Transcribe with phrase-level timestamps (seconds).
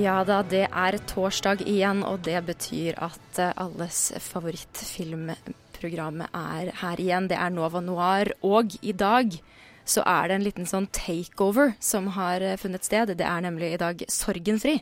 [0.00, 7.02] Ja da, det er torsdag igjen, og det betyr at eh, alles favorittfilmprogram er her
[7.02, 7.28] igjen.
[7.28, 9.36] Det er Nova Noir, og i dag
[9.84, 13.12] så er det en liten sånn takeover som har eh, funnet sted.
[13.18, 14.78] Det er nemlig i dag Sorgenfri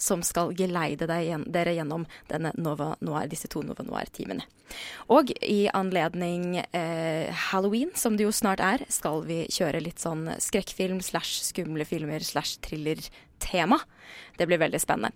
[0.00, 4.46] som skal geleide dere gjennom denne Nova Noir, disse to Nova Noir-timene.
[5.12, 10.30] Og i anledning eh, halloween, som det jo snart er, skal vi kjøre litt sånn
[10.40, 12.56] skrekkfilm slash skumle filmer slash
[13.42, 13.80] thriller-tema.
[14.36, 15.12] Det blir veldig spennende.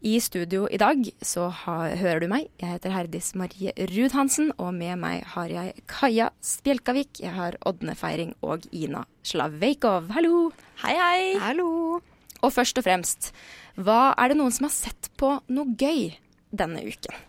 [0.00, 2.48] I studio i dag så har, hører du meg.
[2.60, 7.56] Jeg heter Herdis Marie Ruud Hansen, og med meg har jeg Kaja Spjelkavik, jeg har
[7.66, 10.10] Ådne Feiring og Ina Slaveikov.
[10.14, 10.50] Hallo!
[10.82, 11.22] Hei, hei.
[11.42, 12.00] Hallo!
[12.42, 13.32] Og først og fremst,
[13.76, 16.10] hva er det noen som har sett på noe gøy
[16.54, 17.22] denne uken?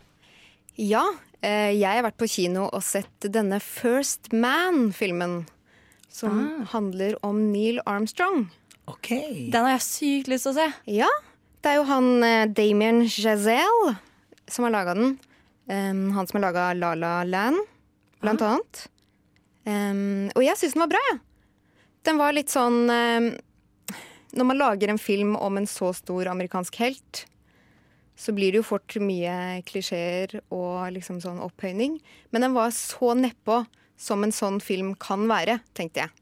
[0.77, 1.05] Ja,
[1.41, 5.45] eh, jeg har vært på kino og sett denne First Man-filmen.
[6.17, 8.47] Som handler om Neil Armstrong.
[8.87, 9.09] Ok.
[9.51, 10.67] Den har jeg sykt lyst til å se.
[10.99, 11.09] Ja.
[11.61, 13.97] Det er jo han eh, Damien Chazelle
[14.47, 15.17] som har laga den.
[15.67, 17.59] Um, han som har laga La La Land,
[18.23, 18.83] blant annet.
[19.67, 21.19] Um, og jeg syns den var bra, jeg.
[22.07, 23.25] Den var litt sånn um,
[24.37, 27.25] Når man lager en film om en så stor amerikansk helt,
[28.17, 31.99] så blir det jo fort mye klisjeer og liksom sånn opphøyning.
[32.31, 33.59] Men den var så nedpå
[33.99, 36.15] som en sånn film kan være, tenkte jeg.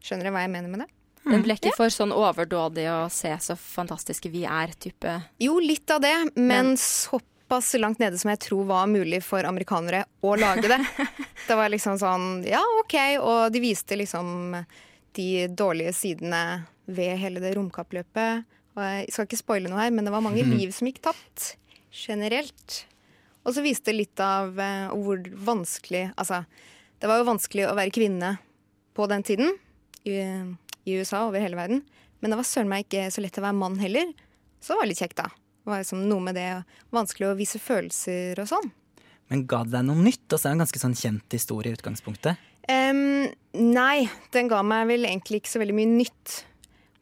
[0.00, 0.90] Skjønner dere hva jeg mener med det?
[1.24, 5.18] Den ble ikke for sånn overdådig å se så fantastiske vi er-type.
[5.42, 10.06] Jo, litt av det, men såpass langt nede som jeg tror var mulig for amerikanere
[10.24, 10.80] å lage det.
[11.48, 14.56] det var liksom sånn, ja, OK, og de viste liksom
[15.18, 16.42] de dårlige sidene
[16.90, 18.46] ved hele det romkappløpet.
[18.78, 20.54] Og jeg skal ikke spoile noe her, men det var mange mm.
[20.56, 21.54] liv som gikk tapt.
[21.92, 22.84] Generelt.
[23.44, 26.42] Og så viste det litt av eh, hvor vanskelig Altså,
[27.00, 28.34] det var jo vanskelig å være kvinne
[28.94, 29.54] på den tiden
[30.90, 31.84] i, USA USA over hele verden.
[32.20, 34.10] Men det var søren meg ikke så lett å være mann heller.
[34.60, 35.30] Så det var litt kjekt, da.
[35.30, 36.48] Det var liksom noe med det
[36.94, 38.70] vanskelig å vise følelser og sånn.
[39.30, 40.26] Men ga det deg noe nytt?
[40.26, 42.46] Og så er det en ganske sånn kjent historie i utgangspunktet.
[42.70, 46.40] Um, nei, den ga meg vel egentlig ikke så veldig mye nytt.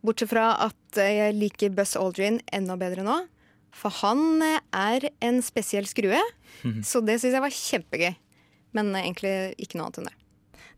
[0.04, 3.16] Bortsett fra at eh, jeg liker Buzz Aldrin enda bedre nå.
[3.74, 6.20] For han eh, er en spesiell skrue,
[6.86, 8.14] så det syns jeg var kjempegøy.
[8.78, 10.16] Men eh, egentlig ikke noe annet enn det.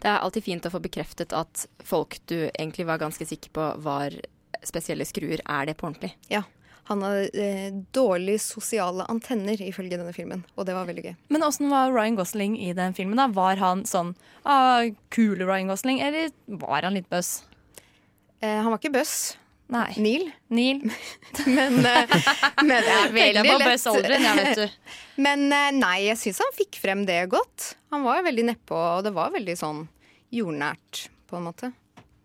[0.01, 3.67] Det er alltid fint å få bekreftet at folk du egentlig var ganske sikker på
[3.85, 4.17] var
[4.65, 6.15] spesielle skruer, er det på ordentlig.
[6.33, 6.45] Ja.
[6.91, 11.13] Han har eh, dårlige sosiale antenner ifølge denne filmen, og det var veldig gøy.
[11.31, 13.21] Men åssen var Ryan Gosling i den filmen?
[13.21, 13.29] da?
[13.31, 17.45] Var han sånn ah, kule Ryan Gosling, eller var han litt bøss?
[18.41, 19.37] Eh, han var ikke Buzz.
[19.71, 19.93] Nei.
[20.03, 20.31] Neil.
[20.51, 20.81] Neil.
[21.47, 22.17] men, eh,
[22.63, 23.69] men veldig på lett.
[23.69, 24.69] Buzz ja, vet du.
[25.21, 27.75] Men eh, nei, jeg syns han fikk frem det godt.
[27.93, 29.85] Han var veldig nedpå, og det var veldig sånn
[30.33, 31.71] jordnært, på en måte.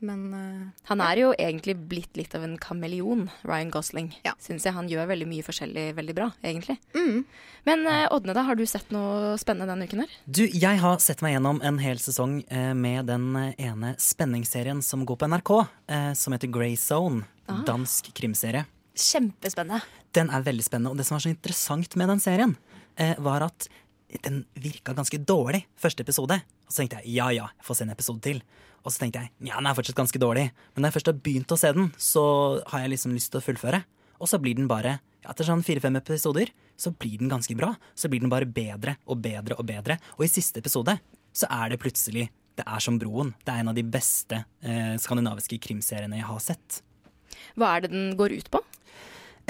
[0.06, 4.12] Men uh, Han er jo egentlig blitt litt av en kameleon, Ryan Gosling.
[4.44, 6.78] Syns jeg han gjør veldig mye forskjellig veldig bra, egentlig.
[6.96, 7.26] Mm.
[7.66, 10.16] Men uh, Ådne, da, har du sett noe spennende denne uken her?
[10.26, 14.82] Du, jeg har sett meg gjennom en hel sesong uh, med den eh, ene spenningsserien
[14.82, 15.52] som går på NRK,
[15.88, 17.26] eh, som heter Grey Zone.
[17.46, 17.62] Ah.
[17.68, 18.66] Dansk krimserie.
[18.96, 19.84] Kjempespennende.
[20.16, 22.56] Den er veldig spennende, og det som var så interessant med den serien,
[22.96, 23.68] eh, var at
[24.24, 26.38] den virka ganske dårlig første episode.
[26.66, 28.42] Og så tenkte jeg ja ja, jeg får se en episode til.
[28.86, 30.46] Og så tenkte jeg ja, den er fortsatt ganske dårlig.
[30.74, 32.26] Men når jeg først har begynt å se den, så
[32.72, 33.82] har jeg liksom lyst til å fullføre.
[34.22, 37.74] Og så blir den bare, etter sånn fire-fem episoder, så blir den ganske bra.
[37.98, 40.00] Så blir den bare bedre og bedre og bedre.
[40.20, 40.98] Og i siste episode
[41.36, 43.34] så er det plutselig Det er som Broen.
[43.44, 46.78] Det er en av de beste eh, skandinaviske krimseriene jeg har sett.
[47.60, 48.62] Hva er det den går ut på?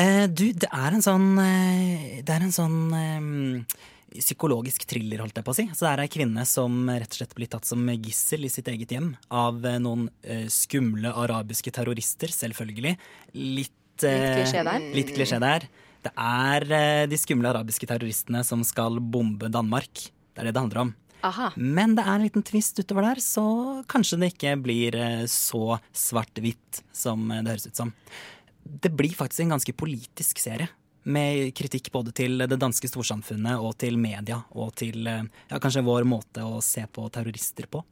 [0.02, 3.86] Eh, du, det er en sånn eh, Det er en sånn eh,
[4.22, 5.66] psykologisk thriller, holdt jeg på å si.
[5.74, 8.70] Så det er ei kvinne som rett og slett blir tatt som gissel i sitt
[8.72, 12.96] eget hjem av eh, noen eh, skumle arabiske terrorister, selvfølgelig.
[13.36, 14.86] Litt, eh, Litt klisjé der.
[15.00, 15.68] Litt klisjé der.
[16.06, 16.68] Det er
[17.10, 20.06] de skumle arabiske terroristene som skal bombe Danmark.
[20.06, 20.94] Det er det det handler om.
[21.26, 21.50] Aha.
[21.58, 23.46] Men det er en liten twist utover der, så
[23.90, 24.98] kanskje det ikke blir
[25.32, 27.94] så svart-hvitt som det høres ut som.
[28.62, 30.70] Det blir faktisk en ganske politisk serie.
[31.06, 35.86] Med kritikk både til det danske storsamfunnet og til media og til eh, ja, kanskje
[35.86, 37.84] vår måte å se på terrorister på.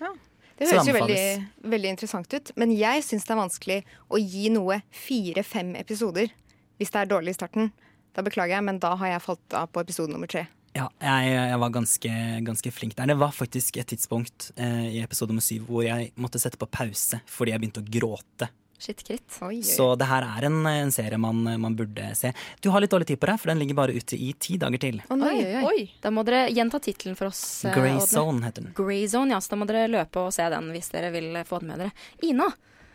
[0.00, 0.12] Ja,
[0.56, 1.26] Det høres jo veldig,
[1.74, 2.54] veldig interessant ut.
[2.56, 3.78] Men jeg syns det er vanskelig
[4.08, 6.32] å gi noe fire-fem episoder
[6.80, 7.70] hvis det er dårlig i starten.
[8.16, 10.46] Da beklager jeg, men da har jeg falt av på episode nummer tre.
[10.72, 12.10] Ja, jeg, jeg var ganske,
[12.46, 13.10] ganske flink der.
[13.12, 16.68] Det var faktisk et tidspunkt eh, i episode nummer syv hvor jeg måtte sette på
[16.72, 18.48] pause fordi jeg begynte å gråte.
[18.82, 19.36] Shit, kritt.
[19.46, 19.62] Oi, oi.
[19.62, 22.32] Så det her er en, en serie man, man burde se.
[22.64, 24.82] Du har litt dårlig tid på deg, for den ligger bare ute i ti dager
[24.82, 24.98] til.
[25.06, 25.36] Oh, nei.
[25.36, 25.62] Oi, oi, oi.
[25.70, 25.84] Oi.
[26.02, 27.42] Da må dere gjenta tittelen for oss.
[27.64, 28.08] eh, Grey Odne.
[28.10, 28.72] Zone heter den.
[28.74, 29.38] Grey Zone, ja.
[29.44, 31.92] Så da må dere løpe og se den hvis dere vil få den med dere.
[32.26, 32.50] Ina,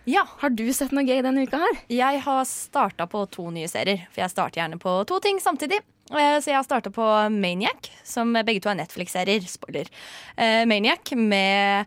[0.07, 0.25] Ja.
[0.43, 1.79] har du sett noe gøy denne uka her?
[1.91, 5.79] Jeg har starta på to nye serier, for jeg starter gjerne på to ting samtidig.
[6.11, 9.43] Eh, Så jeg har starta på Maniac, som begge to er Netflix-serier.
[9.47, 9.87] Spoiler.
[10.37, 11.85] Eh, Maniac med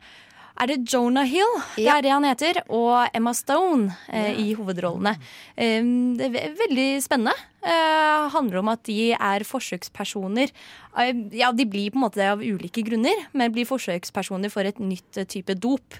[0.60, 1.54] er det Jonah Hill?
[1.76, 2.60] Det er det han heter.
[2.68, 5.14] Og Emma Stone eh, i hovedrollene.
[5.56, 7.34] Eh, det er veldig spennende.
[7.60, 10.52] Eh, handler om at de er forsøkspersoner.
[11.36, 14.80] Ja, de blir på en måte det av ulike grunner, men blir forsøkspersoner for et
[14.82, 15.98] nytt eh, type dop.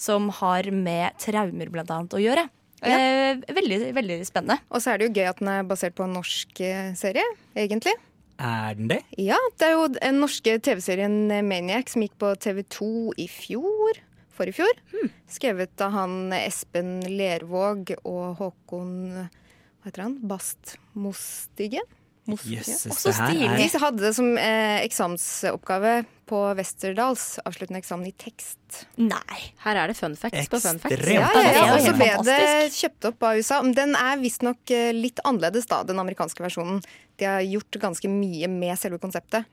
[0.00, 2.46] Som har med traumer blant annet å gjøre.
[2.80, 4.60] Eh, veldig, veldig spennende.
[4.72, 7.26] Og så er det jo gøy at den er basert på en norsk eh, serie,
[7.52, 7.92] egentlig.
[8.40, 9.02] Er den det?
[9.20, 12.86] Ja, det er jo den norske TV-serien Maniac som gikk på TV2
[13.20, 14.00] i fjor.
[14.32, 15.10] Forrige fjor.
[15.28, 20.16] Skrevet av han Espen Lervåg og Håkon Hva heter han?
[20.24, 21.84] Bast Mostigen?
[22.28, 25.94] Jøsses, det her er De hadde det som eh, eksamensoppgave
[26.30, 27.24] på Westerdals.
[27.48, 28.84] Avsluttende eksamen i tekst.
[29.00, 29.40] Nei.
[29.64, 31.08] Her er det fun facts på fun facts.
[31.10, 31.64] Ja, ja, ja.
[31.74, 32.38] Og så ble det
[32.76, 33.62] kjøpt opp av USA.
[33.66, 36.84] Men den er visstnok eh, litt annerledes, da, den amerikanske versjonen.
[37.18, 39.48] De har gjort ganske mye med selve konseptet.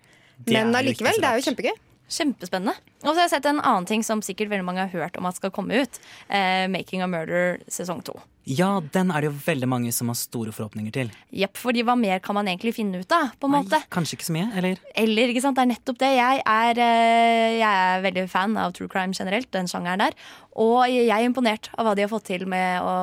[0.45, 1.73] Men allikevel, det er jo kjempegøy.
[2.07, 2.77] Kjempespennende.
[3.03, 5.27] Og så har jeg sett en annen ting som sikkert veldig mange har hørt om
[5.29, 5.99] at skal komme ut.
[6.29, 8.17] Eh, 'Making a Murder' sesong to.
[8.47, 11.09] Ja, den er det jo veldig mange som har store forhåpninger til.
[11.35, 13.33] Jepp, fordi hva mer kan man egentlig finne ut av?
[13.35, 13.75] på en måte?
[13.75, 14.79] Nei, kanskje ikke så mye, eller?
[14.95, 16.11] Eller, ikke sant, det er nettopp det.
[16.15, 20.15] Jeg er, eh, jeg er veldig fan av true crime generelt, den sjangeren der.
[20.57, 22.93] Og jeg er imponert av hva de har fått til med å,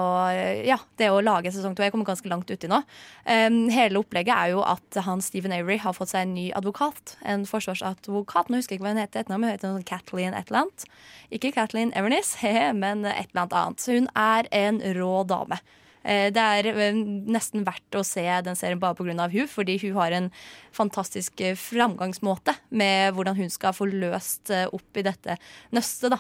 [0.67, 1.85] ja, det å lage sesong to.
[1.85, 2.81] Jeg kommer ganske langt uti nå.
[3.29, 7.15] Um, hele opplegget er jo at han Stephen Avery har fått seg en ny advokat.
[7.23, 8.51] En forsvarsadvokat.
[8.51, 9.23] Nå husker jeg ikke hva hun heter.
[9.23, 10.89] etternavn, Kathleen et eller annet.
[11.35, 12.35] Ikke Kathleen Evernis,
[12.83, 13.89] men et eller annet annet.
[13.89, 15.61] Hun er en rå dame.
[16.05, 16.99] Eh, Det er eh,
[17.33, 19.29] nesten verdt å se den serien bare pga.
[19.33, 20.31] hun, fordi hun har en
[20.73, 25.39] fantastisk eh, framgangsmåte med hvordan hun skal få løst opp i dette
[25.73, 26.19] nøstet, da.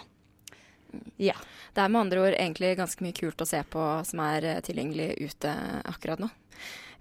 [1.19, 1.35] Ja.
[1.75, 5.17] Det er med andre ord egentlig ganske mye kult å se på som er tilgjengelig
[5.27, 5.51] ute
[5.91, 6.29] akkurat nå.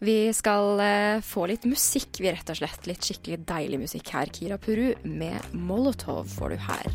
[0.03, 2.89] Vi skal eh, få litt musikk, vi rett og slett.
[2.89, 4.31] Litt skikkelig deilig musikk her.
[4.35, 6.89] Kira Puru med Molotov får du her.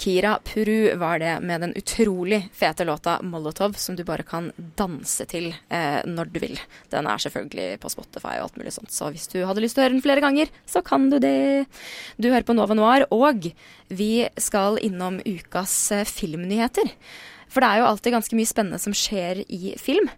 [0.00, 5.26] Kira Puru var det med den utrolig fete låta 'Molotov', som du bare kan danse
[5.28, 6.56] til eh, når du vil.
[6.88, 9.84] Den er selvfølgelig på Spotify og alt mulig sånt, så hvis du hadde lyst til
[9.84, 11.68] å høre den flere ganger, så kan du det.
[12.16, 13.52] Du hører på Nova Noir, og
[13.92, 16.88] vi skal innom ukas eh, filmnyheter.
[17.52, 20.08] For det er jo alltid ganske mye spennende som skjer i film.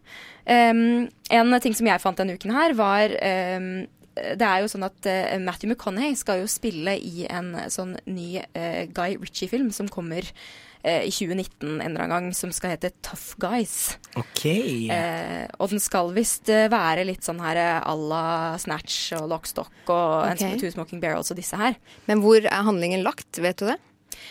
[0.47, 3.11] Um, en ting som jeg fant denne uken her, var
[3.57, 3.71] um,
[4.17, 8.39] det er jo sånn at uh, Matthew McConaughey skal jo spille i en sånn ny
[8.41, 12.95] uh, Guy Ritchie-film som kommer uh, i 2019 en eller annen gang, som skal hete
[13.05, 13.97] Tough Guys.
[14.17, 14.47] Ok.
[14.47, 20.31] Eh, og den skal visst være litt sånn her à la Snatch og Lockstock og
[20.31, 20.57] okay.
[20.63, 21.77] Two Smoking Barrels og disse her.
[22.09, 23.81] Men hvor er handlingen lagt, vet du det?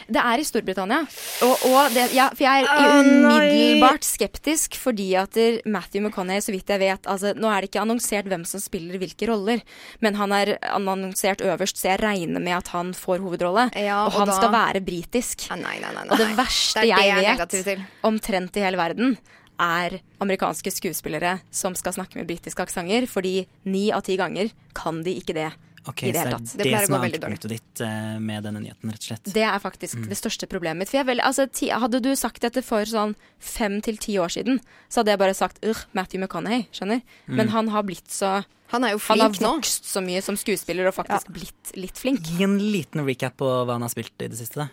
[0.07, 1.01] Det er i Storbritannia.
[1.47, 6.69] Og, og det, ja, for jeg er umiddelbart skeptisk fordi at Matthew McConaughey, så vidt
[6.69, 9.61] jeg vet altså, Nå er det ikke annonsert hvem som spiller hvilke roller,
[10.05, 13.69] men han er annonsert øverst, så jeg regner med at han får hovedrolle.
[13.75, 15.47] Ja, og og han da- skal være britisk.
[15.51, 16.05] Ah, nei, nei, nei.
[16.09, 19.17] Og det verste Det jeg vet omtrent i hele verden,
[19.59, 25.01] er amerikanske skuespillere som skal snakke med britiske aksenter, fordi ni av ti ganger kan
[25.05, 25.51] de ikke det
[25.85, 26.51] Ok, i det hele det tatt.
[26.51, 27.39] Det det, pleier å gå veldig dårlig.
[27.51, 29.29] ditt uh, med denne nyheten, rett og slett.
[29.35, 30.91] Det er faktisk det største problemet mitt.
[30.91, 34.33] For jeg vel, altså, ti, hadde du sagt dette for sånn fem til ti år
[34.33, 37.03] siden, så hadde jeg bare sagt Ugh, Matthew McConaughey, skjønner?
[37.29, 38.39] Men han har blitt så
[38.73, 39.91] Han er jo Han har vokst nå.
[39.93, 42.25] så mye som skuespiller og faktisk blitt litt flink.
[42.25, 44.65] Gi en liten recap på hva han har spilt i det siste.
[44.65, 44.71] da.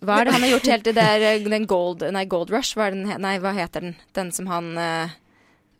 [0.00, 2.52] Hva er det han har gjort helt til det er eh, den Gold, nei, Gold
[2.54, 2.72] Rush?
[2.76, 3.98] Hva er den, nei, hva heter den?
[4.16, 5.12] Den som han eh,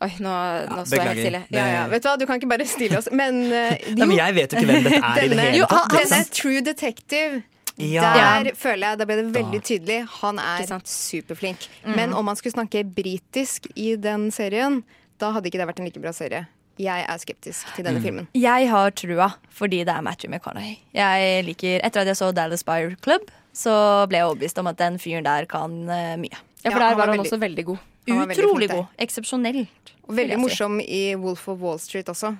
[0.00, 0.32] Oi, nå,
[0.70, 1.40] nå så jeg helt stille.
[1.52, 3.08] Ja, ja, vet du hva, du kan ikke bare stille oss.
[3.12, 5.58] Men eh, Nei, men jeg vet jo ikke hvem dette er i det Denne- hele
[5.60, 5.78] Jo, tatt.
[5.92, 6.30] han- ikke Denne?
[6.40, 7.42] True Detective.
[7.80, 8.12] Ja.
[8.44, 9.98] Der føler jeg, da ble det veldig tydelig.
[10.20, 10.88] Han er superflink.
[10.92, 11.68] superflink.
[11.96, 14.82] Men om han skulle snakke britisk i den serien,
[15.20, 16.46] da hadde ikke det vært en like bra serie.
[16.80, 18.28] Jeg er skeptisk til denne filmen.
[18.36, 20.78] Jeg har trua fordi det er Matthew McConaughey.
[20.96, 24.78] Jeg liker, Etter at jeg så Dallas Buyer Club, så ble jeg overbevist om at
[24.80, 26.32] den fyren der kan uh, mye.
[26.32, 27.78] Ja, Ja, for der han var var han veldig- også veldig god.
[28.10, 28.86] Utrolig god.
[28.98, 29.94] Eksepsjonelt.
[30.08, 32.36] Og veldig morsom i Wolf of Wall Street også.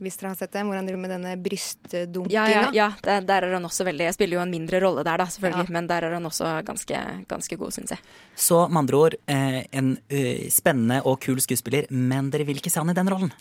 [0.00, 2.30] hvis dere har sett det, hvor han driver med denne brystdunkinga.
[2.30, 5.18] Ja, ja, ja der er han også veldig Jeg spiller jo en mindre rolle der,
[5.18, 5.72] da, selvfølgelig, Ja.
[5.74, 7.98] men der er han også ganske, ganske god, syns jeg.
[8.36, 12.70] Så med andre ord, eh, en eh, spennende og kul skuespiller, men dere vil ikke
[12.70, 13.32] se han i den rollen.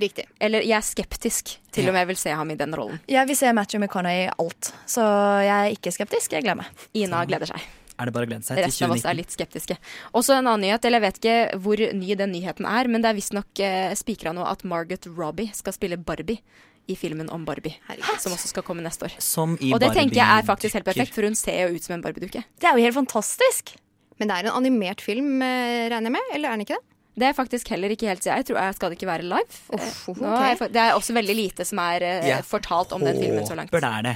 [0.00, 0.24] Riktig.
[0.40, 1.90] Eller jeg er skeptisk til Ja.
[1.90, 3.00] om jeg vil se ham i den rollen.
[3.08, 5.00] Jeg vil se Matthew McConaughey i alt, så
[5.40, 6.32] jeg er ikke skeptisk.
[6.32, 6.66] Jeg gleder meg.
[6.94, 7.60] Ina gleder seg.
[8.02, 9.78] Er det bare å glede seg til Resten av oss er litt skeptiske.
[10.18, 13.12] Også en annen nyhet, eller jeg vet ikke hvor ny den nyheten er, men det
[13.12, 16.42] er visstnok eh, spikra nå at Margot Robbie skal spille Barbie
[16.90, 17.78] i filmen om Barbie.
[17.86, 18.20] Herregud.
[18.24, 19.16] Som også skal komme neste år.
[19.22, 21.86] Som i Og det tenker jeg er faktisk helt perfekt, for hun ser jo ut
[21.86, 22.42] som en Barbie-dukke.
[22.42, 23.76] Det er jo helt fantastisk.
[24.18, 26.34] Men det er en animert film, eh, regner jeg med?
[26.34, 26.86] Eller er den ikke det?
[27.12, 29.56] Det er faktisk heller ikke helt Jeg tror jeg skal det ikke være live.
[29.76, 30.22] Uff, okay.
[30.22, 33.44] nå er jeg Det er også veldig lite som er eh, fortalt om den filmen
[33.46, 33.68] så langt.
[33.72, 34.14] Håper det er det.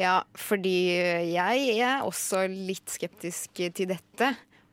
[0.00, 0.76] Ja, fordi
[1.32, 4.32] jeg er også litt skeptisk til dette.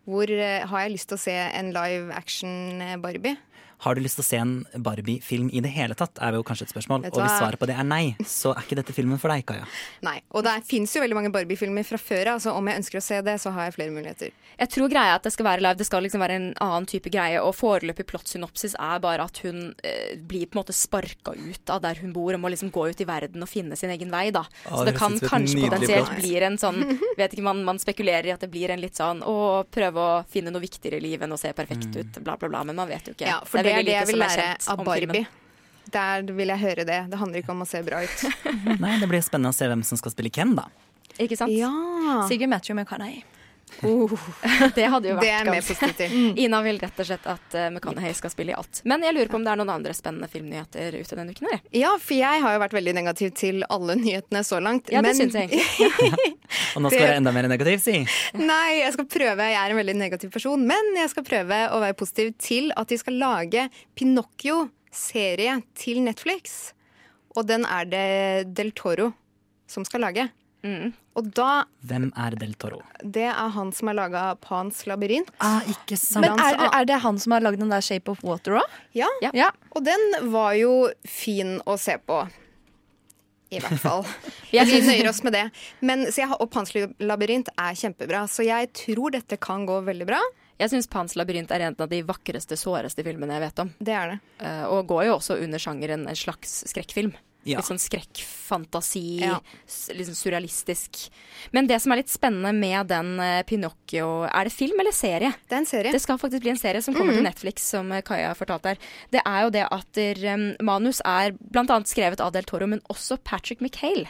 [0.10, 3.38] Hvor eh, har jeg lyst til å se en live action eh, Barbie?
[3.86, 6.65] Har du lyst til å se en Barbie-film i det hele tatt, er jo kanskje
[6.67, 7.05] et spørsmål.
[7.13, 9.65] Og hvis svaret på det er nei, så er ikke dette filmen for deg, Kaja.
[10.05, 10.17] Nei.
[10.36, 13.03] Og det fins jo veldig mange Barbie-filmer fra før av, så om jeg ønsker å
[13.05, 14.33] se det, så har jeg flere muligheter.
[14.59, 15.79] Jeg tror greia er at det skal være live.
[15.79, 17.39] Det skal liksom være en annen type greie.
[17.39, 21.79] Og foreløpig plottsynopsis er bare at hun eh, blir på en måte sparka ut av
[21.86, 24.25] der hun bor, og må liksom gå ut i verden og finne sin egen vei,
[24.36, 24.43] da.
[24.67, 26.81] Å, Så det det kan kanskje potensielt bli en sånn
[27.19, 30.12] Vet ikke, man, man spekulerer i at det blir en litt sånn å prøve å
[30.29, 31.95] finne noe viktigere i livet enn å se perfekt Mm.
[32.01, 32.63] ut, bla, bla, bla.
[32.67, 33.27] Men man vet jo ikke.
[33.29, 35.26] Ja, for det er det jeg vil lære av Barbie.
[35.90, 37.00] Der vil jeg høre det.
[37.10, 38.24] Det handler ikke om å se bra ut.
[38.84, 40.68] Nei, det blir spennende å se hvem som skal spille Ken, da.
[41.20, 41.52] Ikke sant?
[41.52, 41.72] Ja.
[42.30, 42.78] Sigurd Matthew
[43.70, 44.72] McConaughey.
[44.76, 46.08] Det hadde jo vært er ganske-
[46.44, 48.82] Ina vil rett og slett at uh, McConaughey skal spille i alt.
[48.90, 51.48] Men jeg lurer på om det er noen andre spennende filmnyheter ute denne uken?
[51.50, 51.62] Eller?
[51.76, 54.90] Ja, for jeg har jo vært veldig negativ til alle nyhetene så langt.
[54.94, 56.36] Ja, det men- syns jeg egentlig.
[56.76, 58.00] Og nå skal du være enda mer negativ, si.
[58.40, 59.50] Nei, jeg skal prøve.
[59.54, 62.90] Jeg er en veldig negativ person, men jeg skal prøve å være positiv til at
[62.92, 66.74] de skal lage Pinocchio-serie til Netflix.
[67.38, 69.12] Og den er det Del Toro
[69.70, 70.30] som skal lage.
[70.63, 70.89] Mm.
[71.16, 72.82] Og da Hvem er Del Toro?
[73.04, 75.30] Det er han som har laga Pans labyrint.
[75.39, 76.25] Ah, ikke sant.
[76.25, 78.78] Men er, det- er det han som har lagd den der Shape of Water òg?
[78.94, 79.08] Ja.
[79.22, 79.51] Ja.
[79.75, 82.22] Og den var jo fin å se på.
[83.51, 84.04] I hvert fall.
[84.51, 85.46] Vi nøyer oss med det.
[85.82, 90.06] Men, så jeg, og Pans labyrint er kjempebra, så jeg tror dette kan gå veldig
[90.12, 90.20] bra.
[90.60, 93.70] Jeg syns Pans labyrint er en av de vakreste, såreste filmene jeg vet om.
[93.80, 94.20] Det er det.
[94.44, 97.13] Eh, og går jo også under sjangeren en slags skrekkfilm.
[97.48, 97.60] Ja.
[97.60, 99.39] Litt sånn skrekkfantasi, Ja.
[99.96, 101.10] litt sånn surrealistisk.
[101.51, 105.34] Men det som er litt spennende med den eh, Pinocchio Er det film eller serie?
[105.48, 105.91] Det er en serie.
[105.91, 108.77] Det skal faktisk bli en serie som kommer til Netflix, som Kaja Kaja fortalte her.
[109.13, 111.79] Det er jo det at der, um, manus er bl.a.
[111.88, 114.10] skrevet av Del Toro, men også Patrick McHale.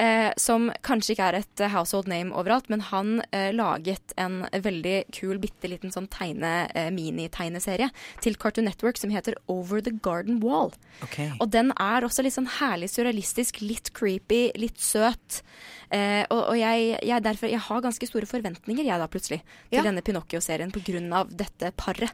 [0.00, 4.46] Eh, som kanskje ikke er et eh, household name overalt, men han eh, laget en
[4.50, 7.90] veldig kul, bitte liten sånn tegne, eh, minitegneserie
[8.24, 10.72] til Cartoon Network som heter Over the Garden Wall.
[11.04, 11.28] Okay.
[11.38, 15.42] Og den er også litt sånn herlig surrealistisk, litt creepy, litt søt.
[15.90, 19.40] Eh, og og jeg, jeg, derfor, jeg har ganske store forventninger, jeg da, plutselig,
[19.70, 19.82] til Ja.
[19.82, 21.24] denne Pinocchio-serien pga.
[21.28, 22.10] dette paret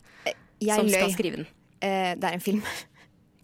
[0.61, 1.47] Jeg som skal skrive den.
[1.81, 2.63] Eh, det er en film.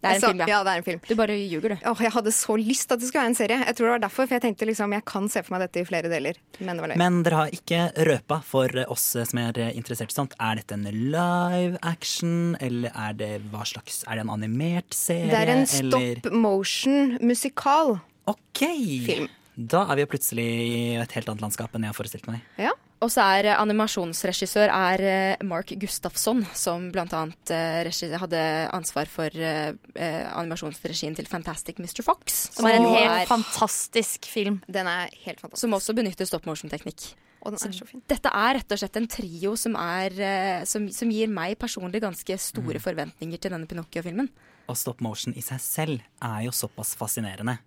[0.05, 0.47] Det er en Så- film, ja.
[0.53, 0.59] ja.
[0.69, 1.01] det er en film.
[1.09, 1.77] Du bare ljuger, du.
[1.91, 3.59] Åh, jeg hadde så lyst at det skulle være en serie.
[3.65, 5.81] Jeg tror det var derfor, for jeg tenkte liksom, jeg kan se for meg dette
[5.81, 6.37] i flere deler.
[6.61, 6.97] Men det var.
[7.01, 7.81] Men dere har ikke
[8.11, 10.35] røpa for oss som er interessert i sånt.
[10.39, 15.31] Er dette en live action, eller er det hva slags Er det en animert serie?
[15.33, 17.99] Det er en eller- stop motion-musikal.
[18.27, 18.61] Ok!
[19.07, 19.29] Film.
[19.55, 22.43] Da er vi jo plutselig i et helt annet landskap enn jeg har forestilt meg.
[22.59, 22.73] Ja.
[23.05, 28.45] Og så er eh, animasjonsregissør er eh, Mark Gustafsson, som blant annet eh, hadde
[28.75, 32.01] ansvar for eh, animasjonsregien til Fantastic Mr.
[32.07, 32.47] Fox.
[32.57, 34.63] Som er en helt helt fantastisk film.
[34.67, 35.67] Den er helt fantastisk.
[35.67, 37.13] som også benytter stop motion-teknikk.
[37.45, 38.01] Og den er så fin.
[38.09, 42.39] Dette er rett og slett en trio som, er, som, som gir meg personlig ganske
[42.41, 44.31] store forventninger til denne Pinocchio-filmen.
[44.73, 47.59] Og stop motion i seg selv er jo såpass fascinerende.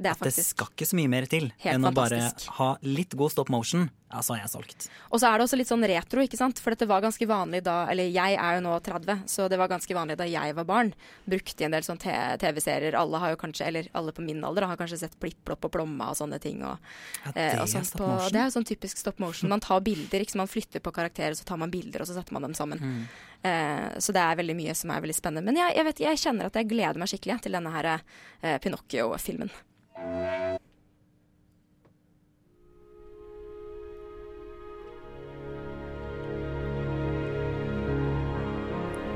[0.00, 2.22] Det At det skal ikke så mye mer til Helt enn å bare
[2.56, 3.90] ha litt god stop motion.
[4.10, 4.86] Ja, så er jeg solgt.
[5.12, 6.58] Og så er det også litt sånn retro, ikke sant.
[6.58, 9.70] For dette var ganske vanlig da Eller jeg er jo nå 30, så det var
[9.70, 10.90] ganske vanlig da jeg var barn.
[11.30, 12.96] Brukte i en del sånn TV-serier.
[12.98, 15.74] Alle har jo kanskje, eller alle på min alder har kanskje sett Plipp, Plopp og
[15.76, 16.64] Plomma og sånne ting.
[16.66, 16.90] Og,
[17.20, 19.52] Ja, eh, det og er stop på, det er jo sånn typisk stop motion.
[19.52, 20.40] Man tar bilder, sant.
[20.42, 22.80] Man flytter på karakterer, så tar man bilder, og så setter man dem sammen.
[22.80, 23.06] Mm.
[23.42, 25.46] Eh, så det er veldig mye som er veldig spennende.
[25.46, 28.58] Men jeg, jeg, vet, jeg kjenner at jeg gleder meg skikkelig til denne her eh,
[28.58, 29.52] Pinocchio-filmen.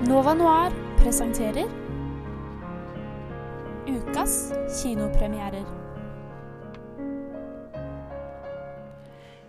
[0.07, 1.67] Nova Noir presenterer
[3.89, 5.84] Ukas kinopremierer.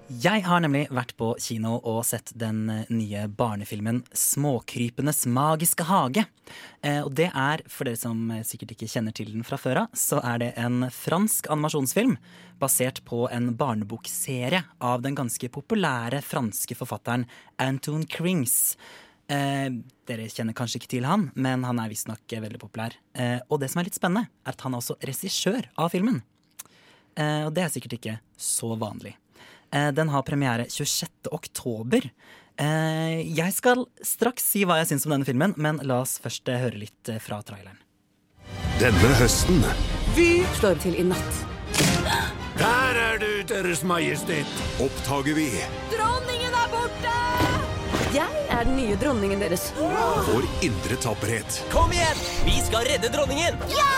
[0.05, 6.27] Jeg har nemlig vært på kino og sett den eh, nye barnefilmen 'Småkrypenes magiske hage'.
[6.85, 9.81] Eh, og det er, for dere som eh, sikkert ikke kjenner til den fra før
[9.81, 12.19] av, så er det en fransk animasjonsfilm
[12.61, 17.25] basert på en barnebokserie av den ganske populære franske forfatteren
[17.57, 18.77] Anton Krings.
[19.25, 19.73] Eh,
[20.05, 22.93] dere kjenner kanskje ikke til han, men han er visstnok veldig populær.
[23.17, 26.21] Eh, og det som er litt spennende, er at han er også regissør av filmen.
[27.17, 29.17] Eh, og det er sikkert ikke så vanlig.
[29.75, 31.27] Eh, Den har premiere 26.
[31.31, 32.07] oktober.
[32.57, 36.47] Eh, Jeg skal straks si hva jeg syns om denne filmen, men la oss først
[36.49, 37.81] eh, høre litt fra traileren.
[38.79, 39.61] Denne høsten
[40.15, 41.43] Vi slår til i natt.
[42.55, 44.47] Der er du, Deres Majestet!
[44.79, 45.49] Oppdager vi
[45.91, 47.15] Dronningen er borte!
[48.15, 49.73] Jeg er den nye dronningen deres.
[49.75, 51.57] vår indre tapperhet.
[51.73, 52.21] Kom igjen!
[52.47, 53.59] Vi skal redde dronningen!
[53.75, 53.91] Ja!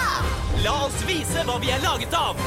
[0.65, 2.41] La oss vise hva vi er laget av!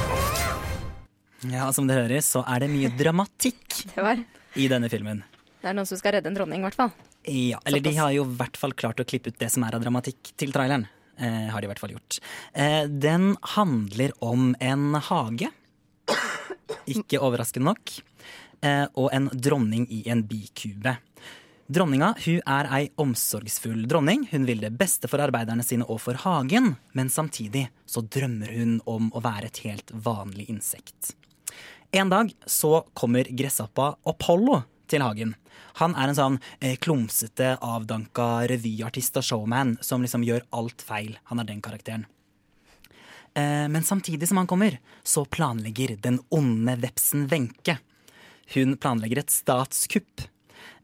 [1.49, 4.20] Ja, Som dere hører, så er det mye dramatikk Det var
[4.59, 5.23] i denne filmen.
[5.61, 6.90] Det er noen som skal redde en dronning, i hvert fall.
[7.28, 9.76] Ja, eller de har jo i hvert fall klart å klippe ut det som er
[9.76, 10.87] av dramatikk til traileren.
[11.20, 12.18] Eh, har de i hvert fall gjort.
[12.56, 15.50] Eh, den handler om en hage,
[16.88, 17.92] ikke overraskende nok,
[18.64, 20.97] eh, og en dronning i en bikube.
[21.70, 24.25] Dronninga hun er ei omsorgsfull dronning.
[24.32, 28.80] Hun vil det beste for arbeiderne sine og for hagen, men samtidig så drømmer hun
[28.90, 31.12] om å være et helt vanlig insekt.
[31.92, 35.35] En dag så kommer gressappa Apollo til hagen.
[35.82, 41.16] Han er en sånn eh, klumsete, avdanka revyartist og showman som liksom gjør alt feil.
[41.30, 42.06] Han er den karakteren.
[43.35, 47.80] Eh, men samtidig som han kommer, så planlegger den onde vepsen Wenche.
[48.54, 50.28] Hun planlegger et statskupp.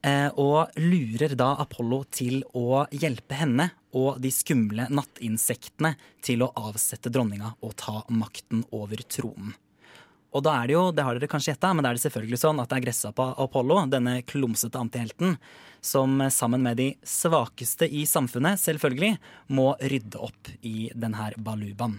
[0.03, 6.53] eh, Og lurer da Apollo til å hjelpe henne og de skumle nattinsektene til å
[6.57, 9.55] avsette dronninga og ta makten over tronen.
[10.37, 12.41] Og da er det jo, det har dere kanskje gjetta, men da er det selvfølgelig
[12.43, 15.39] sånn at det er gressappa Apollo, denne klumsete antihelten,
[15.81, 19.15] som sammen med de svakeste i samfunnet, selvfølgelig,
[19.57, 21.97] må rydde opp i denne balubaen.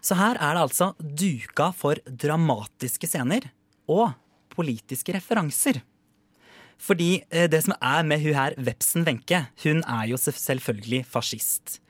[0.00, 3.50] Så her er det altså duka for dramatiske scener
[3.90, 4.14] og
[4.54, 5.82] politiske referanser.
[6.78, 11.80] Fordi eh, det som er med hun her, vepsen Wenche, hun er jo selvfølgelig fascist.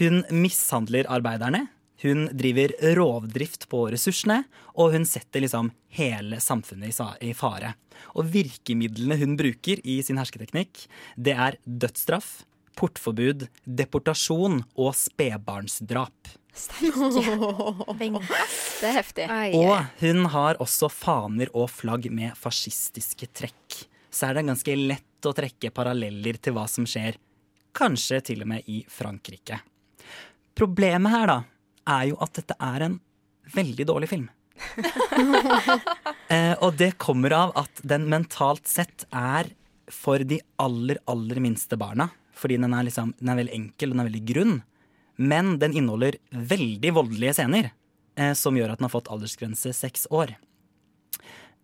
[0.00, 1.68] Hun mishandler arbeiderne,
[2.04, 4.42] hun driver rovdrift på ressursene,
[4.76, 7.74] og hun setter liksom hele samfunnet i fare.
[8.18, 10.84] Og virkemidlene hun bruker i sin hersketeknikk,
[11.16, 12.42] det er dødsstraff,
[12.76, 16.34] portforbud, deportasjon og spedbarnsdrap.
[18.80, 19.26] Det er heftig.
[19.58, 23.80] Og hun har også faner og flagg med fascistiske trekk.
[24.14, 27.16] Så er det ganske lett å trekke paralleller til hva som skjer,
[27.74, 29.58] kanskje til og med i Frankrike.
[30.54, 31.38] Problemet her, da,
[31.88, 32.98] er jo at dette er en
[33.54, 34.28] veldig dårlig film.
[36.32, 39.50] eh, og det kommer av at den mentalt sett er
[39.92, 42.08] for de aller, aller minste barna.
[42.34, 44.56] Fordi den er, liksom, den er veldig enkel og den er veldig grunn.
[45.16, 47.70] Men den inneholder veldig voldelige scener,
[48.18, 50.34] eh, som gjør at den har fått aldersgrense seks år.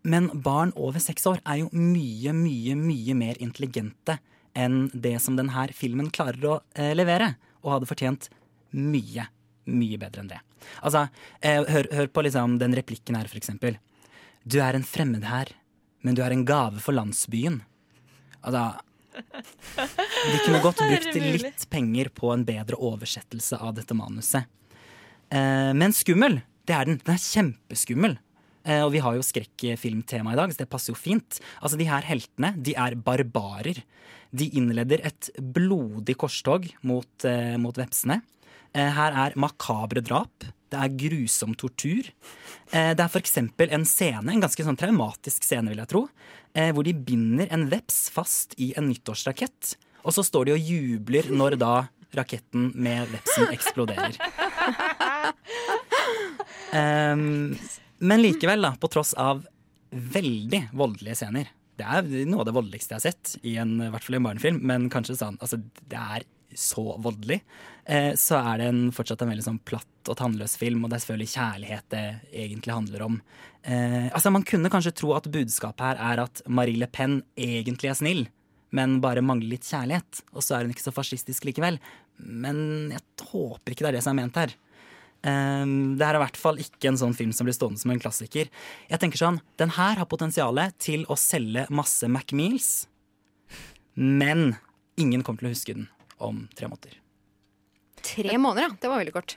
[0.07, 4.21] Men barn over seks år er jo mye, mye, mye mer intelligente
[4.57, 8.31] enn det som denne filmen klarer å eh, levere, og hadde fortjent
[8.75, 9.27] mye,
[9.71, 10.41] mye bedre enn det.
[10.83, 11.07] Altså,
[11.41, 13.79] eh, hør, hør på liksom den replikken her, for eksempel.
[14.45, 15.53] Du er en fremmed her,
[16.05, 17.61] men du er en gave for landsbyen.
[18.41, 18.81] Altså
[19.21, 24.49] De kunne godt brukt litt penger på en bedre oversettelse av dette manuset.
[25.31, 27.01] Eh, men skummel, det er den.
[27.05, 28.17] Den er kjempeskummel.
[28.65, 31.41] Eh, og vi har jo skrekkfilmtema i dag, så det passer jo fint.
[31.61, 33.83] Altså, De her heltene de er barbarer.
[34.31, 37.27] De innleder et blodig korstog mot,
[37.59, 38.21] mot vepsene.
[38.77, 40.47] Eh, her er makabre drap.
[40.71, 42.11] Det er grusom tortur.
[42.71, 43.39] Eh, det er f.eks.
[43.41, 46.05] en scene, en ganske sånn traumatisk scene, vil jeg tro,
[46.55, 49.75] eh, hvor de binder en veps fast i en nyttårsrakett.
[50.05, 51.75] Og så står de og jubler når da
[52.17, 54.17] raketten med vepsen eksploderer.
[56.71, 57.57] Um,
[57.99, 59.43] men likevel, da, på tross av
[59.91, 63.89] veldig voldelige scener Det er noe av det voldeligste jeg har sett, i en, i
[63.91, 67.41] hvert fall i en barnefilm, men kanskje sånn altså, Det er så voldelig.
[67.85, 70.99] Eh, så er det en, fortsatt en veldig sånn platt og tannløs film, og det
[70.99, 72.05] er selvfølgelig kjærlighet det
[72.45, 73.19] egentlig handler om.
[73.63, 77.91] Eh, altså, man kunne kanskje tro at budskapet her er at Marie Le Pen egentlig
[77.91, 78.25] er snill,
[78.77, 80.25] men bare mangler litt kjærlighet.
[80.35, 81.81] Og så er hun ikke så fascistisk likevel.
[82.21, 84.55] Men jeg håper ikke det er det som er ment her.
[85.21, 87.91] Um, det her er i hvert fall ikke en sånn film som blir stående som
[87.93, 88.49] en klassiker.
[88.89, 92.87] Jeg tenker sånn, Den her har potensialet til å selge masse Macmeals,
[93.95, 94.55] men
[94.97, 96.99] ingen kommer til å huske den om tre måneder.
[98.03, 98.77] Tre måneder, ja.
[98.81, 99.37] Det var veldig kort.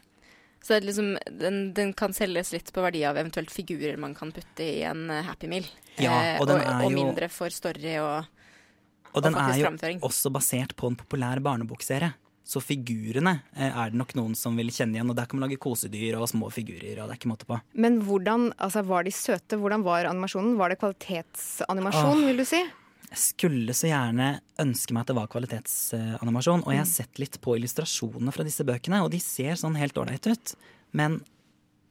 [0.63, 1.09] Så det er liksom,
[1.41, 5.09] den, den kan selges litt på verdi av eventuelt figurer man kan putte i en
[5.11, 5.65] eh, Happy Meal.
[5.99, 8.29] Ja, Eh, og den og, er og jo- mindre for story og,
[9.13, 9.99] Og den er jo framføring.
[10.01, 12.13] også basert på en populær barnebokserie.
[12.47, 15.47] Så figurene eh, er det nok noen som vil kjenne igjen, og der kan man
[15.49, 17.59] lage kosedyr og små figurer, og det er ikke måte på.
[17.75, 19.59] Men hvordan, altså var de søte?
[19.59, 20.55] Hvordan var animasjonen?
[20.59, 22.25] Var det kvalitetsanimasjon, Åh.
[22.31, 22.63] vil du si?
[23.13, 24.27] Jeg skulle så gjerne
[24.63, 26.95] ønske meg at det var kvalitetsanimasjon, og jeg har Mm.
[26.95, 30.55] sett litt på illustrasjonene fra disse bøkene, og de ser sånn helt ålreit ut.
[30.93, 31.19] Men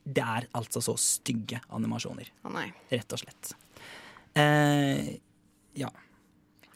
[0.04, 2.26] det er altså så stygge animasjoner.
[2.44, 2.72] Å nei.
[2.90, 3.52] Rett og slett.
[4.34, 5.18] Eh,
[5.76, 5.88] ja.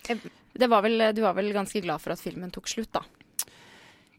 [0.06, 3.02] Det var vel, du var vel ganske glad for at filmen tok slutt, da?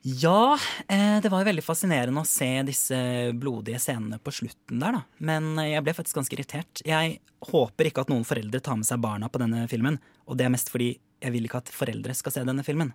[0.08, 2.98] Ja, eh, det var veldig fascinerende å se disse
[3.36, 5.02] blodige scenene på slutten der, da.
[5.20, 6.82] Men eh, jeg ble faktisk ganske irritert.
[6.88, 7.18] Jeg
[7.50, 10.54] håper ikke at noen foreldre tar med seg barna på denne filmen, og det er
[10.54, 12.94] mest fordi jeg vil ikke at foreldre skal se denne filmen.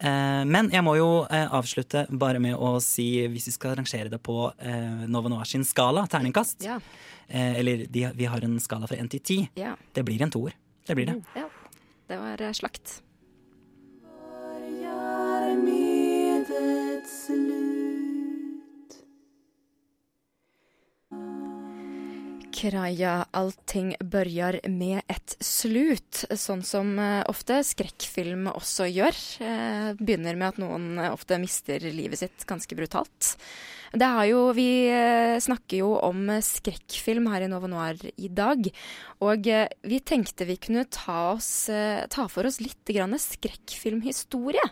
[0.00, 4.22] Eh, men jeg må jo avslutte bare med å si, hvis vi skal rangere det
[4.24, 4.48] på
[5.10, 6.80] Nova Noir sin skala, terningkast Ja.
[7.28, 9.50] Eller de, vi har en skala fra én til 10.
[9.60, 9.74] Ja.
[9.92, 10.56] Det blir en toer.
[10.88, 11.18] Det blir det.
[11.36, 11.44] Ja.
[12.08, 12.52] Det var eh,
[17.08, 18.98] slakt.
[22.58, 29.14] Kraja, allting børjar med et slut, sånn som eh, ofte skrekkfilm også gjør.
[29.46, 33.36] Eh, begynner med at noen eh, ofte mister livet sitt ganske brutalt.
[33.94, 34.90] Det har jo, vi
[35.40, 38.68] snakker jo om skrekkfilm her i Nova Noir i dag,
[39.24, 41.70] og vi tenkte vi kunne ta, oss,
[42.12, 44.66] ta for oss litt skrekkfilmhistorie.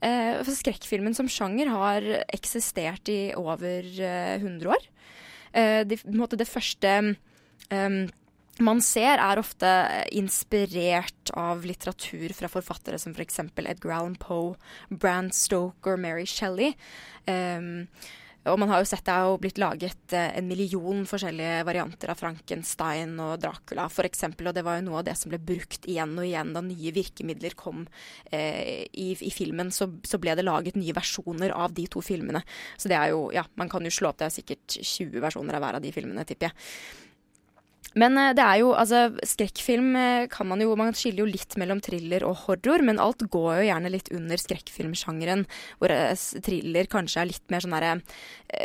[0.00, 4.88] Eh, For skrekkfilmen som sjanger har eksistert i over eh, 100 år.
[5.52, 6.94] Eh, det, måte det første
[7.70, 8.00] um,
[8.60, 9.68] man ser, er ofte
[10.16, 13.40] inspirert av litteratur fra forfattere som f.eks.
[13.56, 14.56] Edgar Allan Poe,
[14.90, 16.74] Brant Stoker, Mary Shelley.
[17.30, 17.86] Em,
[18.48, 22.12] og man har jo sett det har jo blitt laget eh, en million forskjellige varianter
[22.12, 24.24] av Frankenstein og Dracula f.eks.
[24.30, 26.94] Og det var jo noe av det som ble brukt igjen og igjen da nye
[26.96, 27.84] virkemidler kom
[28.32, 29.72] eh, i, i filmen.
[29.74, 32.40] Så, så ble det laget nye versjoner av de to filmene.
[32.80, 35.58] Så det er jo, ja, man kan jo slå opp, det er sikkert 20 versjoner
[35.58, 37.08] av hver av de filmene, tipper jeg.
[37.98, 41.56] Men eh, det er jo, altså, skrekkfilm eh, kan man jo Man skiller jo litt
[41.60, 45.44] mellom thriller og horror, men alt går jo gjerne litt under skrekkfilmsjangeren,
[45.80, 47.96] hvor eh, thriller kanskje er litt mer sånn derre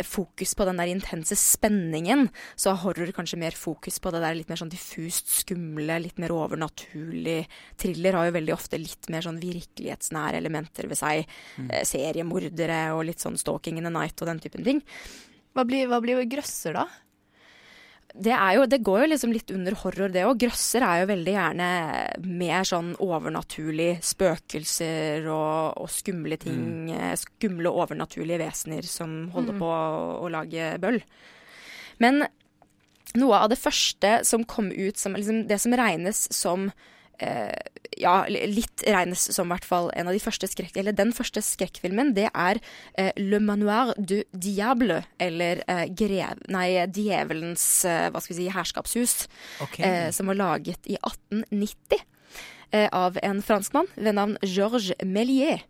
[0.05, 2.27] fokus på den der intense spenningen.
[2.57, 6.21] Så har horror kanskje mer fokus på det der litt mer sånn diffust skumle, litt
[6.21, 7.43] mer overnaturlig.
[7.81, 11.25] Thriller har jo veldig ofte litt mer sånn virkelighetsnære elementer ved seg.
[11.55, 11.69] Mm.
[11.87, 14.81] seriemordere og litt sånn stalking in the night og den typen ting.
[15.55, 16.85] Hva blir, hva blir grøsser, da?
[18.15, 20.37] Det, er jo, det går jo liksom litt under horror, det òg.
[20.39, 21.67] Grøsser er jo veldig gjerne
[22.23, 26.87] mer sånn overnaturlig spøkelser og, og skumle ting.
[26.87, 27.11] Mm.
[27.19, 29.59] Skumle overnaturlige vesener som holder Mm.
[29.59, 31.01] på å, å lage bøll.
[31.99, 32.23] Men
[33.15, 36.73] noe av det første som kom ut som liksom Det som regnes som eh,
[37.97, 40.75] ja, litt regnes som hvert fall en av de første skrekk...
[40.79, 42.59] Eller den første skrekkfilmen, det er
[42.99, 48.49] eh, Le Manoir du Diable, eller eh, grev, nei, Djevelens eh, hva skal vi si,
[48.53, 49.15] herskapshus,
[49.65, 49.85] okay.
[49.85, 52.03] eh, som var laget i 1890
[52.71, 55.63] eh, av en franskmann ved navn Georges Mélier.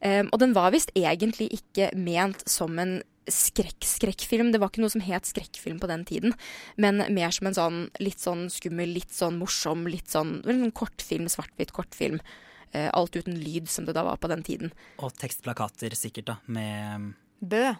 [0.00, 4.52] Um, og den var visst egentlig ikke ment som en skrekk-skrekkfilm.
[4.52, 6.36] Det var ikke noe som het skrekkfilm på den tiden,
[6.80, 10.40] men mer som en sånn litt sånn skummel, litt sånn morsom, litt sånn,
[10.76, 12.20] kortfilm, svart-hvitt kortfilm.
[12.72, 14.74] Eh, alt uten lyd, som det da var på den tiden.
[15.02, 17.72] Og tekstplakater sikkert, da, med Bø.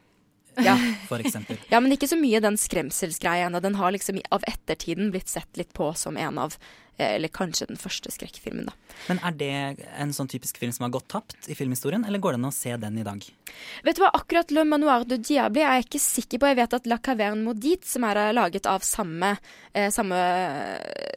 [0.59, 0.75] Ja.
[1.09, 1.61] for eksempel.
[1.71, 3.61] Ja, men ikke så mye den skremselsgreia ennå.
[3.63, 6.57] Den har liksom av ettertiden blitt sett litt på som en av
[7.01, 8.73] Eller kanskje den første skrekkfilmen, da.
[9.09, 12.37] Men er det en sånn typisk film som har gått tapt i filmhistorien, eller går
[12.37, 13.25] det an å se den i dag?
[13.85, 16.47] Vet du hva, akkurat Le Manoir de Diable er jeg ikke sikker på.
[16.53, 19.37] Jeg vet at La Caverne Maudite, som er eh, laget av samme,
[19.73, 20.21] eh, samme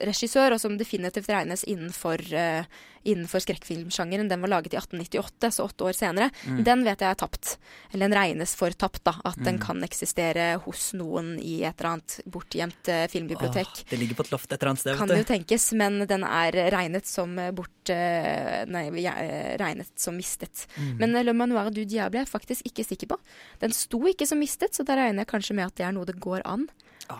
[0.07, 2.65] regissør, og som definitivt regnes innenfor, eh,
[3.05, 6.29] innenfor skrekkfilmsjangeren, den var laget i 1898, så åtte år senere.
[6.47, 6.63] Mm.
[6.63, 7.57] Den vet jeg er tapt.
[7.91, 9.17] Eller den regnes for tapt, da.
[9.25, 9.61] At den Mm.
[9.65, 13.67] kan eksistere hos noen i et eller annet bortgjemt eh, filmbibliotek.
[13.67, 16.03] Åh, det ligger på et loft et eller annet sted, Kan det jo tenkes, men
[16.09, 20.65] den er regnet som bort eh, Nei, eh, regnet som mistet.
[20.77, 20.91] Mm.
[21.01, 23.19] Men eh, Le Manoir du Diable er jeg faktisk ikke sikker på.
[23.63, 26.09] Den sto ikke som mistet, så da regner jeg kanskje med at det er noe
[26.09, 26.67] det går an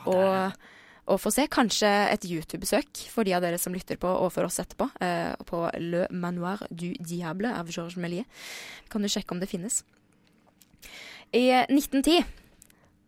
[0.09, 0.17] å,
[1.05, 1.47] å få se.
[1.51, 5.33] Kanskje et YouTube-søk for de av dere som lytter på, og for oss etterpå, eh,
[5.49, 8.47] på Le Manoir du Diable av Georges Méliès.
[8.91, 9.83] Kan du sjekke om det finnes.
[11.33, 12.42] I eh, 1910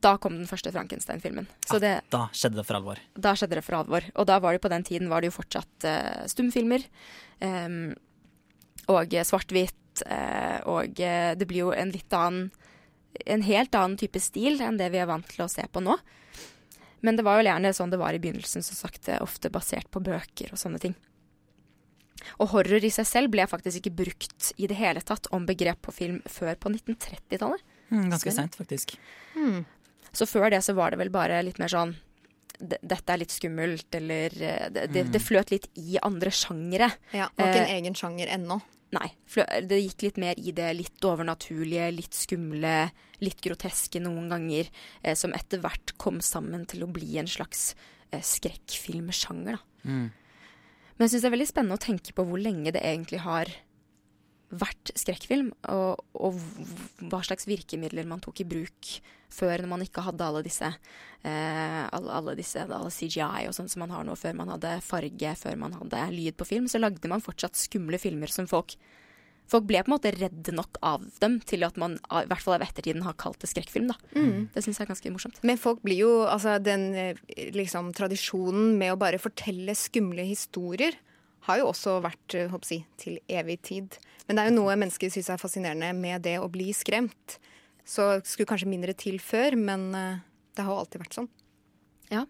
[0.06, 1.48] da kom den første Frankenstein-filmen.
[1.70, 3.02] Ja, Da skjedde det for alvor.
[3.14, 4.06] da skjedde det for alvor.
[4.16, 6.86] Og da var det på den tiden var det jo fortsatt uh, stumfilmer.
[7.42, 7.96] Um,
[8.92, 10.06] og svart-hvitt.
[10.06, 12.52] Uh, og uh, det blir jo en litt annen
[13.26, 15.96] en helt annen type stil enn det vi er vant til å se på nå.
[17.06, 20.02] Men det var jo gjerne sånn det var i begynnelsen, som sagt, ofte basert på
[20.04, 20.96] bøker og sånne ting.
[22.42, 25.84] Og horror i seg selv ble faktisk ikke brukt i det hele tatt om begrep
[25.86, 27.64] på film før på 1930-tallet.
[27.94, 28.96] Mm, ganske seint, faktisk.
[29.38, 29.62] Mm.
[30.16, 31.96] Så før det så var det vel bare litt mer sånn
[32.56, 36.88] dette er litt skummelt, eller eh, det, det, det, fløt litt i andre sjangere.
[37.12, 38.62] Ja, Var ikke en eh, egen sjanger ennå.
[38.96, 39.10] Nei.
[39.66, 42.76] Det gikk litt mer i det litt overnaturlige, litt skumle,
[43.24, 44.70] litt groteske noen ganger,
[45.02, 47.74] eh, som etter hvert kom sammen til å bli en slags
[48.12, 49.60] eh, skrekkfilmsjanger.
[49.84, 50.08] Mm.
[50.96, 53.52] Men jeg syns det er veldig spennende å tenke på hvor lenge det egentlig har
[54.54, 56.40] vært skrekkfilm, og, og,
[57.10, 58.92] hva slags virkemidler man tok i bruk
[59.36, 60.68] før når man ikke hadde alle disse,
[61.26, 64.78] eh, alle, alle, disse alle CGI og sånn som man har nå, før man hadde
[64.86, 68.78] farge, før man hadde lyd på film, så lagde man fortsatt skumle filmer som folk
[69.46, 72.56] Folk ble på en måte redde nok av dem til at man i hvert fall
[72.56, 73.92] av ettertiden har kalt det skrekkfilm.
[73.92, 73.98] da.
[74.18, 74.48] Mm.
[74.56, 75.38] Det syns jeg er ganske morsomt.
[75.46, 77.20] Men folk blir jo, altså den eh,
[77.54, 80.98] liksom, tradisjonen med å bare fortelle skumle historier
[81.46, 83.98] har jo også vært håper eh, jeg, til evig tid.
[84.26, 87.38] Men det er jo noe mennesker syns er fascinerende med det å bli skremt.
[87.86, 90.24] Så skulle kanskje mindre til før, men eh,
[90.58, 91.30] det har jo alltid vært sånn.
[92.14, 92.26] Ja.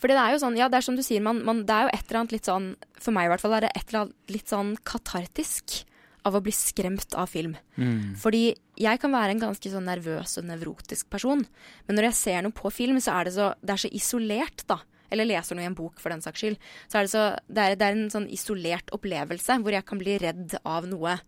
[0.00, 1.86] For det er jo sånn, ja, det er som du sier, man, man, det er
[1.86, 4.06] jo et eller annet litt sånn For meg i hvert fall er det et eller
[4.06, 5.82] annet litt sånn katartisk
[6.26, 7.54] av å bli skremt av film.
[7.76, 8.16] Mm.
[8.20, 11.44] Fordi jeg kan være en ganske sånn nervøs og nevrotisk person,
[11.86, 14.64] men når jeg ser noe på film, så er det så, det er så isolert,
[14.68, 14.80] da
[15.10, 16.56] eller leser noe i en bok for den saks skyld,
[16.90, 20.00] så er det, så, det, er, det er en sånn isolert opplevelse hvor jeg kan
[20.00, 21.18] bli redd av noe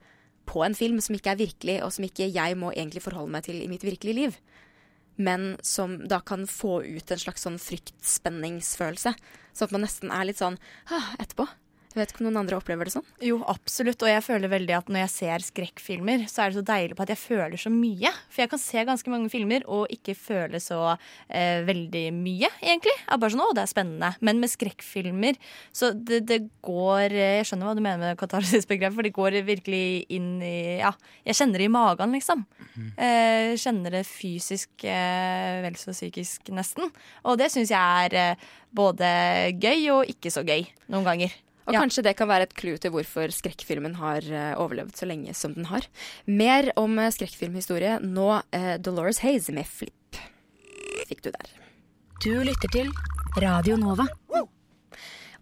[0.51, 3.47] på en film som ikke er virkelig, og som ikke jeg må egentlig forholde meg
[3.47, 4.39] til i mitt virkelige liv.
[5.21, 9.13] Men som da kan få ut en slags sånn fryktspenningsfølelse.
[9.53, 10.59] Sånn at man nesten er litt sånn
[11.21, 11.47] etterpå.
[11.91, 13.07] Jeg vet ikke om noen andre opplever det sånn?
[13.27, 13.99] Jo, absolutt.
[14.07, 17.03] Og jeg føler veldig at når jeg ser skrekkfilmer, så er det så deilig på
[17.03, 18.13] at jeg føler så mye.
[18.31, 22.95] For jeg kan se ganske mange filmer og ikke føle så eh, veldig mye, egentlig.
[22.95, 24.13] Jeg er bare sånn, å, det er spennende.
[24.23, 25.41] Men med skrekkfilmer
[25.75, 29.83] så det, det går Jeg skjønner hva du mener med katarsisbegrepet, for det går virkelig
[30.15, 30.95] inn i Ja,
[31.27, 32.47] jeg kjenner det i magen, liksom.
[32.71, 32.89] Mm.
[32.95, 36.87] Eh, kjenner det fysisk eh, vel så psykisk, nesten.
[37.27, 39.15] Og det syns jeg er eh, både
[39.59, 41.41] gøy og ikke så gøy noen ganger.
[41.69, 41.83] Og ja.
[41.83, 45.55] kanskje det kan være et clou til hvorfor skrekkfilmen har uh, overlevd så lenge som
[45.57, 45.87] den har.
[46.27, 48.31] Mer om uh, skrekkfilmhistorie nå.
[48.55, 50.21] Uh, Dolores Haze med 'Flipp'
[51.11, 51.53] fikk du der.
[52.23, 52.91] Du lytter til
[53.43, 54.07] Radio Nova.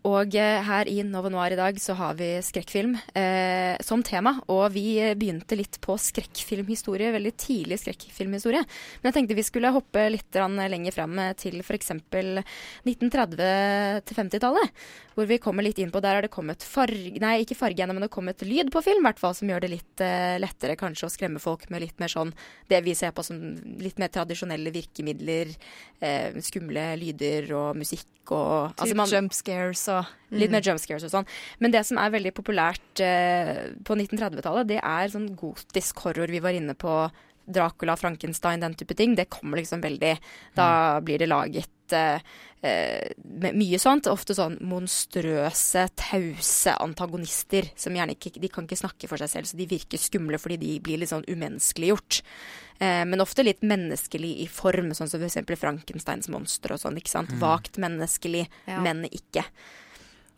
[0.06, 4.36] Og eh, her i Nova Noir i dag så har vi skrekkfilm eh, som tema.
[4.52, 8.62] Og vi begynte litt på skrekkfilmhistorie, veldig tidlig skrekkfilmhistorie.
[9.00, 11.92] Men jeg tenkte vi skulle hoppe litt lenger frem til f.eks.
[11.98, 14.86] 1930- 50-tallet.
[15.14, 17.96] Hvor vi kommer litt inn på Der har det kommet farge Nei, ikke farge ennå,
[17.96, 19.34] men det har kommet lyd på film, i hvert fall.
[19.34, 22.34] Som gjør det litt eh, lettere kanskje å skremme folk med litt mer sånn
[22.70, 23.40] det vi ser på som
[23.82, 25.50] litt mer tradisjonelle virkemidler.
[25.98, 30.82] Eh, skumle lyder og musikk og altså, man, Jump scares og Litt mer jumpscares jump
[30.84, 31.30] scares og sånn.
[31.62, 36.28] Men det som er veldig populært eh, på 1930-tallet, det er sånn gotisk horror.
[36.28, 37.00] Vi var inne på
[37.48, 39.16] Dracula, Frankenstein, den type ting.
[39.16, 40.14] Det kommer liksom veldig
[40.58, 41.08] Da mm.
[41.08, 42.20] blir det laget eh,
[42.66, 43.12] eh,
[43.54, 44.08] mye sånt.
[44.10, 49.50] Ofte sånn monstrøse, tause antagonister som gjerne ikke De kan ikke snakke for seg selv,
[49.50, 52.22] så de virker skumle fordi de blir litt sånn umenneskeliggjort.
[52.78, 55.42] Eh, men ofte litt menneskelig i form, sånn som f.eks.
[55.58, 56.98] Frankensteins monster og sånn.
[57.00, 57.34] ikke sant?
[57.34, 57.42] Mm.
[57.42, 58.80] Vagt menneskelig, ja.
[58.84, 59.46] men ikke.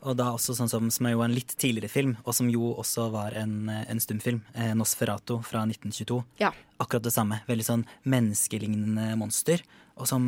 [0.01, 2.73] Og da også sånn som, som er jo en litt tidligere film, og som jo
[2.81, 4.41] også var en, en stumfilm.
[4.55, 6.23] Eh, 'Nosferato' fra 1922.
[6.41, 6.55] Ja.
[6.81, 7.43] Akkurat det samme.
[7.51, 9.61] Veldig sånn menneskelignende monster.
[10.01, 10.25] Og som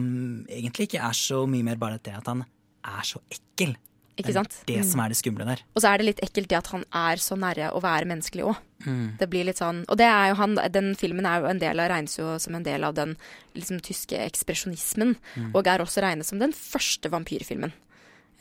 [0.51, 3.75] egentlig ikke er så mye mer bare det at han er så ekkel.
[4.21, 4.59] Ikke sant?
[4.69, 5.63] Det er det som er det skumle der.
[5.73, 8.45] Og så er det litt ekkelt det at han er så nære å være menneskelig
[8.51, 8.59] òg.
[8.85, 9.07] Mm.
[9.21, 11.79] Det blir litt sånn Og det er jo han, den filmen er jo en del
[11.79, 13.15] av, regnes jo som en del av den
[13.57, 15.15] liksom, tyske ekspresjonismen.
[15.39, 15.49] Mm.
[15.55, 17.73] Og er også regnet som den første vampyrfilmen.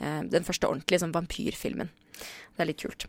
[0.01, 1.91] Eh, den første ordentlige sånn, vampyrfilmen.
[2.19, 3.07] Det er litt kult.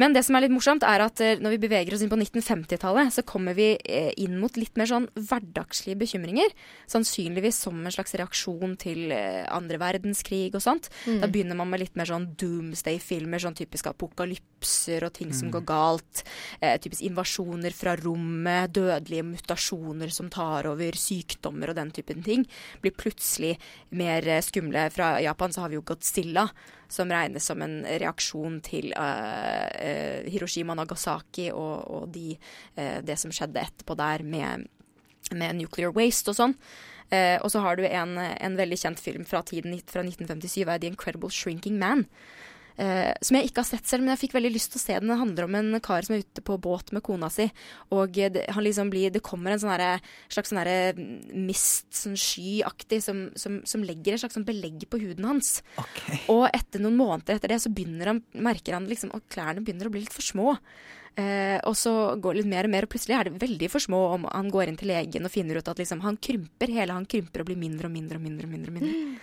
[0.00, 2.18] Men det som er litt morsomt, er at eh, når vi beveger oss inn på
[2.20, 6.54] 1950-tallet, så kommer vi eh, inn mot litt mer sånn hverdagslige bekymringer.
[6.90, 10.88] Sannsynligvis som en slags reaksjon til andre verdenskrig og sånt.
[11.06, 11.20] Mm.
[11.22, 15.36] Da begynner man med litt mer sånn doomsday-filmer, sånn typisk apokalypser og ting mm.
[15.40, 16.24] som går galt.
[16.60, 22.46] Eh, typisk invasjoner fra rommet, dødelige mutasjoner som tar over, sykdommer og den typen ting.
[22.82, 23.56] Blir plutselig
[23.90, 24.88] mer skumle.
[24.94, 26.48] Fra Japan så har vi jo Godzilla
[26.92, 32.32] som regnes som en reaksjon til uh, Hiroshima Nagasaki og, og de,
[32.78, 34.68] uh, det som skjedde etterpå der med,
[35.32, 36.56] med nuclear waste og sånn.
[37.40, 41.30] og så har du en, en, veldig kjent film fra tiden fra 1957, The Incredible
[41.32, 42.04] Shrinking Man.
[42.80, 44.96] Eh, som jeg ikke har sett selv, men jeg fikk veldig lyst til å se
[44.96, 45.10] den.
[45.10, 47.48] Den handler om en kar som er ute på båt med kona si,
[47.94, 49.74] og det, han liksom blir, det kommer en sånn
[50.32, 51.02] slags sånn
[51.48, 55.58] mist, sånn skyaktig, som, som, som legger et slags sånn belegg på huden hans.
[56.32, 59.90] Og etter noen måneder etter det, så begynner han, merker han liksom at klærne begynner
[59.90, 60.56] å bli litt for små.
[61.18, 63.82] Eh, og så går det litt mer og mer, og plutselig er det veldig for
[63.82, 66.94] små om han går inn til legen og finner ut at liksom, han krymper, hele
[66.94, 68.46] han krymper og blir mindre og mindre og mindre.
[68.46, 69.18] og mindre, og mindre.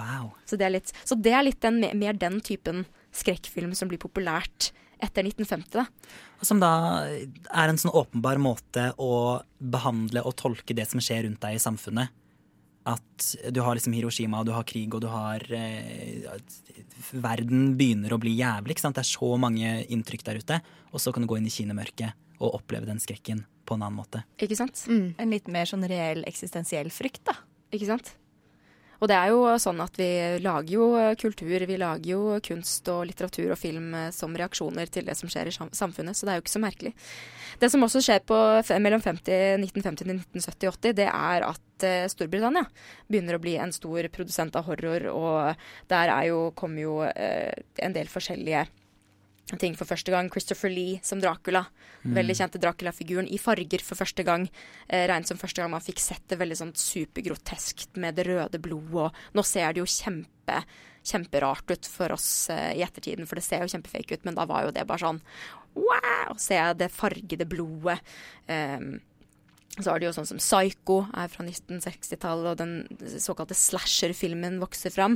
[0.00, 0.32] Wow.
[0.48, 2.86] Så det er litt, så det er litt den, mer den typen
[3.16, 5.80] skrekkfilm som blir populært etter 1950.
[5.80, 5.86] da.
[6.44, 6.72] Som da
[7.08, 11.62] er en sånn åpenbar måte å behandle og tolke det som skjer rundt deg i
[11.62, 12.16] samfunnet.
[12.88, 16.24] At du har liksom Hiroshima, og du har krig, og du har eh,
[17.12, 18.76] Verden begynner å bli jævlig.
[18.76, 18.96] ikke sant?
[18.96, 20.60] Det er så mange inntrykk der ute.
[20.90, 24.00] Og så kan du gå inn i kinemørket og oppleve den skrekken på en annen
[24.00, 24.24] måte.
[24.40, 24.86] Ikke sant?
[24.88, 27.36] En litt mer sånn reell eksistensiell frykt, da.
[27.70, 28.14] Ikke sant?
[29.00, 30.08] Og det er jo sånn at vi
[30.44, 30.88] lager jo
[31.20, 35.30] kultur, vi lager jo kunst og litteratur og film eh, som reaksjoner til det som
[35.32, 36.92] skjer i samfunnet, så det er jo ikke så merkelig.
[37.60, 38.36] Det som også skjer på
[38.82, 42.66] mellom 50, 1950 til 1970-80, det er at eh, Storbritannia
[43.08, 47.56] begynner å bli en stor produsent av horror, og der er jo, kommer jo eh,
[47.80, 48.68] en del forskjellige
[49.58, 50.30] ting for første gang.
[50.30, 51.64] Christopher Lee som Dracula.
[52.04, 52.14] Mm.
[52.20, 54.46] Veldig kjente Dracula-figuren i farger for første gang.
[54.86, 58.62] Eh, regnet som første gang man fikk sett det veldig sånn supergroteskt med det røde
[58.62, 59.10] blodet.
[59.10, 60.62] Og nå ser det jo kjempe
[61.10, 64.44] kjemperart ut for oss eh, i ettertiden, for det ser jo kjempefake ut, men da
[64.48, 65.22] var jo det bare sånn
[65.78, 66.34] wow!
[66.38, 68.00] Se det fargede blodet.
[68.50, 68.98] Um,
[69.78, 74.90] så har det jo sånn som Psycho er fra 1960-tallet, og den såkalte slasher-filmen vokser
[74.92, 75.14] fram.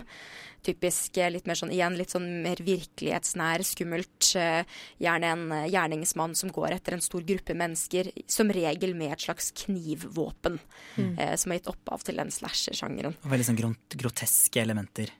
[0.64, 4.30] Typisk eh, litt mer sånn igjen litt sånn mer virkelighetsnær, skummelt.
[4.40, 4.62] eh,
[5.02, 9.26] Gjerne en eh, gjerningsmann som går etter en stor gruppe mennesker, som regel med et
[9.26, 10.60] slags knivvåpen.
[10.96, 11.12] Mm.
[11.18, 13.18] Eh, som har gitt opphav til den slasher-sjangeren.
[13.24, 13.60] Og veldig sånn
[13.98, 15.12] groteske elementer.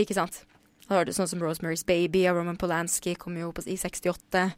[0.00, 0.42] Ikke sant?
[0.90, 4.48] Da har du sånn som Rosemary's Baby av Roman Polanski kom jo på, i 68.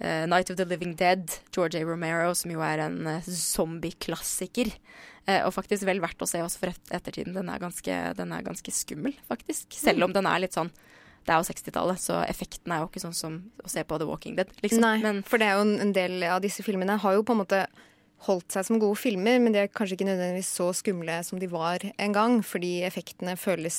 [0.00, 1.84] Eh, Night of the Living Dead, George A.
[1.84, 4.70] Romero, som jo er en uh, zombie-klassiker.
[5.28, 7.36] Eh, og faktisk vel verdt å se også for et ettertiden.
[7.36, 9.76] Den er, ganske, den er ganske skummel, faktisk.
[9.76, 10.72] Selv om den er litt sånn
[11.26, 14.08] Det er jo 60-tallet, så effekten er jo ikke sånn som å se på The
[14.08, 14.80] Walking Dead, liksom.
[14.80, 17.60] Nei, for det er jo en, del av disse filmene har jo på en måte
[18.24, 21.48] holdt seg som gode filmer, men de er kanskje ikke nødvendigvis så skumle som de
[21.52, 23.76] var en gang, fordi effektene føles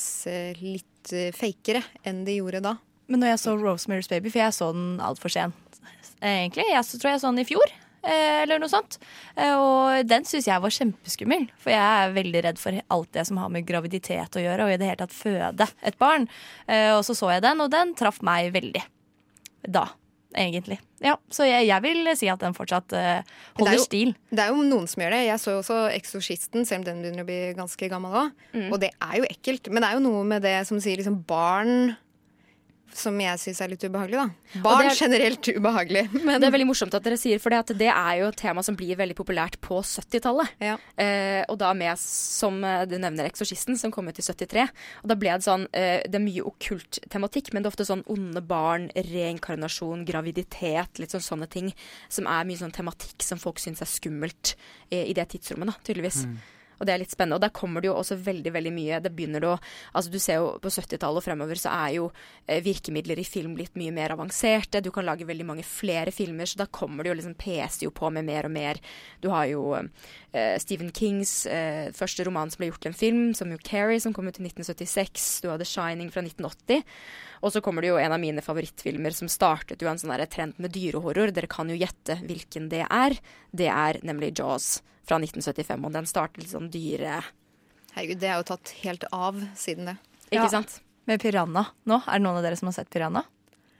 [0.62, 2.76] litt fakere enn de gjorde da.
[3.10, 5.71] Men når jeg så Rosemary's Baby, for jeg så den altfor sent,
[6.20, 6.64] egentlig.
[6.70, 7.72] Jeg så, tror jeg så den i fjor,
[8.04, 8.98] eh, eller noe sånt.
[9.36, 13.26] Eh, Og den syns jeg var kjempeskummel, for jeg er veldig redd for alt det
[13.26, 16.28] som har med graviditet å gjøre, og i det hele tatt føde et barn.
[16.68, 18.82] Eh, Og så så jeg den, og den traff meg veldig.
[19.68, 19.86] Da,
[20.34, 20.78] egentlig.
[21.00, 23.22] Ja, Så jeg, jeg vil si at den fortsatt uh,
[23.58, 24.14] holder det jo- stil.
[24.30, 25.26] Det er jo noen som gjør det.
[25.26, 28.32] Jeg så jo også 'Eksorsisten', selv om den begynner å bli ganske gammel òg.
[28.54, 28.72] Mm.
[28.72, 29.70] Og det er jo ekkelt.
[29.70, 31.96] Men det er jo noe med det som sier liksom barn
[32.96, 34.60] som jeg syns er litt ubehagelig, da.
[34.64, 36.04] Barn er- generelt ubehagelig.
[36.26, 38.76] Men Det er veldig morsomt at dere sier, for det, er jo et tema som
[38.78, 40.52] blir veldig populært på 70-tallet.
[41.00, 44.68] Eh, og da med, som eh, du nevner, 'Eksorsisten', som kom ut i 73.
[45.02, 47.88] Og da ble det sånn eh, Det er mye okkult tematikk, men det er ofte
[47.88, 51.72] sånn onde barn, reinkarnasjon, graviditet, litt sånn sånne ting.
[52.08, 54.54] Som er mye sånn tematikk som folk syns er skummelt
[54.90, 56.26] eh, i det tidsrommet, da, tydeligvis.
[56.82, 57.38] Og det er litt spennende.
[57.38, 59.00] Og der kommer det jo også veldig veldig mye.
[59.02, 59.52] Det begynner å
[59.92, 62.08] Altså du ser jo på 70-tallet og fremover så er jo
[62.46, 64.80] eh, virkemidler i film blitt mye mer avanserte.
[64.82, 67.92] Du kan lage veldig mange flere filmer, så da kommer det jo liksom PC jo
[67.94, 68.80] på med mer og mer.
[69.22, 73.24] Du har jo eh, Stephen Kings eh, første roman som ble gjort til en film,
[73.38, 75.42] som jo 'Carrie', som kom ut i 1976.
[75.44, 76.82] Du har 'The Shining' fra 1980.
[77.42, 80.58] Og så kommer det jo en av mine favorittfilmer som startet jo en sånn trend
[80.58, 81.32] med dyrehorror.
[81.34, 83.18] Dere kan jo gjette hvilken det er.
[83.50, 87.20] Det er nemlig 'Jaws' fra 1975, og den startet litt sånn dyre...
[87.92, 89.96] Herregud, det er jo tatt helt av siden det.
[90.30, 90.48] Ikke Ja.
[90.54, 90.78] sant?
[91.10, 91.98] Med piranha nå.
[92.06, 93.24] Er det noen av dere som har sett piranha?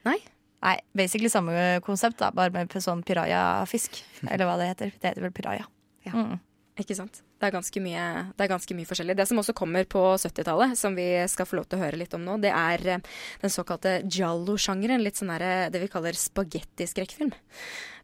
[0.04, 0.18] Nei.
[0.62, 4.02] Nei, Basically samme konsept, da, bare med sånn pirajafisk.
[4.28, 4.92] Eller hva det heter.
[4.98, 5.64] Det heter vel piraja.
[6.06, 6.38] Mm.
[6.78, 7.20] Ikke sant?
[7.38, 8.04] Det er, ganske mye,
[8.36, 9.16] det er ganske mye forskjellig.
[9.18, 12.14] Det som også kommer på 70-tallet, som vi skal få lov til å høre litt
[12.14, 13.02] om nå, det er eh,
[13.42, 15.02] den såkalte giallo-sjangeren.
[15.02, 17.32] Litt sånn der, det vi kaller spagettiskrekkfilm.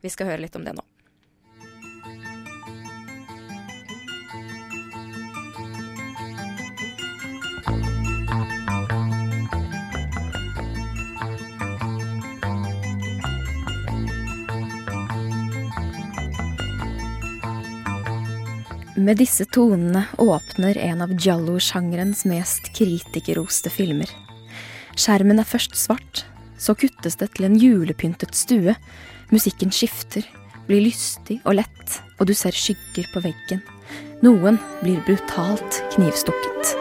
[0.03, 0.85] Vi skal høre litt om det nå.
[18.99, 24.11] Med disse tonene åpner en av giallo-sjangerens mest kritikerroste filmer.
[24.99, 26.25] Skjermen er først svart,
[26.59, 28.75] så kuttes det til en julepyntet stue.
[29.31, 30.27] Musikken skifter,
[30.67, 33.63] blir lystig og lett, og du ser skygger på veggen.
[34.27, 36.75] Noen blir brutalt knivstukket.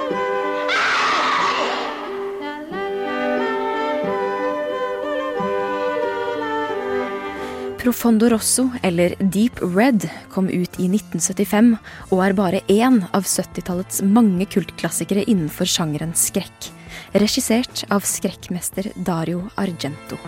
[7.87, 11.69] Profondo Rosso, eller Deep Red, kom ut i 1975
[12.11, 16.67] og er bare én av 70-tallets mange kultklassikere innenfor sjangeren skrekk.
[17.15, 20.19] Regissert av skrekkmester Dario Argento.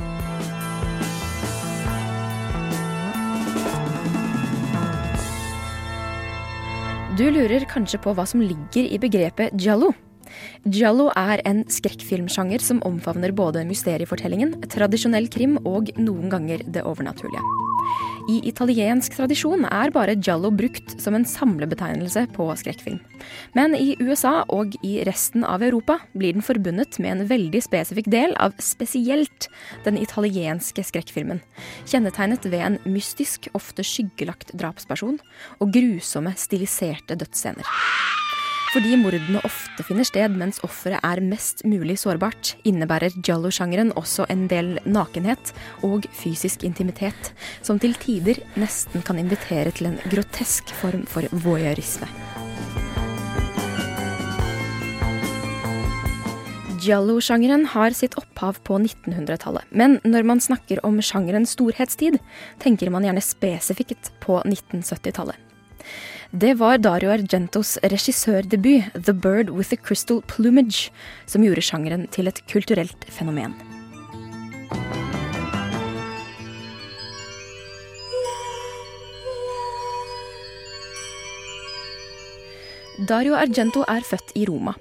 [7.20, 9.92] Du lurer kanskje på hva som ligger i begrepet giallo.
[10.66, 17.44] Giallo er en skrekkfilmsjanger som omfavner både mysteriefortellingen, tradisjonell krim og noen ganger det overnaturlige.
[18.30, 23.00] I italiensk tradisjon er bare giallo brukt som en samlebetegnelse på skrekkfilm.
[23.58, 28.12] Men i USA og i resten av Europa blir den forbundet med en veldig spesifikk
[28.14, 29.50] del av spesielt
[29.88, 31.42] den italienske skrekkfilmen.
[31.90, 35.18] Kjennetegnet ved en mystisk, ofte skyggelagt drapsperson
[35.58, 37.66] og grusomme, stiliserte dødsscener.
[38.70, 44.44] Fordi mordene ofte finner sted mens offeret er mest mulig sårbart, innebærer giallo-sjangeren også en
[44.52, 45.54] del nakenhet
[45.88, 47.32] og fysisk intimitet,
[47.66, 52.06] som til tider nesten kan invitere til en grotesk form for voyeurisme.
[56.80, 62.22] Giallo-sjangeren har sitt opphav på 1900-tallet, men når man snakker om sjangerens storhetstid,
[62.62, 65.50] tenker man gjerne spesifikt på 1970-tallet.
[66.32, 70.92] Det var Dario Argentos regissørdebut 'The Bird with a Crystal Plumage'
[71.26, 73.56] som gjorde sjangeren til et kulturelt fenomen.
[83.08, 84.76] Dario Argento er født i Roma.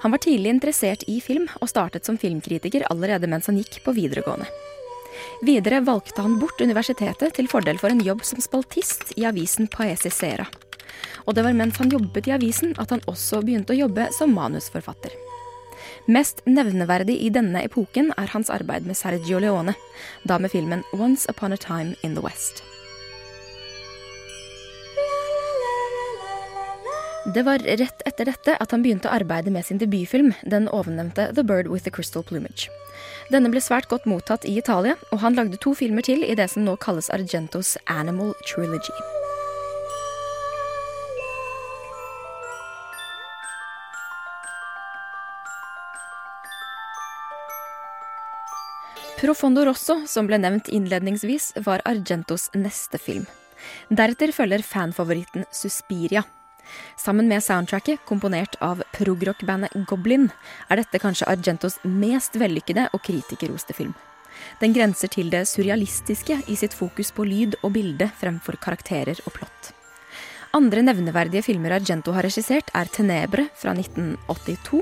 [0.00, 3.92] Han var tidlig interessert i film, og startet som filmkritiker allerede mens han gikk på
[3.92, 4.48] videregående.
[5.44, 10.08] Videre valgte han bort universitetet til fordel for en jobb som spaltist i avisen Paesi
[10.08, 10.48] Sera.
[11.28, 14.32] Og det var mens han jobbet i avisen at han også begynte å jobbe som
[14.32, 15.12] manusforfatter.
[16.08, 19.76] Mest nevneverdig i denne epoken er hans arbeid med Sergio Leone,
[20.24, 22.64] da med filmen Once Upon a Time in the West.
[27.34, 31.28] Det var rett etter dette at han begynte å arbeide med sin debutfilm, den ovennevnte
[31.36, 32.72] The Bird with the Crystal Plumage.
[33.28, 36.48] Denne ble svært godt mottatt i Italia, og han lagde to filmer til i det
[36.54, 39.17] som nå kalles Argentos Animal Trilogy.
[49.18, 53.24] Profondo Rosso, som ble nevnt innledningsvis, var Argentos neste film.
[53.90, 56.22] Deretter følger fanfavoritten Suspiria.
[56.96, 60.28] Sammen med soundtracket, komponert av progrockbandet Goblin,
[60.70, 63.96] er dette kanskje Argentos mest vellykkede og kritikerroste film.
[64.62, 69.34] Den grenser til det surrealistiske i sitt fokus på lyd og bilde fremfor karakterer og
[69.40, 69.72] plott.
[70.56, 74.80] Andre nevneverdige filmer Argento har regissert, er Tenebre fra 1982,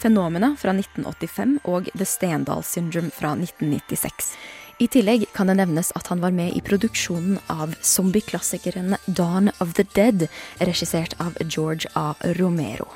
[0.00, 4.32] Fenomena fra 1985 og The Stendal Syndrome fra 1996.
[4.80, 9.76] I tillegg kan det nevnes at han var med i produksjonen av zombieklassikeren Dawn of
[9.76, 10.26] the Dead,
[10.64, 12.14] regissert av George A.
[12.40, 12.88] Romero.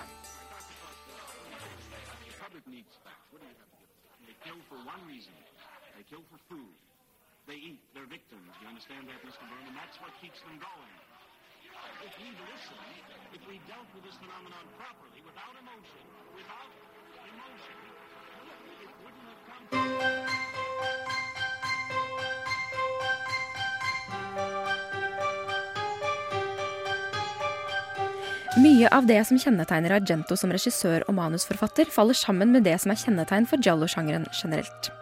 [28.87, 32.93] Mye av det som kjennetegner Argento som regissør og manusforfatter, faller sammen med det som
[32.93, 34.93] er kjennetegn for giallo-sjangeren generelt.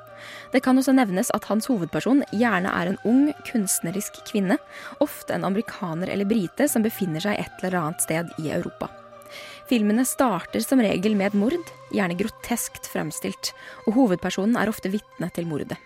[0.54, 4.56] Det kan også nevnes at hans hovedperson gjerne er en ung, kunstnerisk kvinne,
[5.04, 8.88] ofte en amerikaner eller brite som befinner seg et eller annet sted i Europa.
[9.68, 13.52] Filmene starter som regel med et mord, gjerne groteskt fremstilt,
[13.84, 15.76] og hovedpersonen er ofte vitne til mordet.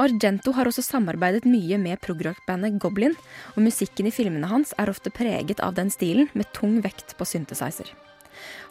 [0.00, 3.16] Argento har også samarbeidet mye med progrock-bandet Goblin,
[3.56, 7.28] og musikken i filmene hans er ofte preget av den stilen, med tung vekt på
[7.28, 7.92] synthesizer.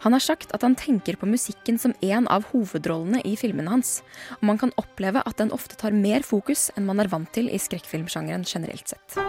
[0.01, 3.99] Han har sagt at han tenker på musikken som en av hovedrollene i filmene hans,
[4.39, 7.51] og man kan oppleve at den ofte tar mer fokus enn man er vant til
[7.51, 9.21] i skrekkfilmsjangeren generelt sett.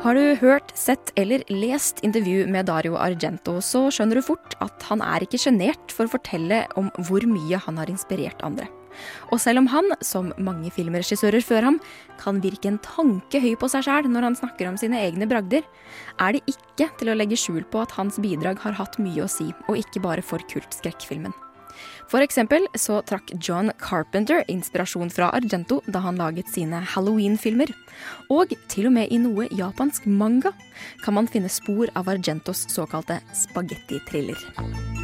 [0.00, 4.86] Har du hørt, sett eller lest intervju med Dario Argento, så skjønner du fort at
[4.88, 8.64] han er ikke sjenert for å fortelle om hvor mye han har inspirert andre.
[9.28, 11.76] Og selv om han, som mange filmregissører før ham,
[12.22, 15.68] kan virke en tanke høy på seg sjæl når han snakker om sine egne bragder,
[16.16, 19.30] er det ikke til å legge skjul på at hans bidrag har hatt mye å
[19.30, 21.36] si, og ikke bare for kultskrekkfilmen.
[22.10, 27.70] For eksempel så trakk John Carpenter inspirasjon fra Argento da han laget sine Halloween-filmer.
[28.34, 30.50] Og til og med i noe japansk manga
[31.04, 34.99] kan man finne spor av Argentos såkalte spagetti-thriller.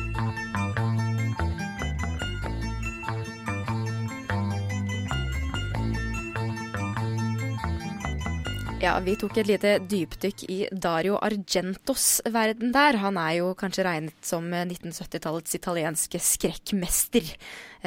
[8.77, 12.99] Ja, vi tok et lite dypdykk i Dario Argentos verden der.
[13.01, 17.25] Han er jo kanskje regnet som 1970-tallets italienske skrekkmester.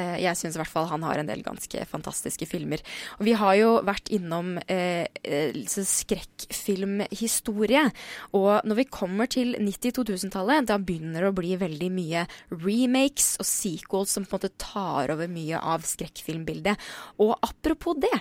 [0.00, 2.80] Eh, Jeg syns i hvert fall han har en del ganske fantastiske filmer.
[3.18, 7.84] Og vi har jo vært innom eh, eh, skrekkfilmhistorie.
[8.38, 12.20] Og når vi kommer til 90-2000-tallet, da begynner det å bli veldig mye
[12.52, 16.76] remakes og sequels som på en måte tar over mye av skrekkfilmbildet.
[17.20, 18.18] Og apropos det,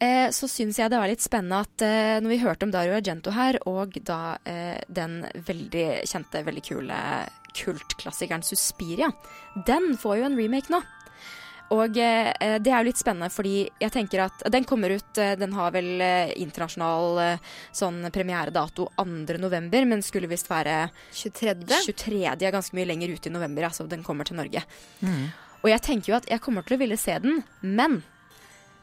[0.00, 2.94] eh, så syns jeg det var litt spennende at eh, når vi hørte om Dario
[2.98, 5.12] Argento her, og da eh, den
[5.46, 6.98] veldig kjente, veldig kule
[7.56, 9.08] kultklassikeren Suspiria,
[9.66, 10.78] den får jo en remake nå.
[11.70, 15.36] Og eh, det er jo litt spennende, fordi jeg tenker at den kommer ut eh,
[15.38, 21.54] Den har vel eh, internasjonal eh, sånn premieredato 2.11., men skulle visst være 23.
[21.86, 22.24] 23.
[22.32, 24.64] er ganske mye lenger ute i november, altså den kommer til Norge.
[25.60, 28.00] Og jeg tenker jo at jeg kommer til å ville se den, men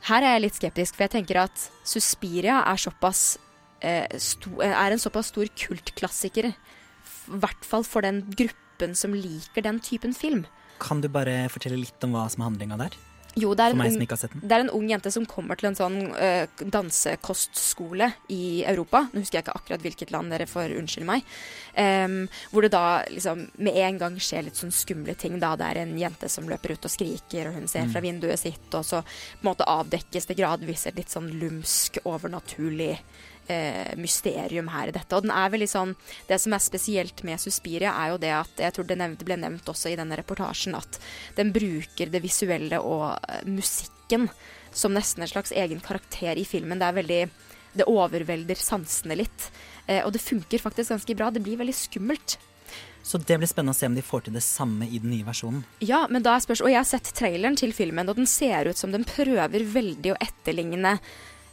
[0.07, 3.23] her er jeg litt skeptisk, for jeg tenker at Suspiria er såpass
[3.81, 9.81] eh, er en såpass stor kultklassiker, i hvert fall for den gruppen som liker den
[9.83, 10.45] typen film.
[10.79, 12.97] Kan du bare fortelle litt om hva som er handlinga der?
[13.37, 14.05] Jo, det er, en ung,
[14.49, 19.03] det er en ung jente som kommer til en sånn uh, dansekostskole i Europa.
[19.11, 21.27] Nå husker jeg ikke akkurat hvilket land, dere får unnskylde meg.
[21.77, 22.15] Um,
[22.49, 25.37] hvor det da liksom med en gang skjer litt sånn skumle ting.
[25.43, 27.91] da Det er en jente som løper ut og skriker, og hun ser Mm.
[27.93, 31.99] fra vinduet sitt, og så på en måte avdekkes det gradvis et litt sånn lumsk,
[32.05, 32.97] overnaturlig
[33.47, 35.15] eh, mysterium her i dette.
[35.15, 35.95] Og den er veldig sånn
[36.27, 39.39] Det som er spesielt med Suspiria, er jo det at Jeg tror det nevnt, ble
[39.39, 40.99] nevnt også i denne reportasjen at
[41.37, 44.29] den bruker det visuelle og eh, musikken
[44.71, 46.79] som nesten en slags egen karakter i filmen.
[46.79, 47.21] Det er veldig
[47.77, 49.51] Det overvelder sansene litt.
[49.85, 51.29] Eh, og det funker faktisk ganske bra.
[51.29, 52.37] Det blir veldig skummelt.
[53.07, 55.23] Så det blir spennende å se om de får til det samme i den nye
[55.27, 55.61] versjonen.
[55.79, 58.67] Ja, men da er spørs Og jeg har sett traileren til filmen, og den ser
[58.67, 60.97] ut som den prøver veldig å etterligne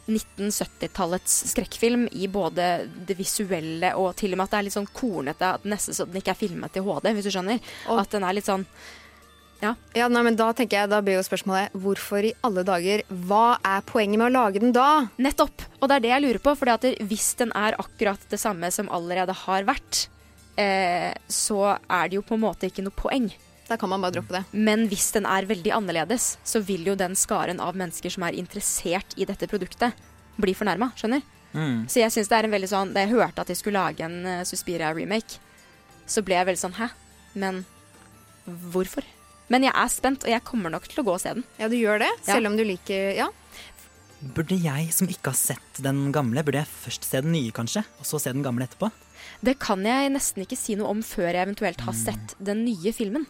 [0.07, 2.67] 1970-tallets skrekkfilm i både
[3.07, 5.53] det visuelle og til og med at det er litt sånn kornete.
[5.57, 7.59] At nesten så den ikke er filmet i HD, hvis du skjønner.
[7.95, 8.67] At den er litt sånn
[9.63, 9.71] Ja.
[9.95, 13.55] Ja, nei, men Da tenker jeg, da blir jo spørsmålet hvorfor i alle dager Hva
[13.63, 15.07] er poenget med å lage den da?
[15.17, 15.63] Nettopp.
[15.79, 16.55] Og det er det jeg lurer på.
[16.59, 20.07] For hvis den er akkurat det samme som allerede har vært,
[20.59, 23.31] eh, så er det jo på en måte ikke noe poeng.
[23.67, 24.43] Da kan man bare droppe det.
[24.53, 28.37] Men hvis den er veldig annerledes, så vil jo den skaren av mennesker som er
[28.37, 29.93] interessert i dette produktet,
[30.37, 30.91] bli fornærma.
[30.99, 31.23] Skjønner?
[31.55, 31.85] Mm.
[31.89, 34.03] Så jeg synes det er en veldig sånn Da jeg hørte at de skulle lage
[34.03, 35.37] en uh, Suspiria-remake,
[36.05, 36.89] så ble jeg veldig sånn Hæ?
[37.39, 37.61] Men
[38.73, 39.05] hvorfor?
[39.49, 41.45] Men jeg er spent, og jeg kommer nok til å gå og se den.
[41.61, 42.33] Ja, du gjør det, Ja.
[42.35, 43.29] selv om du liker Ja.
[44.35, 47.83] Burde jeg som ikke har sett den gamle, burde jeg først se den nye kanskje,
[47.99, 48.91] og så se den gamle etterpå?
[49.43, 52.03] Det kan jeg nesten ikke si noe om før jeg eventuelt har Mm.
[52.05, 53.25] sett den nye filmen.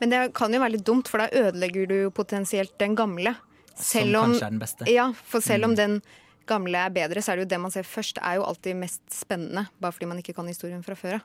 [0.00, 3.34] Men det kan jo være litt dumt, for da ødelegger du jo potensielt den gamle.
[3.74, 4.88] Som Selv om, kanskje er den beste.
[4.90, 5.76] Ja, for selv om Mm.
[5.76, 6.02] den
[6.46, 9.02] gamle er bedre, så er det jo det man ser først, er jo alltid mest
[9.10, 9.68] spennende.
[9.80, 11.20] Bare fordi man ikke kan historien fra før av.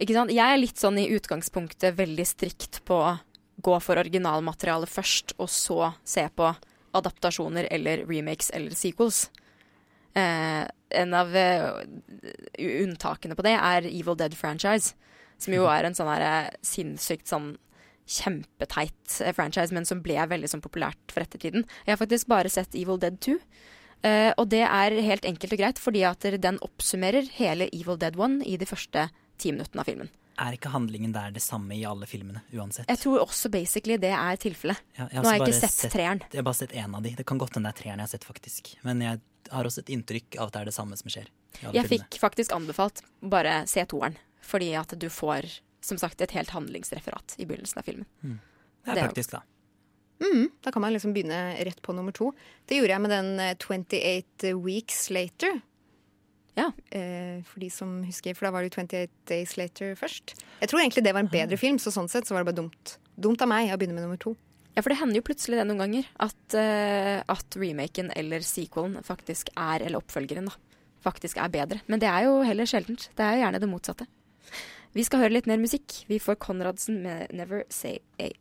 [0.00, 0.30] Ikke sant?
[0.30, 3.20] Jeg er litt sånn i utgangspunktet veldig strikt på å
[3.60, 6.54] gå for originalmaterialet først, og så se på
[6.94, 9.30] adaptasjoner eller remakes eller sequels.
[10.14, 11.82] Eh, en av uh,
[12.58, 14.94] unntakene på det er Evil Dead franchise,
[15.38, 17.56] som jo er en sånn her eh, sinnssykt sånn
[18.08, 21.66] kjempeteit eh, franchise, men som ble veldig sånn populært for ettertiden.
[21.84, 23.38] Jeg har faktisk bare sett Evil Dead 2.
[23.98, 28.14] Uh, og det er helt enkelt og greit, fordi at den oppsummerer hele Evil Dead
[28.14, 29.08] 1 i de første
[29.42, 30.12] ti minuttene av filmen.
[30.38, 32.86] Er ikke handlingen der det samme i alle filmene, uansett?
[32.86, 34.78] Jeg tror også basically det er tilfellet.
[34.94, 36.22] Ja, Nå har jeg ikke sett, sett treeren.
[36.30, 37.16] Jeg har bare sett én av de.
[37.18, 38.70] Det kan godt hende det er treeren jeg har sett, faktisk.
[38.86, 39.18] Men jeg
[39.50, 41.26] har også et inntrykk av at det er det samme som skjer.
[41.58, 41.88] Jeg filmene.
[41.90, 43.02] fikk faktisk anbefalt
[43.34, 45.50] bare se toeren, fordi at du får
[45.88, 48.08] som sagt et helt handlingsreferat i begynnelsen av filmen.
[48.22, 48.36] Mm.
[48.84, 49.42] Det er Det praktisk, da.
[50.18, 52.32] Mm, da kan man liksom begynne rett på nummer to.
[52.66, 55.60] Det gjorde jeg med den eh, 28 Weeks Later.
[56.58, 56.72] Ja.
[56.90, 60.34] Eh, for de som husker, for da var det jo 28 Days Later først.
[60.60, 62.62] Jeg tror egentlig det var en bedre film, så sånn sett så var det bare
[62.64, 62.98] dumt.
[63.18, 64.34] Dumt av meg å begynne med nummer to.
[64.74, 69.00] Ja, for det hender jo plutselig det noen ganger at, uh, at remaken eller sequelen
[69.02, 70.54] faktisk er, eller oppfølgeren da,
[71.02, 71.80] faktisk er bedre.
[71.90, 73.08] Men det er jo heller sjeldent.
[73.18, 74.06] Det er jo gjerne det motsatte.
[74.96, 76.02] Vi skal høre litt mer musikk.
[76.08, 78.32] Vi får Konradsen med 'Never Say A'.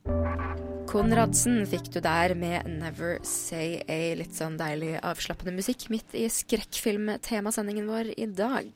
[0.88, 4.16] Konradsen fikk du der med 'Never Say A'.
[4.16, 8.68] Litt sånn deilig avslappende musikk midt i skrekkfilmtemasendingen vår i dag.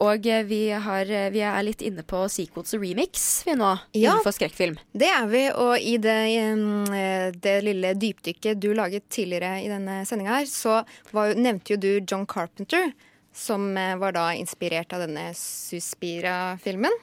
[0.00, 4.14] Og eh, vi, har, eh, vi er litt inne på sequels remix vi nå, Ja.
[4.14, 4.78] innenfor skrekkfilm.
[4.96, 10.06] Det er vi, og i det, eh, det lille dypdykket du laget tidligere i denne
[10.06, 12.94] sendinga her, så var, nevnte jo du John Carpenter,
[13.40, 16.94] som eh, var da inspirert av denne Suspira-filmen.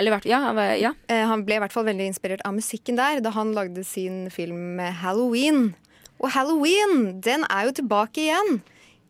[0.00, 0.90] Eller ja, han ja.
[1.06, 4.26] Eh, Han ble i hvert fall veldig inspirert av musikken der da han lagde sin
[4.34, 5.74] film Halloween.
[6.18, 8.62] Og Halloween, den er jo tilbake igjen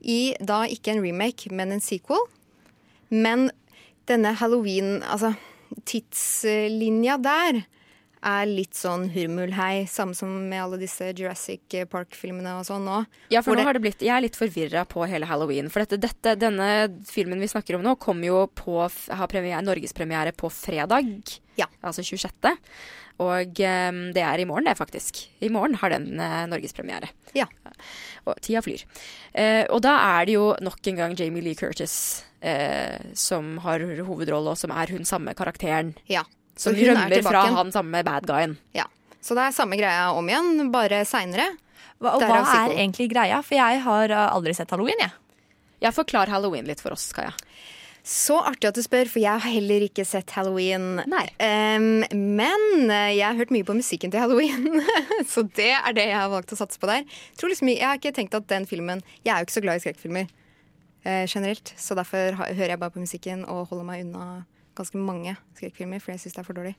[0.04, 2.20] i da ikke en remake, men en sequel.
[3.08, 3.48] Men
[4.08, 5.32] denne halloween, altså
[5.88, 7.62] tidslinja der,
[8.24, 9.84] er litt sånn hurmulhei.
[9.90, 13.02] Samme som med alle disse Jurassic Park-filmene og sånn nå.
[13.32, 15.70] Ja, for nå har det blitt, Jeg er litt forvirra på hele halloween.
[15.72, 20.34] For dette, dette, denne filmen vi snakker om nå, kommer jo på har premiere, norgespremiere
[20.36, 21.10] på fredag.
[21.60, 21.68] Ja.
[21.84, 22.54] Altså 26.
[23.22, 25.20] Og um, det er i morgen, det, faktisk.
[25.44, 27.12] I morgen har den uh, norgespremiere.
[27.36, 27.46] Ja.
[28.26, 28.82] Og tida flyr.
[29.36, 33.84] Uh, og da er det jo nok en gang Jamie Lee Curtis uh, som har
[34.02, 35.94] hovedrolle, og som er hun samme karakteren.
[36.10, 36.24] Ja.
[36.54, 38.56] Så Som er rømmer fra han samme bad guyen.
[38.76, 38.86] Ja.
[39.24, 41.48] Så det er samme greia om igjen, bare seinere.
[42.02, 43.40] Hva, og hva er egentlig greia?
[43.44, 45.14] For jeg har uh, aldri sett halloween, jeg.
[45.84, 47.32] Jeg forklar halloween litt for oss, Kaja.
[48.04, 51.00] Så artig at du spør, for jeg har heller ikke sett halloween.
[51.08, 54.82] Um, men eh, jeg har hørt mye på musikken til halloween,
[55.32, 57.06] så det er det jeg har valgt å satse på der.
[57.40, 59.80] Tror liksom, jeg har ikke tenkt at den filmen Jeg er jo ikke så glad
[59.80, 64.26] i skrekkfilmer uh, generelt, så derfor hører jeg bare på musikken og holder meg unna
[64.78, 66.74] ganske mange skrekkfilmer, for jeg syns det er for dårlig.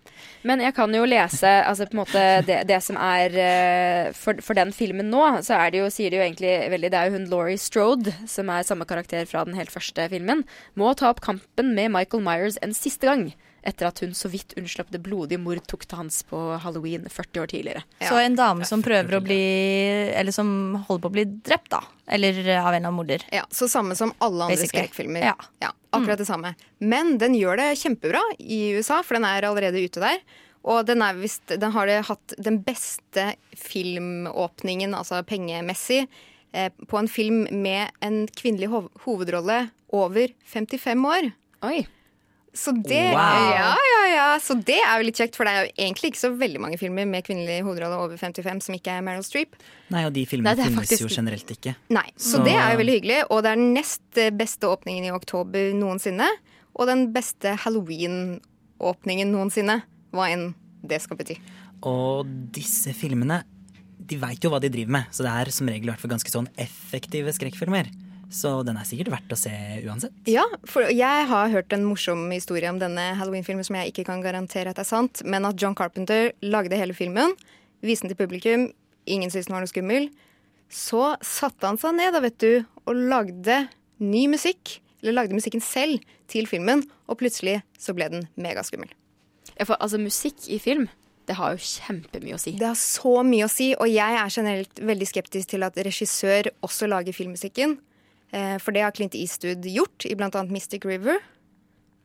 [0.47, 4.41] Men jeg kan jo lese altså på en måte det, det som er eh, for,
[4.45, 7.09] for den filmen nå, så er det jo, sier de jo egentlig veldig Det er
[7.09, 11.11] jo hun Laurie Strode, som er samme karakter fra den helt første filmen, må ta
[11.13, 13.29] opp kampen med Michael Myers en siste gang.
[13.65, 17.41] Etter at hun så vidt unnslapp det blodige mord tok til hans på halloween 40
[17.41, 17.81] år tidligere.
[17.97, 19.39] Så en dame som prøver å bli
[20.13, 20.49] Eller som
[20.85, 21.81] holder på å bli drept, da.
[22.05, 23.25] Eller uh, av en eller annen morder.
[23.33, 24.85] Ja, Så samme som alle andre Basically.
[24.85, 25.25] skrekkfilmer.
[25.25, 25.73] Ja.
[25.95, 26.53] akkurat det samme.
[26.77, 30.21] Men den gjør det kjempebra i USA, for den er allerede ute der.
[30.65, 36.05] Og den, er visst, den har det hatt den beste filmåpningen, altså pengemessig,
[36.53, 41.29] eh, på en film med en kvinnelig hov hovedrolle over 55 år.
[41.69, 41.85] Oi.
[42.55, 43.49] Så det, Wow.
[43.51, 44.27] ja, ja, ja.
[44.39, 46.77] Så det er jo litt kjekt, for det er jo egentlig ikke så veldig mange
[46.79, 49.57] filmer med kvinnelig hovedrolle over 55 som ikke er Meryl Streep.
[49.91, 51.75] Nei, og de filmene er finnes faktisk- jo generelt ikke.
[51.89, 53.19] Nei, så, Så- det er jo veldig hyggelig.
[53.29, 54.01] Og det er den nest
[54.37, 56.29] beste åpningen i oktober noensinne.
[56.79, 59.81] Og den beste halloween-åpningen noensinne,
[60.13, 60.53] hva enn
[60.85, 61.37] det skal bety.
[61.83, 62.25] Og
[62.55, 63.43] disse filmene
[64.05, 66.11] de veit jo hva de driver med, så det er som regel i hvert fall
[66.11, 67.87] ganske sånn effektive skrekkfilmer.
[68.33, 69.53] Så den er sikkert verdt å se
[69.85, 70.15] uansett.
[70.29, 74.23] Ja, for jeg har hørt en morsom historie om denne halloween-filmen som jeg ikke kan
[74.25, 77.35] garantere at er sant, men at John Carpenter lagde hele filmen,
[77.85, 78.69] viste den til publikum,
[79.05, 80.09] ingen syntes den var noe skummel.
[80.73, 83.65] Så satte han seg ned da, vet du, og lagde
[84.01, 88.89] ny musikk, eller lagde musikken selv til filmen, og plutselig så ble den megaskummel.
[89.55, 90.87] Ja, for altså, musikk i film,
[91.25, 92.55] det har jo kjempemye å si.
[92.59, 96.51] Det har så mye å si, og jeg er generelt veldig skeptisk til at regissør
[96.65, 97.77] også lager filmmusikken.
[98.31, 101.19] Eh, For det har Clint Eastwood gjort i annet Mystic River.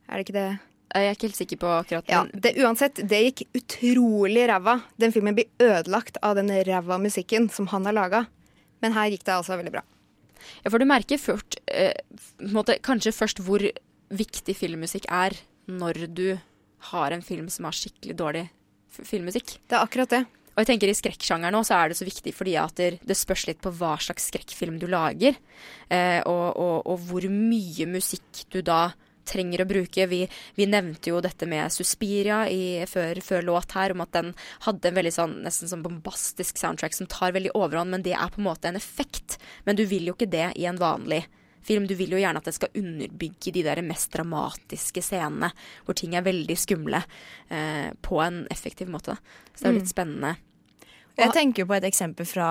[0.08, 0.48] Er det ikke det?
[0.90, 4.80] Jeg er ikke helt sikker på akkurat Ja, det, Uansett, det gikk utrolig ræva.
[4.98, 8.24] Den filmen blir ødelagt av den ræva musikken som han har laga.
[8.82, 9.84] Men her gikk det altså veldig bra.
[10.64, 11.94] Ja, for du merker først, eh,
[12.50, 13.62] måte, kanskje først hvor
[14.10, 15.36] viktig filmmusikk er
[15.70, 16.40] når du
[16.90, 18.48] har en film som har skikkelig dårlig
[18.90, 19.58] filmmusikk.
[19.68, 20.24] Det er akkurat det.
[20.54, 23.46] Og jeg tenker I skrekksjangeren også så er det så viktig fordi at det spørs
[23.48, 25.38] litt på hva slags skrekkfilm du lager,
[25.88, 28.90] eh, og, og, og hvor mye musikk du da
[29.30, 30.06] trenger å bruke.
[30.10, 30.24] Vi,
[30.56, 34.32] vi nevnte jo dette med Suspiria i, før, før låt her, om at den
[34.66, 38.32] hadde en veldig sånn, nesten sånn bombastisk soundtrack som tar veldig overhånd, men det er
[38.32, 39.38] på en måte en effekt.
[39.68, 41.36] Men du vil jo ikke det i en vanlig film.
[41.66, 45.52] Du vil jo gjerne at det skal underbygge de der mest dramatiske scenene,
[45.86, 47.02] hvor ting er veldig skumle,
[47.50, 49.16] eh, på en effektiv måte.
[49.54, 49.82] Så det er jo Mm.
[49.82, 50.36] litt spennende.
[51.18, 52.50] Jeg tenker på et eksempel fra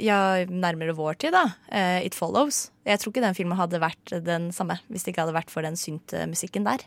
[0.00, 1.32] ja, nærmere vår tid.
[1.32, 1.54] da.
[1.70, 2.70] Eh, It Follows.
[2.86, 5.62] Jeg tror ikke den filmen hadde vært den samme hvis det ikke hadde vært for
[5.62, 6.78] den synt-musikken der.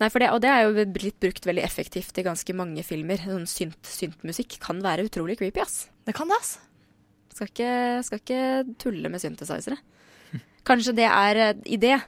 [0.00, 3.16] Nei, det, og det er jo blitt brukt veldig effektivt i ganske mange filmer.
[3.18, 5.88] Sånn synt, syntmusikk kan være utrolig creepy, ass.
[6.04, 6.58] Det kan det, ass.
[7.34, 7.70] Skal ikke,
[8.04, 9.78] skal ikke tulle med synthesizere.
[10.64, 11.98] Kanskje det er i det,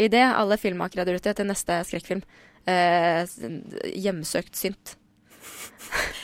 [0.00, 2.24] i det alle filmmakere der ute, til neste skrekkfilm.
[2.64, 3.24] Eh,
[4.00, 4.96] hjemsøkt synt.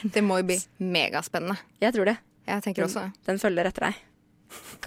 [0.14, 1.58] Det må jo bli megaspennende.
[1.82, 2.16] Jeg tror det.
[2.48, 3.24] Jeg tenker Den, også.
[3.28, 3.98] den følger etter deg.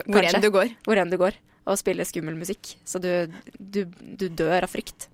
[0.09, 0.71] Hvor enn du går.
[0.87, 1.37] Hvor enn du går.
[1.69, 2.73] Og spiller skummel musikk.
[2.83, 3.09] Så du,
[3.59, 5.07] du, du dør av frykt.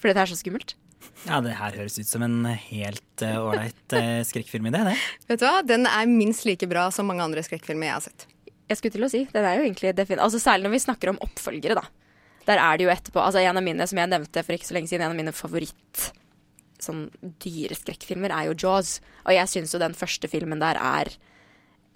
[0.00, 0.74] Fordi det er så skummelt.
[1.26, 4.96] Ja, det her høres ut som en helt ålreit uh, uh, skrekkfilmidé, det.
[5.28, 5.60] Vet du hva?
[5.66, 8.26] Den er minst like bra som mange andre skrekkfilmer jeg har sett.
[8.72, 11.12] Jeg skulle til å si, den er jo egentlig definitivt altså Særlig når vi snakker
[11.12, 11.84] om oppfølgere, da.
[12.48, 14.76] Der er det jo etterpå altså En av mine som jeg nevnte for ikke så
[14.78, 16.08] lenge siden, en av mine favoritt
[16.82, 17.04] sånn
[17.42, 18.96] dyreskrekkfilmer er jo Jaws.
[19.26, 21.12] Og jeg syns jo den første filmen der er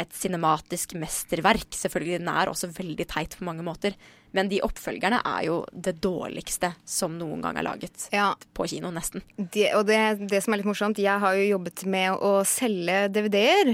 [0.00, 1.72] et cinematisk mesterverk.
[1.74, 3.96] Selvfølgelig, den er også veldig teit på mange måter.
[4.36, 8.08] Men de oppfølgerne er jo det dårligste som noen gang er laget.
[8.56, 9.24] På kino, nesten.
[9.36, 13.06] Det, og det, det som er litt morsomt, jeg har jo jobbet med å selge
[13.14, 13.72] DVD-er.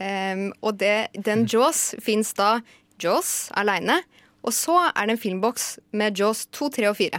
[0.00, 2.58] Ehm, og det, den Jaws fins da
[3.00, 4.00] Jaws aleine,
[4.40, 7.18] Og så er det en filmboks med Jaws 2, 3 og 4.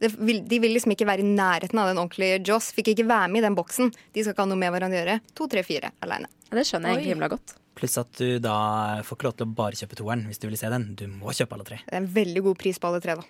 [0.00, 2.70] Det vil, de vil liksom ikke være i nærheten av den ordentlige Jaws.
[2.72, 3.92] Fikk ikke være med i den boksen.
[3.92, 5.18] De skal ikke ha noe med hverandre å gjøre.
[5.36, 6.30] 2, 3, 4 aleine.
[6.48, 7.52] Det skjønner jeg egentlig himla godt.
[7.76, 8.56] Pluss at du da
[9.04, 10.88] får ikke lov til å bare kjøpe toeren hvis du vil se den.
[10.96, 11.78] Du må kjøpe alle tre.
[11.84, 13.28] Det er en veldig god pris på alle tre, da.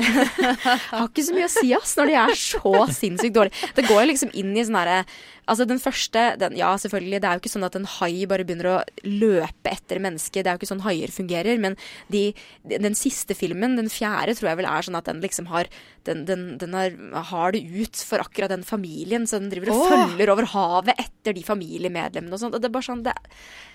[0.00, 3.70] Har ikke så mye å si ass, når de er så sinnssykt dårlige.
[3.76, 5.04] Det går jo liksom inn i sånn herre
[5.50, 8.44] Altså, den første den, Ja, selvfølgelig, det er jo ikke sånn at en hai bare
[8.46, 10.44] begynner å løpe etter mennesket.
[10.44, 11.58] Det er jo ikke sånn haier fungerer.
[11.62, 11.76] Men
[12.12, 12.28] de,
[12.70, 15.70] den siste filmen, den fjerde, tror jeg vel er sånn at den liksom har
[16.08, 16.94] Den, den, den har,
[17.28, 19.26] har, det ut for akkurat den familien.
[19.28, 19.90] Så den driver og oh.
[19.92, 22.54] følger over havet etter de familiemedlemmene og sånn.
[22.54, 23.16] Og det er bare sånn det,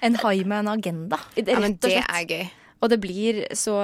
[0.01, 1.19] En hai med en agenda.
[1.36, 2.47] Det, ja, men det er gøy.
[2.86, 3.79] Og det blir så,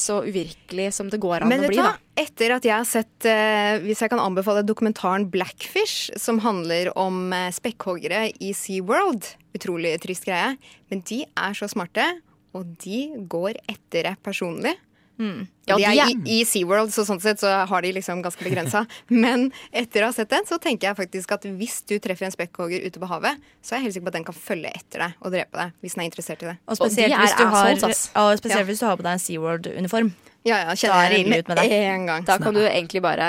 [0.00, 1.76] så, uvirkelig som det går an Men å bli.
[1.82, 1.92] da.
[2.16, 7.34] Etter at jeg har sett, eh, hvis jeg kan anbefale dokumentaren Blackfish, som handler om
[7.36, 9.28] eh, spekkhoggere i SeaWorld.
[9.58, 10.54] Utrolig trist greie.
[10.88, 12.08] Men de er så smarte,
[12.56, 14.72] og de går etter det personlig.
[15.18, 15.46] Mm.
[15.66, 18.84] Ja, de er i, i SeaWorld, så sånn sett så har de liksom ganske begrensa.
[19.24, 22.34] Men etter å ha sett den, så tenker jeg faktisk at hvis du treffer en
[22.34, 25.06] spekkhogger ute på havet, så er jeg helt sikker på at den kan følge etter
[25.06, 26.56] deg og drepe deg hvis den er interessert i det.
[26.66, 28.70] Og spesielt, og hvis, du har, og spesielt ja.
[28.70, 30.14] hvis du har på deg en SeaWorld-uniform.
[30.46, 32.26] Ja, ja, kjenner jeg med deg En gang.
[32.26, 33.26] Da kan du egentlig bare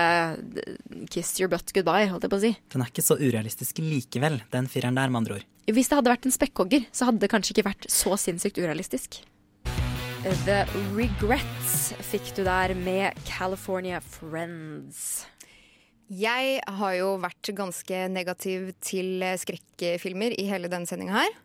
[1.10, 2.52] kiss your butt goodbye, holdt jeg på å si.
[2.74, 5.48] Den er ikke så urealistisk likevel, den fireren der, med andre ord.
[5.68, 9.20] Hvis det hadde vært en spekkhogger, så hadde det kanskje ikke vært så sinnssykt urealistisk.
[10.26, 10.64] The
[10.96, 15.28] Regrets fikk du der med California Friends.
[16.10, 21.36] Jeg har jo vært ganske negativ til skrekkfilmer i hele denne sendinga her.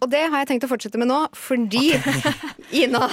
[0.00, 1.92] Og det har jeg tenkt å fortsette med nå, fordi
[2.82, 3.06] Ina,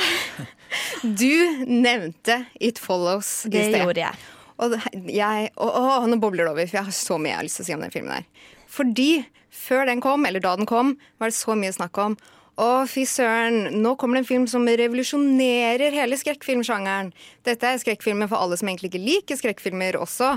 [1.04, 3.76] du nevnte It Follows i sted.
[3.76, 4.24] Det gjorde jeg.
[4.58, 4.78] Og
[5.14, 7.62] jeg å, å, nå bobler det over, for jeg har så mye jeg har lyst
[7.62, 8.50] til å si om den filmen her.
[8.72, 9.12] Fordi
[9.54, 12.18] før den kom, eller da den kom, var det så mye snakk om
[12.58, 17.12] å, fy søren, nå kommer det en film som revolusjonerer hele skrekkfilmsjangeren.
[17.46, 20.32] Dette er skrekkfilmer for alle som egentlig ikke liker skrekkfilmer også.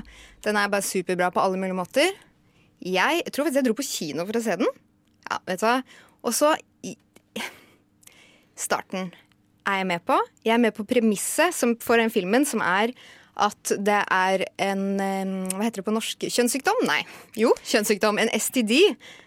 [0.45, 2.13] Den er bare superbra på alle mulige måter.
[2.85, 4.69] Jeg, tror faktisk jeg dro på kino for å se den.
[5.31, 5.79] Ja, vet du hva.
[6.21, 6.53] Og så
[8.61, 9.09] Starten
[9.65, 10.19] er jeg med på.
[10.45, 12.93] Jeg er med på premisset for den filmen, som er
[13.41, 14.85] at det er en
[15.55, 16.29] Hva heter det på norsk?
[16.29, 16.85] Kjønnssykdom?
[16.85, 17.01] Nei.
[17.41, 18.21] Jo, kjønnssykdom.
[18.21, 18.77] En STD.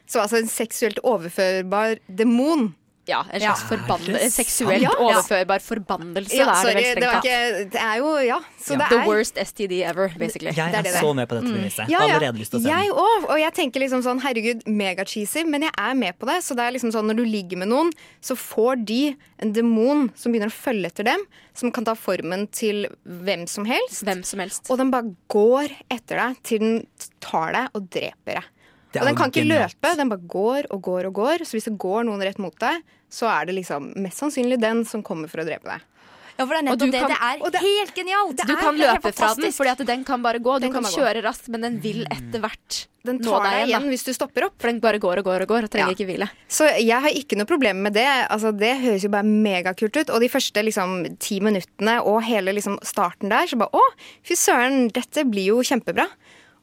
[0.06, 2.76] Så altså en seksuelt overførbar demon
[3.06, 3.64] ja, en slags
[4.08, 4.30] ja.
[4.32, 4.92] seksuelt ja.
[4.96, 6.38] overførbar forbannelse.
[6.38, 7.40] Ja, sorry, det, det, ikke,
[7.74, 8.38] det, er jo Ja.
[8.64, 8.88] Så ja.
[8.88, 10.54] The er, worst STD ever, basically.
[10.56, 11.84] Jeg er, er så med på dette beviset.
[11.84, 11.92] Mm.
[11.92, 13.28] Ja, Allerede lyst til å se Jeg òg.
[13.28, 16.40] Og jeg tenker liksom sånn herregud, megacheesy, men jeg er med på det.
[16.48, 17.92] Så det er liksom sånn når du ligger med noen,
[18.24, 19.02] så får de
[19.44, 21.28] en demon som begynner å følge etter dem.
[21.60, 24.06] Som kan ta formen til hvem som helst.
[24.08, 24.72] Hvem som helst.
[24.72, 26.82] Og den bare går etter deg til den
[27.24, 28.53] tar deg og dreper deg.
[29.02, 29.78] Og den kan ikke genialt.
[29.80, 31.48] løpe, den bare går og går og går.
[31.48, 32.84] Så hvis det går noen rett mot deg,
[33.14, 35.90] så er det liksom mest sannsynlig den som kommer for å drepe deg.
[36.34, 37.02] Ja, for det er nettopp det.
[37.04, 38.40] Kan, det er det, helt genialt.
[38.42, 40.58] du kan løpe fra den, fordi at den kan bare gå.
[40.58, 43.86] Du den kan, kan kjøre raskt, men den vil etter hvert den tar deg igjen
[43.92, 44.56] hvis du stopper opp.
[44.62, 45.98] For den bare går og går og går og trenger ja.
[45.98, 46.30] ikke hvile.
[46.48, 48.08] Så jeg har ikke noe problem med det.
[48.34, 50.14] Altså, det høres jo bare megakult ut.
[50.16, 53.84] Og de første liksom, ti minuttene og hele liksom, starten der, så bare å,
[54.26, 56.08] fy søren, dette blir jo kjempebra.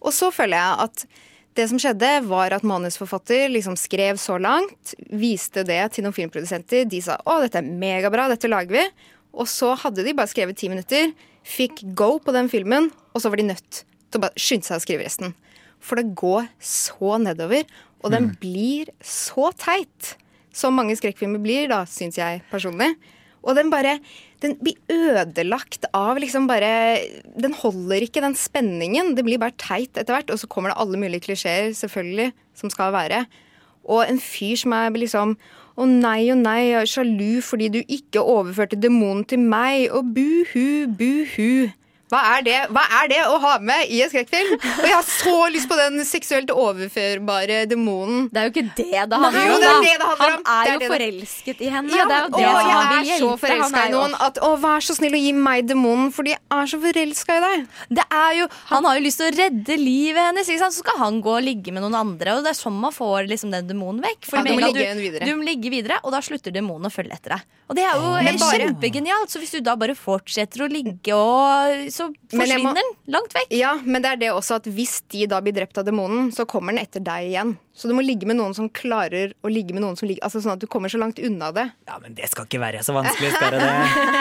[0.00, 1.04] Og så føler jeg at
[1.58, 6.86] det som skjedde, var at manusforfatter liksom skrev så langt, viste det til noen filmprodusenter.
[6.88, 8.84] De sa å, dette er megabra, dette lager vi.
[9.34, 11.10] Og så hadde de bare skrevet ti minutter,
[11.46, 14.78] fikk go på den filmen, og så var de nødt til å bare skynde seg
[14.78, 15.34] å skrive resten.
[15.82, 17.66] For det går så nedover,
[18.00, 18.34] og den mm.
[18.42, 20.14] blir så teit.
[20.54, 22.92] Som mange skrekkfilmer blir, da, syns jeg personlig.
[23.44, 23.98] Og den bare
[24.40, 27.00] Den blir ødelagt av liksom bare
[27.36, 29.14] Den holder ikke den spenningen.
[29.14, 30.30] Det blir bare teit etter hvert.
[30.32, 33.26] Og så kommer det alle mulige klisjeer, selvfølgelig, som skal være.
[33.84, 35.36] Og en fyr som er liksom
[35.80, 39.88] å nei og nei, jeg er sjalu fordi du ikke overførte demonen til meg.
[39.92, 41.70] Og buhu, buhu.
[42.10, 42.56] Hva er, det?
[42.74, 44.56] Hva er det å ha med i en skrekkfilm?
[44.58, 48.24] Og jeg har så lyst på den seksuelt overførbare demonen.
[48.32, 49.60] Det er jo ikke det det handler om.
[49.62, 51.94] Det er det det handler han er jo forelsket i henne.
[51.94, 54.40] Ja, det er jo det å, jeg han vil er så forelska i noen at
[54.42, 57.78] å, vær så snill å gi meg demonen, fordi jeg er så forelska i deg.
[58.00, 60.78] Det er jo, han har jo lyst til å redde livet hennes, ikke sant?
[60.80, 62.34] så skal han gå og ligge med noen andre.
[62.40, 64.26] Og det er sånn man får liksom den demonen vekk.
[64.26, 66.94] For ja, du, må ligge du, du må ligge videre, og da slutter demonen å
[66.94, 67.48] følge etter deg.
[67.70, 69.30] Og det er jo kjempegenialt.
[69.30, 73.52] Så hvis du da bare fortsetter å ligge, og så forsvinner må, den langt vekk.
[73.54, 76.46] Ja, men det er det også at hvis de da blir drept av demonen, så
[76.48, 77.54] kommer den etter deg igjen.
[77.76, 80.42] Så du må ligge med noen som klarer å ligge med noen som ligger Altså
[80.42, 81.68] sånn at du kommer så langt unna det.
[81.88, 83.68] Ja, men det skal ikke være så vanskelig, skal det?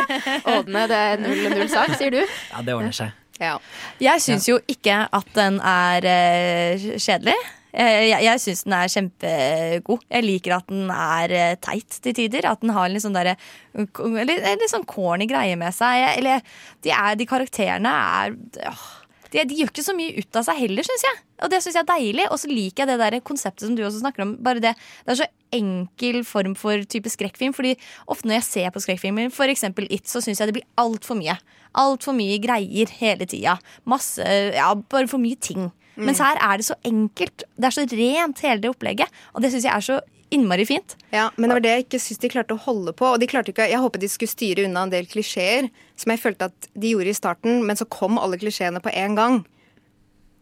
[0.57, 2.21] Ådne, det er null null sak, sier du?
[2.23, 3.15] Ja, det ordner seg.
[3.39, 3.55] Ja.
[4.03, 7.37] Jeg syns jo ikke at den er uh, kjedelig.
[7.69, 10.05] Jeg, jeg, jeg syns den er kjempegod.
[10.09, 12.47] Jeg liker at den er eh, teit til tider.
[12.49, 13.35] At den har en litt sånn der,
[13.77, 16.07] Litt, litt sånn corny greie med seg.
[16.17, 16.41] Eller
[16.85, 18.39] de, er, de karakterene er
[18.71, 18.87] åh,
[19.29, 21.19] de, de gjør ikke så mye ut av seg heller, syns jeg.
[21.45, 22.25] Og det syns jeg er deilig.
[22.33, 24.35] Og så liker jeg det der konseptet som du også snakker om.
[24.45, 24.73] Bare det,
[25.05, 27.53] det er så enkel form for type skrekkfilm.
[27.57, 27.75] Fordi
[28.09, 29.67] ofte når jeg ser på skrekkfilmer, f.eks.
[29.85, 31.37] It, så syns jeg det blir altfor mye.
[31.77, 33.59] Altfor mye greier hele tida.
[33.89, 35.69] Masse Ja, bare for mye ting.
[36.07, 37.43] Mens her er det så enkelt.
[37.55, 39.19] Det er så rent, hele det opplegget.
[39.33, 40.95] Og det syns jeg er så innmari fint.
[41.13, 43.13] Ja, Men det var det jeg ikke syns de klarte å holde på.
[43.13, 45.69] Og de klarte ikke, Jeg håpet de skulle styre unna en del klisjeer,
[45.99, 49.17] som jeg følte at de gjorde i starten, men så kom alle klisjeene på en
[49.17, 49.39] gang.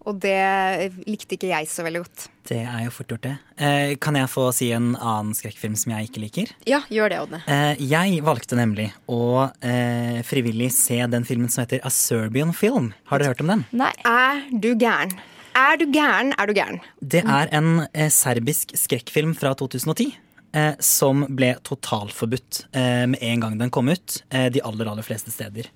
[0.07, 2.27] Og det likte ikke jeg så veldig godt.
[2.47, 3.33] Det er jo fort gjort, det.
[3.59, 6.53] Eh, kan jeg få si en annen skrekkfilm som jeg ikke liker?
[6.69, 7.41] Ja, gjør det, Odne.
[7.51, 12.93] Eh, jeg valgte nemlig å eh, frivillig se den filmen som heter A Serbian Film.
[13.11, 13.65] Har dere hørt om den?
[13.75, 13.91] Nei.
[14.07, 15.17] Er du gæren?
[15.57, 16.79] Er du gæren, er du gæren.
[17.01, 20.11] Det er en eh, serbisk skrekkfilm fra 2010.
[20.55, 24.21] Eh, som ble totalforbudt eh, med en gang den kom ut.
[24.29, 25.67] Eh, de aller, aller fleste steder.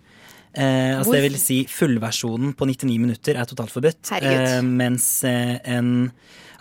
[0.53, 4.11] Eh, altså det vil si Fullversjonen på 99 minutter er totalt forbudt.
[4.19, 6.11] Eh, mens eh, en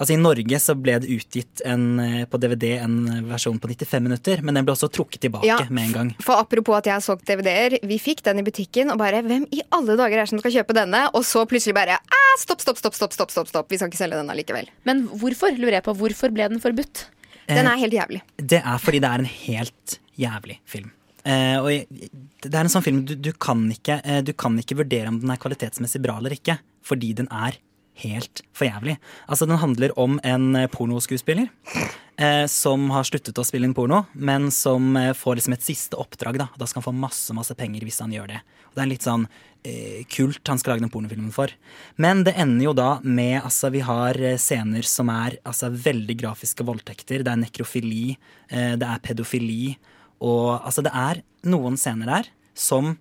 [0.01, 2.95] Altså I Norge så ble det utgitt en, eh, på DVD en
[3.29, 6.13] versjon på 95 minutter, men den ble også trukket tilbake Ja, med en gang.
[6.25, 7.77] For apropos at jeg har solgt DVD-er.
[7.85, 10.55] Vi fikk den i butikken, og bare Hvem i alle dager er det som skal
[10.55, 11.03] kjøpe denne?
[11.13, 13.69] Og så plutselig bare ah, Stopp, stopp, stopp, stopp, stopp, stopp, stopp.
[13.69, 14.71] Vi skal ikke selge den allikevel.
[14.89, 17.11] Men hvorfor, lurer jeg på, hvorfor ble den forbudt?
[17.51, 18.23] Den er helt jævlig.
[18.39, 20.93] Det er fordi det er en helt jævlig film.
[21.25, 21.69] Eh, og
[22.41, 25.21] det er en sånn film du, du, kan ikke, eh, du kan ikke vurdere om
[25.21, 27.59] den er kvalitetsmessig bra eller ikke, fordi den er
[28.01, 28.97] helt for jævlig.
[29.29, 31.51] Altså, den handler om en eh, pornoskuespiller
[32.17, 36.41] eh, som har sluttet å spille inn porno, men som får liksom et siste oppdrag.
[36.41, 38.41] Da Da skal han få masse masse penger hvis han gjør det.
[38.71, 39.29] Og det er litt sånn
[40.09, 41.53] kult han skal lage den pornofilmen for.
[42.01, 46.65] Men det ender jo da med altså Vi har scener som er altså, veldig grafiske
[46.65, 47.21] voldtekter.
[47.21, 48.15] Det er nekrofili,
[48.49, 49.75] det er pedofili.
[50.21, 52.97] Og altså, det er noen scener der som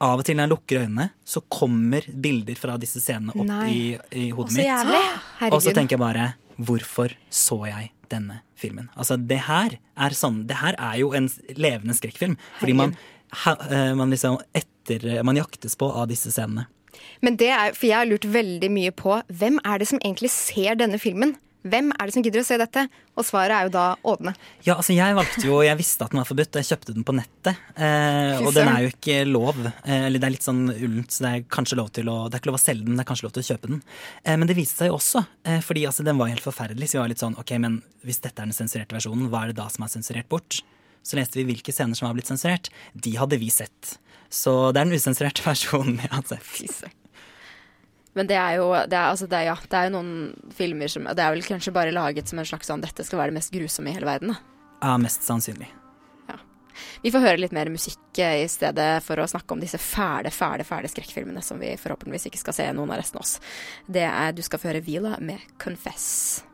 [0.00, 3.66] av og til når jeg lukker øynene, så kommer bilder fra disse scenene opp Nei.
[3.68, 3.82] i,
[4.16, 5.50] i hodet mitt.
[5.50, 8.90] Og så tenker jeg bare Hvorfor så jeg denne filmen?
[8.92, 12.34] Altså, det her er sånn Det her er jo en levende skrekkfilm.
[12.58, 12.92] Fordi man,
[13.44, 16.66] ha, eh, man liksom etter Man jaktes på av disse scenene.
[17.24, 20.32] Men det er, for jeg har lurt veldig mye på hvem er det som egentlig
[20.32, 21.36] ser denne filmen?
[21.60, 22.86] Hvem er det som gidder å se dette?
[23.20, 24.32] Og svaret er jo da Ådne.
[24.64, 27.04] Ja, altså jeg valgte jo, jeg visste at den var forbudt, og jeg kjøpte den
[27.04, 27.60] på nettet.
[27.76, 29.58] Eh, og den er jo ikke lov.
[29.66, 32.38] Eh, eller det er litt sånn ullent, så det er kanskje lov til å Det
[32.38, 33.82] er ikke lov å selge den, det er kanskje lov til å kjøpe den.
[34.24, 36.88] Eh, men det viste seg jo også, eh, fordi altså, den var helt forferdelig.
[36.88, 39.52] Så vi var litt sånn ok, men hvis dette er den sensurerte versjonen, hva er
[39.52, 40.62] det da som er sensurert bort?
[41.04, 42.72] Så leste vi hvilke scener som var blitt sensurert.
[42.94, 43.98] De hadde vi sett.
[44.30, 46.96] Så det er den usensurerte versjonen jeg har sett.
[48.18, 50.90] Men det er jo det er, altså det er, ja, det er jo noen filmer
[50.90, 53.38] som Det er vel kanskje bare laget som en slags sånn Dette skal være det
[53.38, 54.34] mest grusomme i hele verden.
[54.34, 54.40] Da.
[54.80, 55.70] Ja, mest sannsynlig.
[57.02, 60.32] Vi får høre litt mer musikk eh, i stedet for å snakke om disse fæle,
[60.34, 63.38] fæle, fæle skrekkfilmene som vi forhåpentligvis ikke skal se noen av resten av oss.
[63.86, 66.44] Det er Du skal få høre Vila med 'Confess'.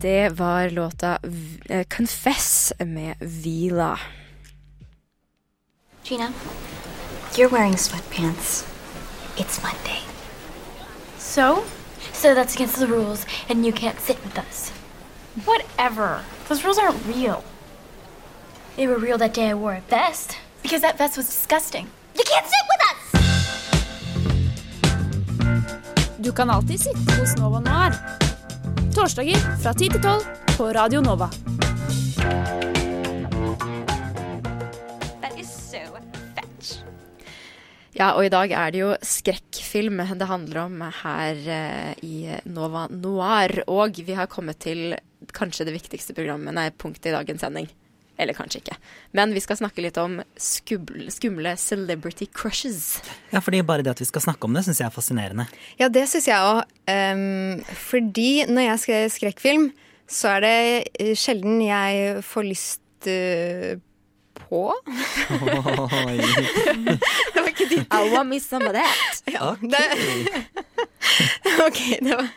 [0.00, 1.18] Det var låta
[1.68, 3.98] eh, 'Confess' med Vila.
[6.04, 6.30] Gina,
[7.36, 8.64] you're wearing sweatpants.
[9.36, 10.00] It's Monday.
[11.18, 11.64] So?
[12.12, 14.70] So that's against the rules, and you can't sit with us.
[15.44, 16.24] Whatever.
[16.48, 17.44] Those rules aren't real.
[18.76, 20.38] They were real that day I wore a vest.
[20.62, 21.88] Because that vest was disgusting.
[22.14, 22.96] You can't sit with us!
[26.18, 27.92] Du kan alltid sitte hos Nova Noir.
[28.94, 30.22] Torsdager fra 10 til 12
[30.56, 31.30] på Radio Nova.
[37.96, 42.84] Ja, og i dag er det jo skrekkfilm det handler om her eh, i Nova
[42.92, 43.62] Noir.
[43.72, 44.92] Og vi har kommet til
[45.32, 47.70] kanskje det viktigste programmet, nei, punktet i dagens sending.
[48.20, 48.76] Eller kanskje ikke.
[49.16, 52.98] Men vi skal snakke litt om skumle, celebrity crushes.
[53.32, 55.44] Ja, fordi bare det at vi skal snakke om det, syns jeg er fascinerende.
[55.80, 56.62] Ja, det syns jeg òg.
[57.88, 59.66] fordi når jeg skrev skrekkfilm,
[60.08, 60.56] så er det
[61.00, 63.74] eh, sjelden jeg får lyst uh,
[64.48, 64.74] på.
[67.62, 67.84] Ikke.
[67.90, 69.22] I want me some of that.
[69.36, 69.80] Ja, det,
[71.66, 72.28] ok, det var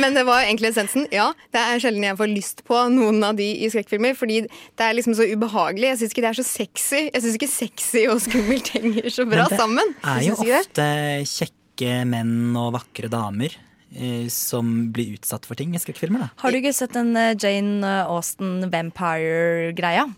[0.00, 1.04] Men det var egentlig essensen.
[1.14, 4.86] Ja, det er sjelden jeg får lyst på noen av de i skrekkfilmer, fordi det
[4.86, 5.92] er liksom så ubehagelig.
[5.92, 7.02] Jeg syns ikke det er så sexy.
[7.12, 9.92] Jeg syns ikke sexy og skummelt henger så bra sammen.
[10.02, 10.88] det er jo ofte
[11.34, 13.54] kjekke menn og vakre damer
[13.94, 16.26] eh, som blir utsatt for ting i skrekkfilmer.
[16.26, 16.32] da.
[16.42, 20.08] Har du ikke sett den eh, Jane Austen Vampire-greia?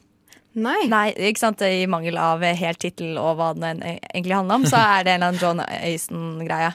[0.55, 0.87] Nei.
[0.87, 1.61] Nei, ikke sant?
[1.67, 5.23] I mangel av helt tittel og hva den egentlig handler om, så er det en
[5.23, 6.75] eller annen John Aston-greie.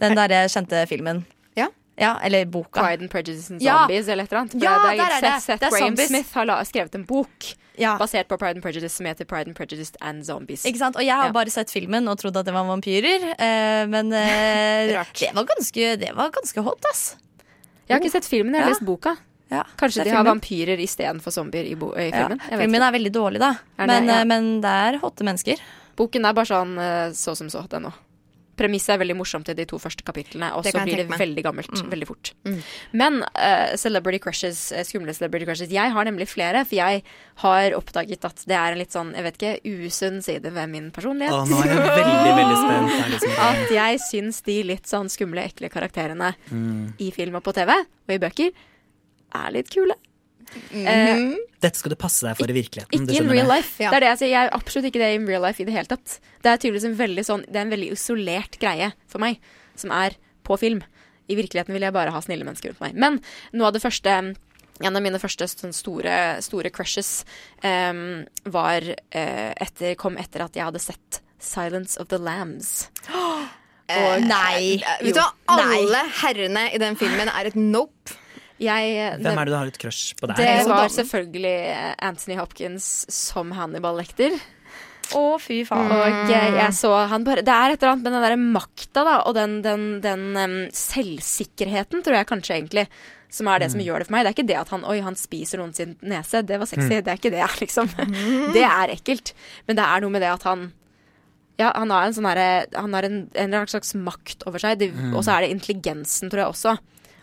[0.00, 1.24] Den derre kjente filmen.
[1.58, 1.66] Ja.
[2.00, 2.80] ja eller boka.
[2.80, 3.82] Pride and Prejudice and Ja.
[3.82, 4.54] Zombies eller et eller annet.
[4.62, 5.32] Ja, det der er er, det.
[5.42, 6.08] Seth, Seth Det er Graham zombies.
[6.08, 7.96] Smith har la, skrevet en bok Ja.
[8.00, 10.64] basert på Pride and Prejudice som heter Pride and Prejudice and Zombies.
[10.64, 10.96] Ikke sant?
[10.96, 11.32] Og jeg har Ja.
[11.32, 13.34] bare sett filmen og trodd at det var vampyrer.
[13.38, 14.86] eh, men eh,
[15.20, 17.16] det, var ganske, det var ganske hot, ass.
[17.88, 18.74] Jeg har ikke sett filmen, jeg har Ja.
[18.74, 19.16] lest boka.
[19.50, 20.40] Ja, Kanskje de har filmen.
[20.40, 22.28] vampyrer istedenfor zombier i, bo i Ja.
[22.28, 22.38] filmen.
[22.48, 23.52] Jeg vet Filmen er veldig dårlig, da.
[23.78, 24.20] Det- men, ja.
[24.20, 25.58] eh, men det er hotte mennesker.
[25.96, 27.92] Boken er bare sånn eh, så som så, den òg.
[28.60, 31.18] Premisset er veldig morsomt i de to første kapitlene, og så blir det med.
[31.18, 31.88] veldig gammelt Mm.
[31.90, 32.32] veldig fort.
[32.92, 37.02] Men uh, celebrity crushes, skumle celebrity crushes Jeg har nemlig flere, for jeg
[37.36, 40.90] har oppdaget at det er en litt sånn, jeg vet ikke, usunn side ved min
[40.90, 41.32] personlighet.
[41.32, 43.10] Å, nå er jeg veldig, veldig spent.
[43.14, 43.38] Liksom.
[43.48, 46.92] At jeg syns de litt sånn skumle, ekle karakterene Mm.
[47.00, 48.52] i film og på TV, og i bøker,
[49.34, 49.96] er litt kule.
[50.74, 53.06] Eh, Dette skal du passe deg for i virkeligheten.
[53.06, 53.60] ikke in real det.
[53.60, 53.76] life.
[53.78, 54.32] Det er det jeg sier.
[54.32, 56.18] Jeg er absolutt ikke det in real life i det hele tatt.
[56.42, 59.40] Det er tydeligvis en veldig sånn Det er en veldig isolert greie for meg,
[59.78, 60.16] som er
[60.46, 60.82] på film.
[61.30, 62.96] I virkeligheten vil jeg bare ha snille mennesker rundt meg.
[62.98, 63.20] Men
[63.54, 64.34] noe av det første
[64.80, 67.26] en av mine første sånn store, store crushes
[67.60, 72.88] um, var uh, etter, kom etter at jeg hadde sett 'Silence of the Lambs'.
[73.90, 74.78] Og, nei.
[75.02, 75.32] Vet du hva?
[75.50, 78.14] Alle herrene i den filmen er et nope.
[78.60, 80.36] Jeg, Hvem er det du har et crush på der?
[80.36, 81.54] Det var selvfølgelig
[82.04, 84.36] Anthony Hopkins som Hannibal Lekter.
[85.16, 85.88] Å, fy faen.
[85.90, 89.02] Og jeg, jeg så han bare Det er et eller annet med den derre makta,
[89.06, 92.84] da, og den, den, den um, selvsikkerheten, tror jeg kanskje egentlig,
[93.30, 94.26] som er det som gjør det for meg.
[94.26, 96.44] Det er ikke det at han Oi, han spiser noen sin nese.
[96.46, 96.90] Det var sexy.
[96.90, 97.00] Mm.
[97.06, 97.90] Det er ikke det, liksom.
[98.54, 99.34] Det er ekkelt.
[99.66, 100.68] Men det er noe med det at han
[101.60, 104.62] ja, han har en sånn herre Han har en, en eller annen slags makt over
[104.62, 104.78] seg.
[104.80, 105.12] Det, Mm.
[105.14, 106.72] Og så er det intelligensen, tror jeg også.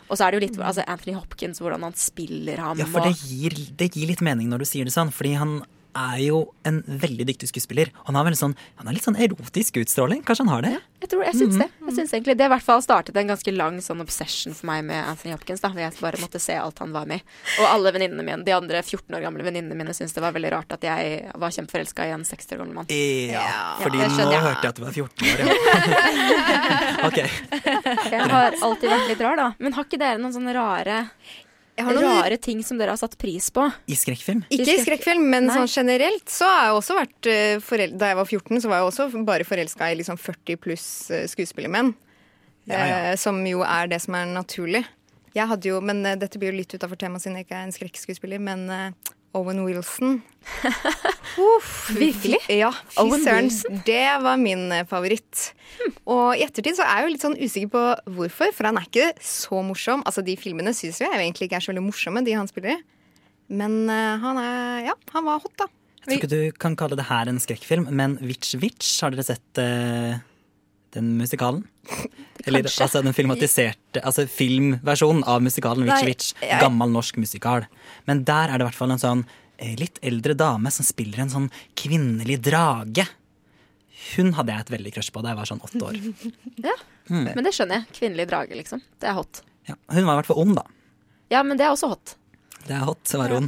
[0.08, 2.80] Og så er det jo litt altså Anthony Hopkins, hvordan han spiller ham.
[2.80, 5.60] Ja, for det gir, det gir litt mening når du sier det sånn, fordi han
[5.98, 7.90] er jo en veldig dyktig skuespiller.
[8.08, 10.22] Han har, veldig sånn, han har litt sånn erotisk utstråling.
[10.28, 10.74] Kanskje han har det?
[11.02, 11.60] Jeg tror, jeg syns Mhm.
[11.62, 11.70] det.
[11.88, 14.84] Jeg synes egentlig Det i hvert fall startet en ganske lang sånn obsession for meg
[14.86, 15.62] med Anthony Hopkins.
[15.62, 17.24] da, Jeg bare måtte se alt han var med i.
[17.62, 20.52] Og alle venninnene mine, de andre 14 år gamle venninnene mine syntes det var veldig
[20.52, 22.86] rart at jeg var kjempeforelska i en 60 år gammel mann.
[22.90, 24.42] Ja, fordi ja, nå jeg.
[24.42, 25.38] hørte jeg at du var 14 år.
[25.40, 27.08] Ja.
[27.08, 27.18] ok.
[28.12, 29.48] Jeg har alltid vært litt rar, da.
[29.60, 31.12] Men har ikke dere noen sånne rare har
[31.78, 33.66] Rare ting som dere har satt pris på?
[33.86, 34.44] I skrekkfilm?
[34.50, 35.56] Ikke i skrekkfilm, men Nei.
[35.56, 38.82] sånn generelt så har jeg også vært eh, forel Da jeg var 14, så var
[38.82, 41.94] jeg også bare forelska i liksom 40 pluss eh, skuespillermenn.
[42.68, 42.98] Ja, ja.
[43.12, 44.84] Eh, som jo er det som er naturlig.
[45.38, 47.76] Jeg hadde jo, men Dette blir jo litt utafor temaet siden jeg ikke er en
[47.76, 48.66] skrekkskuespiller, men
[49.36, 50.22] Owen Wilson.
[51.58, 52.40] Uff, Virkelig?
[52.50, 53.50] Ja, fy Owen søren.
[53.50, 53.82] Wilson?
[53.86, 55.50] Det var min eh, favoritt.
[56.08, 57.84] Og i ettertid så er jeg jo litt sånn usikker på
[58.18, 60.06] hvorfor, for han er ikke så morsom.
[60.08, 62.80] Altså De filmene syns jeg egentlig ikke er så veldig morsomme, de han spiller i.
[63.58, 65.70] Men uh, han er Ja, han var hot, da.
[66.08, 69.26] Jeg tror ikke du kan kalle det her en skrekkfilm, men Witch Witch, har dere
[69.28, 70.22] sett eh,
[70.96, 71.66] den musikalen?
[72.46, 72.84] Eller Kanskje.
[72.86, 76.34] altså den filmatiserte Altså filmversjonen av musikalen Witch-Witch.
[76.62, 77.66] Gammel norsk musikal.
[78.08, 79.24] Men der er det i hvert fall en sånn
[79.58, 83.08] eh, litt eldre dame som spiller en sånn kvinnelig drage.
[84.16, 86.00] Hun hadde jeg et veldig crush på da jeg var sånn åtte år.
[86.70, 86.78] Ja,
[87.08, 87.30] Mm.
[87.38, 87.86] Men det skjønner jeg.
[87.96, 88.82] Kvinnelig drage, liksom.
[89.00, 89.40] Det er hot.
[89.64, 90.66] Ja, hun var i hvert fall ond, da.
[91.32, 92.18] Ja, men det er også hot.
[92.68, 93.48] Det er hot, så var hun.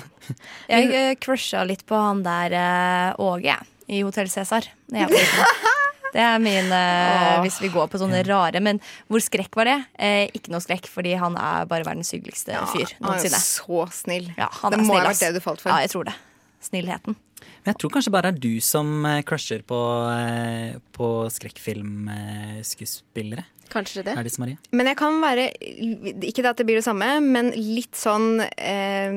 [0.72, 3.58] Jeg uh, crusha litt på han der eh, Åge
[3.92, 4.70] i Hotell Cæsar.
[6.14, 8.60] Det er min eh, Hvis vi går på sånne rare.
[8.66, 8.80] Men
[9.10, 9.78] hvor skrekk var det?
[10.00, 13.40] Eh, ikke noe skrekk, fordi han er bare verdens hyggeligste fyr Han er noensinne.
[13.46, 14.28] så snill.
[14.38, 15.20] Ja, han det er må snill, ha ass.
[15.22, 15.70] vært det du falt for.
[15.74, 16.16] Ja, jeg tror det.
[16.66, 17.14] Snillheten.
[17.64, 19.80] Men jeg tror kanskje bare det er du som eh, crusher på,
[20.16, 23.44] eh, på skrekkfilmskuespillere.
[23.70, 24.14] Kanskje det.
[24.18, 24.58] Er det Marie?
[24.74, 25.44] Men jeg kan være
[26.26, 29.12] Ikke det at det blir det samme, men litt sånn eh,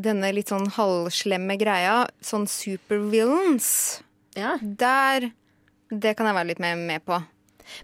[0.00, 2.06] Denne litt sånn halvslemme greia.
[2.24, 4.00] Sånn supervillains.
[4.38, 4.56] Ja.
[4.62, 5.28] Der
[6.00, 7.20] Det kan jeg være litt mer med på.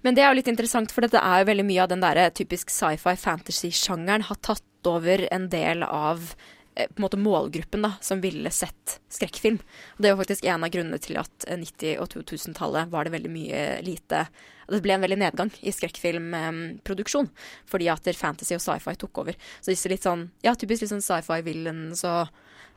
[0.05, 2.23] Men det er jo litt interessant, for dette er jo veldig mye av den der
[2.37, 6.33] typisk sci-fi fantasy-sjangeren har tatt over en del av
[6.75, 9.61] eh, på en måte målgruppen da, som ville sett skrekkfilm.
[9.97, 13.07] Og det er jo faktisk en av grunnene til at eh, 90- og 2000-tallet var
[13.07, 14.27] det veldig mye lite
[14.71, 17.31] Det ble en veldig nedgang i skrekkfilmproduksjon.
[17.67, 19.37] fordi at fantasy og sci-fi tok over.
[19.61, 22.29] Så disse litt sånn, ja, typisk litt sånn sci-fi-villains og,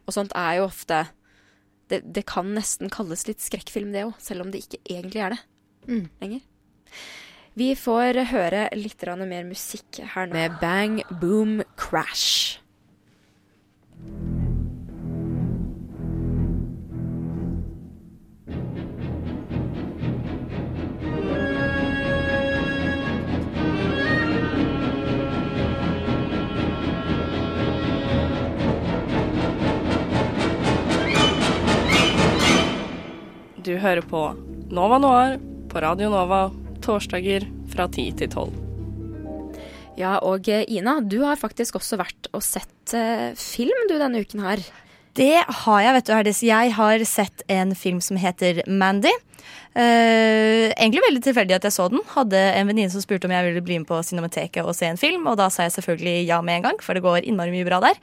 [0.07, 1.05] og sånt er jo ofte
[1.89, 5.35] det, det kan nesten kalles litt skrekkfilm, det òg, selv om det ikke egentlig er
[5.35, 5.41] det
[5.83, 6.09] Mm.
[6.21, 6.41] lenger.
[7.55, 12.59] Vi får høre litt mer musikk her nå med Bang Boom Crash.
[33.63, 34.19] Du hører på
[34.75, 35.37] Nova Noir
[35.71, 36.49] på Radio Nova
[36.83, 38.57] torsdager fra 10 til 12.
[39.95, 44.43] Ja, og Ina, du har faktisk også vært og sett eh, film du denne uken
[44.43, 44.63] her.
[45.13, 46.41] Det har jeg, vet du, Herdis.
[46.47, 49.11] Jeg har sett en film som heter Mandy.
[49.73, 52.01] Uh, egentlig veldig tilfeldig at jeg så den.
[52.13, 54.99] Hadde en venninne som spurte om jeg ville bli med på Cinemateket og se en
[55.01, 57.67] film, og da sa jeg selvfølgelig ja med en gang, for det går innmari mye
[57.67, 58.01] bra der.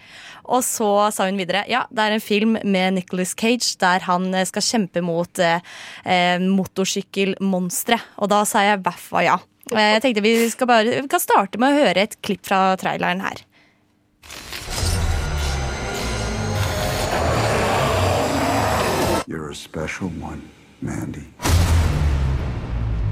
[0.51, 4.31] Og så sa hun videre ja, det er en film med Nicholas Cage der han
[4.35, 5.63] eh, skal kjempe mot eh,
[6.47, 8.01] motorsykkelmonstre.
[8.23, 9.39] Og da sa jeg baffa ja.
[9.71, 10.35] Uh, Jeg tenkte vi,
[10.67, 13.47] bare, vi kan starte med å høre et klipp fra traileren her.
[19.31, 20.51] You're a special one,
[20.83, 21.33] Mandy.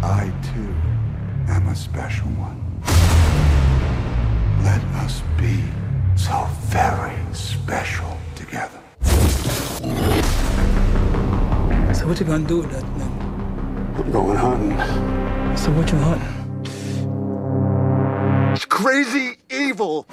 [0.02, 0.74] I, too,
[1.46, 2.58] am a special one.
[4.64, 5.62] Let us be
[6.16, 8.80] so very special together.
[11.94, 13.94] So what you gonna do with that man?
[13.96, 14.76] I'm going hunting.
[15.56, 16.34] So what you hunting?
[18.54, 20.04] It's crazy evil.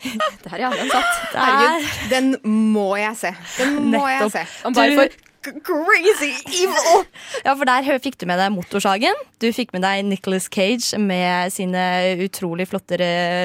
[0.00, 0.70] Der, ja.
[0.74, 1.34] Den satt.
[1.34, 2.30] Herregud, den
[2.74, 3.34] må jeg se.
[3.58, 4.46] Den må jeg se.
[4.70, 7.06] Bare for Crazy evil!
[7.46, 9.16] Ja, for der fikk du med deg Motorsagen.
[9.40, 11.80] Du fikk med deg Nicholas Cage med sine
[12.20, 12.98] utrolig flotte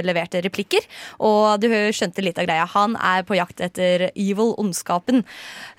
[0.03, 0.83] leverte replikker.
[1.23, 2.65] Og du skjønte litt av greia.
[2.73, 5.23] Han er på jakt etter evil, ondskapen.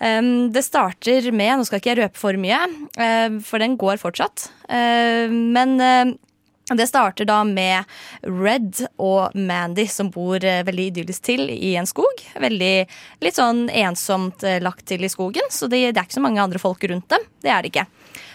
[0.00, 2.62] Um, det starter med Nå skal ikke jeg røpe for mye,
[2.96, 4.48] um, for den går fortsatt.
[4.70, 6.16] Um, men um,
[6.74, 7.84] det starter da med
[8.22, 12.24] Red og Mandy som bor eh, veldig idyllisk til i en skog.
[12.42, 12.74] Veldig
[13.22, 16.42] litt sånn ensomt eh, lagt til i skogen, så det, det er ikke så mange
[16.42, 17.28] andre folk rundt dem.
[17.44, 17.86] Det er det ikke.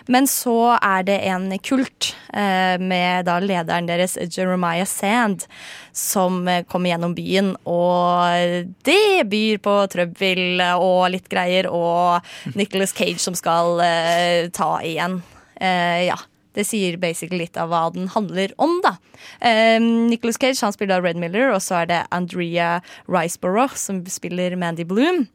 [0.08, 5.44] Men så er det en kult eh, med da lederen deres, Jeremiah Sand,
[5.92, 7.54] som eh, kommer gjennom byen.
[7.68, 14.78] Og det byr på trøbbel og litt greier, og Nicholas Cage som skal eh, ta
[14.88, 15.20] igjen.
[15.60, 16.22] Eh, ja.
[16.58, 18.96] Det sier basically litt av hva den handler om, da.
[19.40, 24.58] Um, Nicholas Cage han spiller Red Miller, og så er det Andrea Riceborough som spiller
[24.60, 25.28] Mandy Bloom.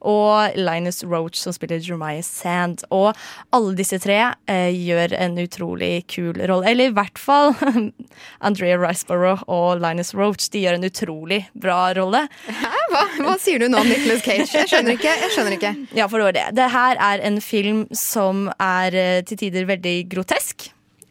[0.00, 2.84] Og Linus Roach som spiller Jeremiah Sand.
[2.94, 3.12] Og
[3.54, 4.18] alle disse tre
[4.50, 6.70] eh, gjør en utrolig kul rolle.
[6.70, 7.54] Eller i hvert fall
[8.46, 10.50] Andrea Riceborough og Linus Roach.
[10.52, 12.26] De gjør en utrolig bra rolle.
[12.48, 12.74] Hæ?
[12.90, 14.48] Hva, hva sier du nå om Nicholas Cage?
[14.56, 15.14] Jeg skjønner ikke.
[15.24, 15.74] Jeg skjønner ikke.
[15.96, 16.48] Ja, for det var det.
[16.58, 20.70] Det her er en film som er eh, til tider veldig grotesk.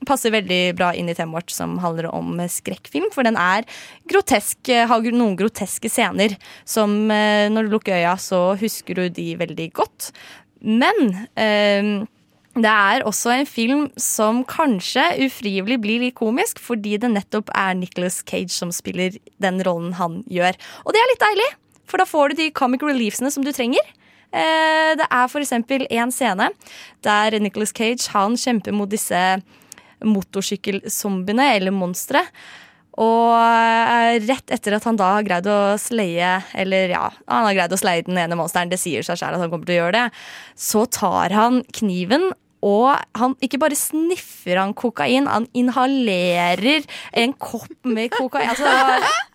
[0.09, 3.11] Passer veldig bra inn i temaet vårt som handler om skrekkfilm.
[3.13, 3.67] For den er
[4.09, 6.33] grotesk, eh, har noen groteske scener
[6.65, 10.09] som eh, når du lukker øya, så husker du de veldig godt.
[10.65, 12.07] Men eh,
[12.57, 17.77] det er også en film som kanskje ufrivillig blir litt komisk, fordi det nettopp er
[17.77, 20.57] Nicholas Cage som spiller den rollen han gjør.
[20.85, 21.49] Og det er litt deilig,
[21.89, 23.85] for da får du de comic reliefsene som du trenger.
[24.33, 26.49] Eh, Det er eksempel en scene
[27.01, 29.41] der Nicholas Cage han kjemper mot disse
[30.05, 32.23] motorsykkelsombiene, eller monstre.
[32.99, 37.55] Og eh, rett etter at han da har greid å sleie Eller ja, han har
[37.55, 39.81] greid å sleie den ene monsteren, det sier seg selv at han kommer til å
[39.85, 40.21] gjøre det,
[40.59, 42.31] så tar han kniven
[42.65, 46.83] og han ikke bare sniffer han kokain, han inhalerer
[47.15, 48.51] en kopp med kokain.
[48.51, 48.67] Altså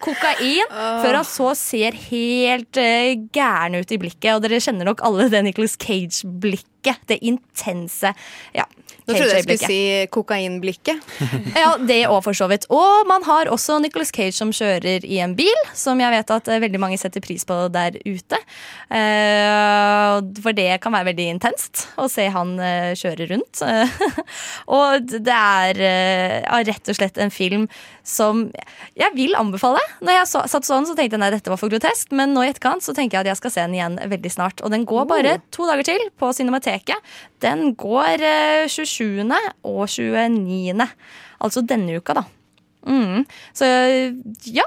[0.04, 4.34] kokain, før han så ser helt uh, gæren ut i blikket.
[4.34, 7.06] Og dere kjenner nok alle det Nicholas Cage-blikket.
[7.08, 8.12] Det intense.
[8.52, 8.68] Ja,
[9.04, 9.80] Nå trodde jeg skulle si
[10.14, 11.00] kokainblikket.
[11.64, 12.64] Ja, det òg, for så vidt.
[12.72, 16.48] Og man har også Nicholas Cage som kjører i en bil, som jeg vet at
[16.50, 18.40] eh, veldig mange setter pris på der ute.
[18.88, 23.62] Eh, for det kan være veldig intenst å se han eh, kjøre rundt.
[24.78, 25.82] og det er
[26.64, 27.68] rett og slett en film
[28.04, 28.46] som
[28.98, 29.80] jeg vil anbefale.
[30.04, 32.50] Når jeg satt sånn, så tenkte jeg nei, dette var for grotesk, men nå i
[32.52, 34.64] etterkant så tenker jeg at jeg skal se den igjen veldig snart.
[34.64, 37.14] Og den går bare to dager til på Cinemateket.
[37.44, 39.42] Den går eh, 27.
[39.66, 40.88] og 29.
[41.44, 42.24] Altså denne uka, da.
[42.86, 43.24] Mm.
[43.56, 43.68] Så
[44.54, 44.66] ja.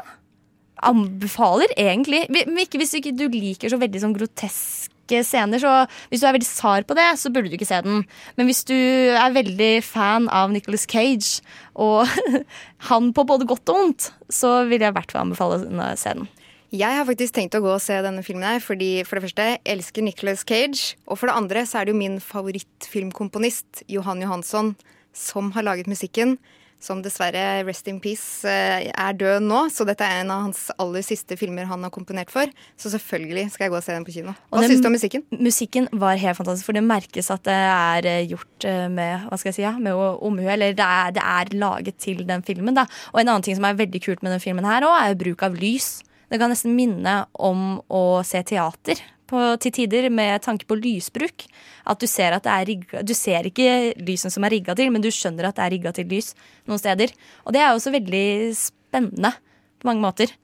[0.88, 2.28] Anbefaler egentlig
[2.62, 5.58] ikke hvis ikke du liker så veldig sånn groteske scener.
[5.58, 5.72] Så
[6.12, 8.04] hvis du er veldig sar på det, så burde du ikke se den.
[8.38, 11.42] Men hvis du er veldig fan av Nicholas Cage,
[11.74, 12.06] og
[12.92, 16.14] han på både godt og vondt, så vil jeg i hvert fall anbefale å se
[16.20, 16.30] den.
[16.76, 19.44] Jeg har faktisk tenkt å gå og se denne filmen her, fordi for det første
[19.54, 24.20] jeg elsker Nicholas Cage, og for det andre så er det jo min favorittfilmkomponist, Johan
[24.26, 24.74] Johansson,
[25.16, 26.36] som har laget musikken.
[26.78, 29.64] Som dessverre, rest in peace, eh, er død nå.
[29.74, 32.46] Så dette er en av hans aller siste filmer han har komponert for.
[32.78, 34.36] Så selvfølgelig skal jeg gå og se den på kino.
[34.54, 35.24] Hva syns du om musikken?
[35.34, 39.40] Musikken var helt fantastisk, for det merkes at det er eh, gjort eh, med hva
[39.40, 40.46] skal jeg si, ja, med omhu.
[40.46, 42.78] Eller det er, det er laget til den filmen.
[42.78, 42.86] Da.
[43.16, 45.48] Og en annen ting som er veldig kult med den filmen her òg, er bruk
[45.50, 46.04] av lys.
[46.28, 51.46] Det kan nesten minne om å se teater på, til tider med tanke på lysbruk.
[51.88, 54.92] At du ser at det er rigga Du ser ikke lysen som er rigga til,
[54.94, 56.34] men du skjønner at det er rigga til lys
[56.68, 57.14] noen steder.
[57.46, 58.28] Og det er også veldig
[58.60, 59.34] spennende
[59.80, 60.36] på mange måter.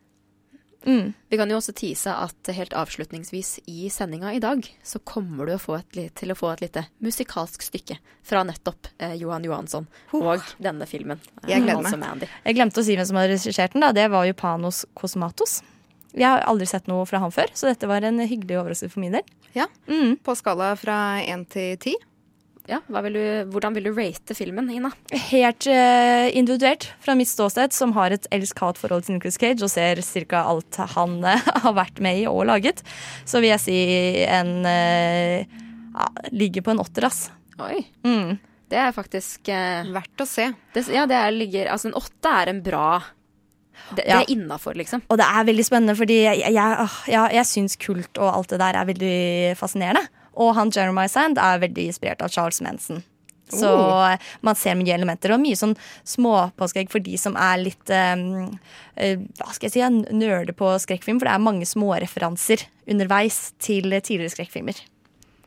[0.83, 1.13] Mm.
[1.31, 5.53] Vi kan jo også tease at helt avslutningsvis i sendinga i dag, så kommer du
[5.55, 7.95] å få et, til å få et lite musikalsk stykke
[8.27, 9.87] fra nettopp eh, Johan Johansson
[10.19, 11.23] og denne filmen.
[11.47, 12.27] Jeg gleder meg.
[12.43, 13.85] Jeg glemte å si hvem som har regissert den.
[13.85, 15.61] da Det var jo Panos Kosmatos.
[16.13, 19.01] Jeg har aldri sett noe fra han før, så dette var en hyggelig overraskelse for
[19.01, 19.37] min del.
[19.57, 19.67] Ja.
[19.89, 20.17] Mm.
[20.23, 21.95] På skala fra én til ti.
[22.69, 24.93] Ja, hva vil du, hvordan vil du rate filmen, Ina?
[25.27, 29.99] Helt uh, individuelt fra mitt ståsted, som har et elsk-hat-forhold til Nicholas Cage og ser
[29.99, 30.45] ca.
[30.47, 32.79] alt han uh, har vært med i og laget,
[33.27, 33.77] så vil jeg si
[34.23, 37.27] en uh, ja, Ligger på en åtter, ass.
[37.59, 37.83] Oi.
[38.07, 38.39] Mm.
[38.71, 39.51] Det er faktisk
[39.93, 40.47] Verdt å se.
[40.73, 42.87] Det, ja, det er, ligger Altså, en åtte er en bra
[43.95, 45.03] Det, det er innafor, liksom.
[45.09, 48.53] Og det er veldig spennende, fordi jeg, jeg, åh, ja, jeg syns kult og alt
[48.53, 49.17] det der er veldig
[49.59, 50.05] fascinerende.
[50.39, 53.03] Og han Jeremiah Sand er veldig inspirert av Charles Manson.
[53.53, 54.15] Så Oh.
[54.41, 55.75] man ser mye elementer, og mye sånn
[56.09, 58.55] småpåskeegg for de som er litt um,
[58.95, 59.83] Hva skal jeg si,
[60.15, 61.19] nerder på skrekkfilm.
[61.19, 64.79] For det er mange småreferanser underveis til tidligere skrekkfilmer.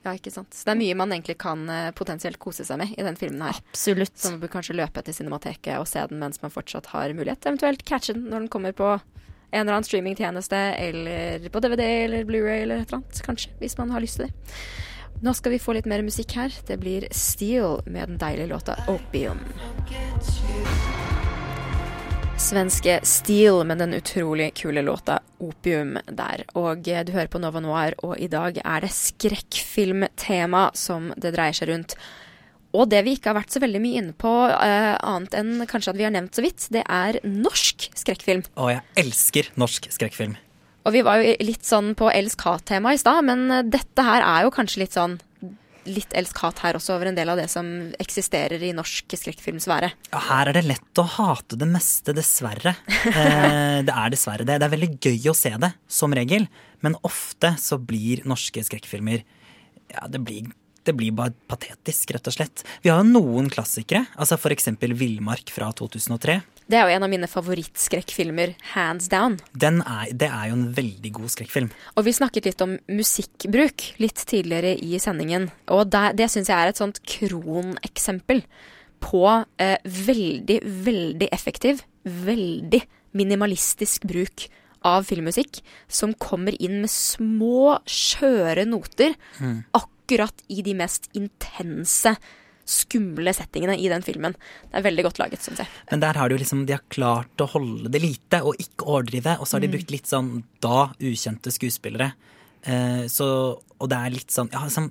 [0.07, 0.55] Ja, ikke sant.
[0.55, 3.43] Så det er mye man egentlig kan eh, potensielt kose seg med i den filmen
[3.43, 3.59] her.
[3.73, 4.15] Absolutt.
[4.15, 7.43] Så man bør kanskje løpe til Cinemateket og se den mens man fortsatt har mulighet.
[7.49, 12.27] Eventuelt catche den når den kommer på en eller annen streamingtjeneste, eller på DVD eller
[12.29, 14.57] Blu-ray eller et eller annet, kanskje, hvis man har lyst til det.
[15.27, 16.55] Nå skal vi få litt mer musikk her.
[16.69, 19.41] Det blir Steel med den deilige låta Opium.
[22.39, 26.45] Svenske Steel med den utrolig kule låta Opium der.
[26.53, 31.33] Og eh, du hører på Nova Noir, og i dag er det skrekkfilmtema som det
[31.33, 31.97] dreier seg rundt.
[32.77, 35.95] Og det vi ikke har vært så veldig mye inne på, uh, annet enn kanskje
[35.95, 38.45] at vi har nevnt så vidt, det er norsk skrekkfilm.
[38.53, 40.37] Å, jeg elsker norsk skrekkfilm.
[40.87, 44.45] Og vi var jo litt sånn på elsk-hat-tema i stad, men eh, dette her er
[44.45, 45.17] jo kanskje litt sånn
[45.87, 47.67] Litt elsk-hat her også over en del av det som
[48.03, 49.91] eksisterer i norsk skrekkfilmsfære.
[50.13, 52.77] Ja, her er det lett å hate det meste, dessverre.
[53.17, 54.57] Eh, det er dessverre det.
[54.59, 56.49] Det er veldig gøy å se det, som regel.
[56.85, 59.23] Men ofte så blir norske skrekkfilmer
[59.93, 60.51] Ja, det blir,
[60.85, 62.65] det blir bare patetisk, rett og slett.
[62.83, 66.41] Vi har jo noen klassikere, altså eksempel Villmark fra 2003.
[66.67, 69.37] Det er jo en av mine favorittskrekkfilmer, hands down.
[69.55, 71.69] Den er, det er jo en veldig god skrekkfilm.
[71.95, 75.47] Og vi snakket litt om musikkbruk litt tidligere i sendingen.
[75.71, 78.43] Og det, det syns jeg er et sånt kroneksempel
[79.05, 79.23] på
[79.63, 82.83] eh, veldig, veldig effektiv, veldig
[83.17, 84.49] minimalistisk bruk
[84.87, 85.61] av filmmusikk.
[85.89, 89.65] Som kommer inn med små, skjøre noter Mm.
[89.77, 92.17] akkurat i de mest intense,
[92.67, 94.35] skumle settingene i den filmen.
[94.71, 95.69] Det er veldig godt laget, syns jeg.
[95.91, 98.87] Men der har de jo liksom, de har klart å holde det lite og ikke
[98.91, 99.37] overdrive.
[99.41, 99.77] Og så har de Mm.
[99.79, 102.13] brukt litt sånn da ukjente skuespillere.
[102.67, 103.29] Eh, så,
[103.81, 104.91] og det er litt sånn Ja, liksom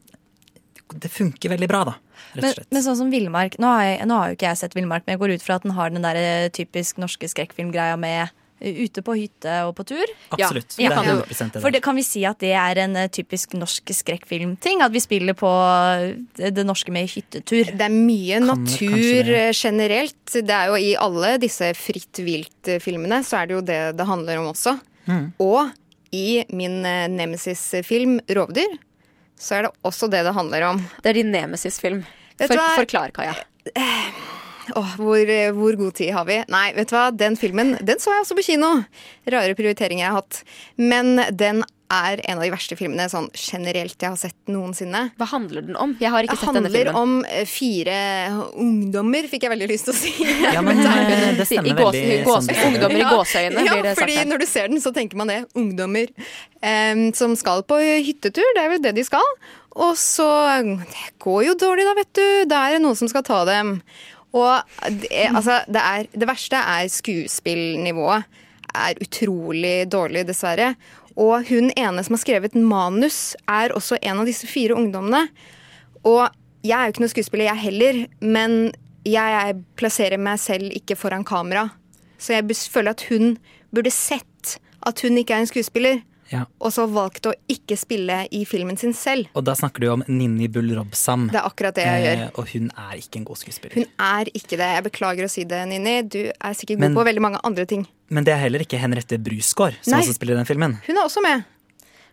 [1.02, 1.96] Det funker veldig bra, da.
[2.36, 2.68] Rett og slett.
[2.72, 3.68] men sånn som Villmark nå
[4.06, 5.90] nå har jo ikke jeg sett Villmark, men jeg går ut fra at den har
[5.90, 8.30] den der eh, typisk norske skrekkfilmgreia med
[8.62, 10.12] ute på hytte og på tur.
[10.32, 10.78] Absolutt.
[10.80, 10.90] Ja.
[10.90, 13.54] Det er 100% det For det, kan vi si at det er en eh, typisk
[13.60, 14.82] norsk skrekkfilmting?
[14.86, 17.72] At vi spiller på eh, det, norske med hyttetur?
[17.76, 19.40] Det er mye Kan- natur det.
[19.50, 20.24] eh, generelt.
[20.34, 24.40] Det er jo I alle disse fritt vilt-filmene så er det jo det det handler
[24.42, 24.78] om også.
[25.06, 25.26] Mm.
[25.44, 25.72] Og
[26.16, 28.78] i min eh, nemesis-film 'Rovdyr'
[29.38, 30.78] så er det også det det handler om.
[31.04, 32.06] Det er din nemesis-film.
[32.40, 33.36] For, forklar, Kaja.
[34.74, 36.40] Åh, hvor, eh, hvor god tid har vi?
[36.50, 38.72] Nei, vet du hva, den filmen den så jeg også på kino.
[39.30, 40.44] Rare prioriteringer jeg har hatt.
[40.82, 41.64] Men den
[41.94, 45.04] er en av de verste filmene sånn generelt jeg har sett noensinne.
[45.20, 45.94] Hva handler den om?
[46.02, 47.98] Jeg har ikke sett denne handler om eh, fire
[48.62, 50.14] ungdommer, fikk jeg veldig lyst til å si.
[50.56, 52.24] Ja, men eh, det stemmer I gåsen, veldig.
[52.26, 54.94] Gåsen, som ungdommer i gåseøyne, ja, blir det sagt fordi når du ser den, så
[54.96, 55.44] tenker man det.
[55.56, 57.78] Ungdommer um, som skal på
[58.08, 59.38] hyttetur, det er vel det de skal.
[59.76, 60.26] Og så
[60.64, 62.28] Det går jo dårlig, da, vet du.
[62.48, 63.78] Da er det noen som skal ta dem.
[64.36, 64.62] Og
[65.02, 68.28] det, altså, det, er, det verste er skuespillnivået.
[68.76, 70.74] Er utrolig dårlig, dessverre.
[71.16, 75.30] Og hun ene som har skrevet manus, er også en av disse fire ungdommene.
[76.04, 76.28] Og
[76.66, 78.58] jeg er jo ikke noen skuespiller, jeg heller, men
[79.06, 81.70] jeg jeg plasserer meg selv ikke foran kamera.
[82.18, 83.38] Så jeg føler at hun
[83.72, 86.02] burde sett at hun ikke er en skuespiller,
[86.32, 86.46] Ja.
[86.60, 89.28] og så valgt å ikke spille i filmen sin selv.
[89.38, 91.28] Og da snakker du om Ninni Bull Robsam.
[91.32, 92.24] Det er akkurat det jeg gjør.
[92.26, 93.76] Eh, og hun er ikke en god skuespiller.
[93.76, 94.70] Hun er ikke det.
[94.78, 95.98] Jeg beklager å si det, Ninni.
[96.10, 97.86] Du er sikkert god Men- på veldig mange andre ting.
[98.10, 100.02] Men det er heller ikke Henriette Brusgaard som Nei.
[100.02, 100.80] også spiller i den filmen.
[100.86, 101.46] Hun er også med.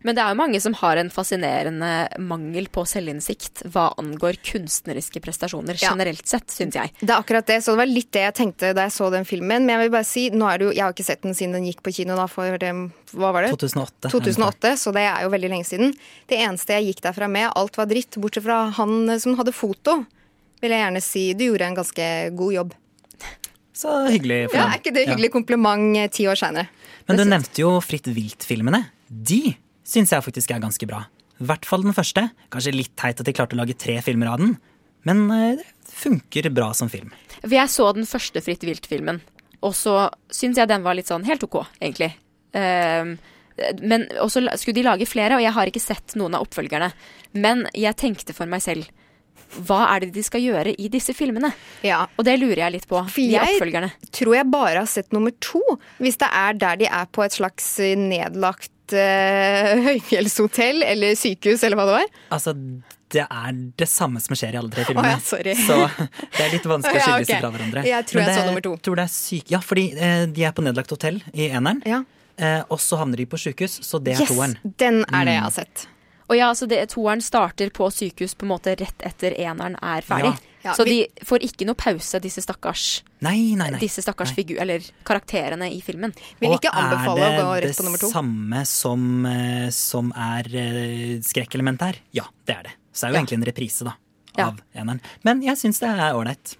[0.05, 5.21] Men det er jo mange som har en fascinerende mangel på selvinnsikt hva angår kunstneriske
[5.23, 5.91] prestasjoner Ja.
[5.93, 6.93] generelt sett, syns jeg.
[7.01, 9.25] Det er akkurat det, så det var litt det jeg tenkte da jeg så den
[9.25, 9.67] filmen.
[9.67, 11.53] Men jeg vil bare si, nå er det jo, jeg har ikke sett den siden
[11.59, 12.73] den gikk på kino da for det,
[13.15, 13.53] hva var det?
[13.55, 14.11] 2008.
[14.11, 15.95] 2008, så det er jo veldig lenge siden.
[16.29, 20.01] Det eneste jeg gikk derfra med, alt var dritt, bortsett fra han som hadde foto.
[20.63, 21.25] Vil jeg gjerne si.
[21.35, 22.05] Du gjorde en ganske
[22.39, 22.75] god jobb.
[23.75, 24.51] Så hyggelig.
[24.51, 24.67] for Ja.
[24.69, 26.69] Er ikke det hyggelig kompliment eh, ti år seinere?
[27.09, 28.85] Men du nevnte jo Fritt vilt-filmene.
[29.09, 29.57] De
[29.93, 31.05] syns jeg faktisk er ganske bra.
[31.43, 32.29] I hvert fall den første.
[32.53, 34.57] Kanskje litt teit at de klarte å lage tre filmer av den,
[35.09, 37.13] men eh, det funker bra som film.
[37.41, 39.21] For jeg så den første Fritt vilt-filmen,
[39.63, 39.97] og så
[40.33, 42.13] syns jeg den var litt sånn helt OK, egentlig.
[42.55, 43.17] Um,
[43.83, 46.91] men og så skulle de lage flere, og jeg har ikke sett noen av oppfølgerne.
[47.39, 48.89] Men jeg tenkte for meg selv
[49.53, 51.51] hva er det de skal gjøre i disse filmene?
[51.85, 52.07] Ja.
[52.17, 52.97] Og det lurer jeg litt på.
[53.05, 55.61] For de jeg tror jeg bare har sett nummer to.
[56.01, 57.93] Hvis det er der de er på et slags eh,
[58.91, 62.07] nedlagt uh, høyfjellshotell eller sykehus eller hva det var.
[62.35, 62.55] Altså,
[63.13, 65.19] det er det samme som skjer i alle tre filmene.
[65.21, 65.21] filmene.
[65.21, 65.55] ja, sorry.
[65.55, 67.85] Så det er litt vanskelig å skille disse fra hverandre.
[67.87, 68.77] Jeg tror jeg så det- nummer to.
[68.83, 69.51] Tror det er syk...
[69.53, 71.83] Ja, fordi eh, de er på nedlagt hotell i eneren.
[71.87, 72.03] Ja.
[72.41, 74.57] Eh, og så havner de på sjukehus, så det er Yes, toeren.
[74.81, 75.45] den er det jeg Mm.
[75.45, 75.87] har sett.
[76.33, 80.01] Og ja, altså det, toeren starter på sykehus på en måte rett etter eneren er
[80.07, 80.33] ferdig.
[80.33, 80.49] Ja.
[80.63, 83.81] Ja, så vi- de får ikke noe pause, disse stakkars, Nei, nei, nei.
[83.83, 86.15] disse stakkars figur, eller karakterene i filmen.
[86.39, 88.13] Vil ikke anbefale å gå Og er rett på nummer det to.
[88.15, 91.97] samme som, eh, som er eh, skrekkelement her?
[92.15, 92.73] Ja, det er det.
[92.95, 93.21] Så det er jo Ja.
[93.25, 93.93] egentlig en reprise da,
[94.39, 94.47] Ja.
[94.47, 95.01] av eneren.
[95.25, 96.57] Men jeg syns det er ålreit.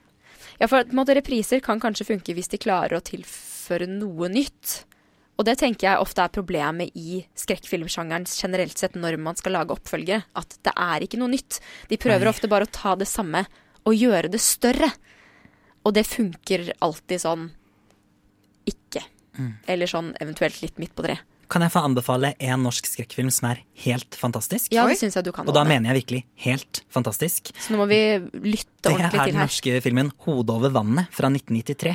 [0.61, 4.29] Ja, for på en måte repriser kan kanskje funke hvis de klarer å tilføre noe
[4.29, 4.83] nytt.
[5.41, 9.75] Og det tenker jeg ofte er problemet i skrekkfilmsjangeren generelt sett når man skal lage
[9.75, 10.27] oppfølgere.
[10.39, 11.59] At det er ikke noe nytt.
[11.89, 12.35] De prøver Nei.
[12.35, 13.47] ofte bare å ta det samme
[13.89, 14.93] og gjøre det større.
[15.83, 17.49] Og det funker alltid sånn
[18.69, 19.03] ikke.
[19.39, 19.53] Mm.
[19.75, 21.25] Eller sånn eventuelt litt midt på treet.
[21.53, 24.71] Kan jeg få anbefale en norsk skrekkfilm som er helt fantastisk?
[24.73, 25.45] Ja, det synes jeg du kan.
[25.45, 27.51] Og da mener jeg virkelig helt fantastisk.
[27.61, 29.11] Så nå må vi lytte ordentlig til her.
[29.13, 31.93] Det er den norske filmen 'Hodet over vannet' fra 1993.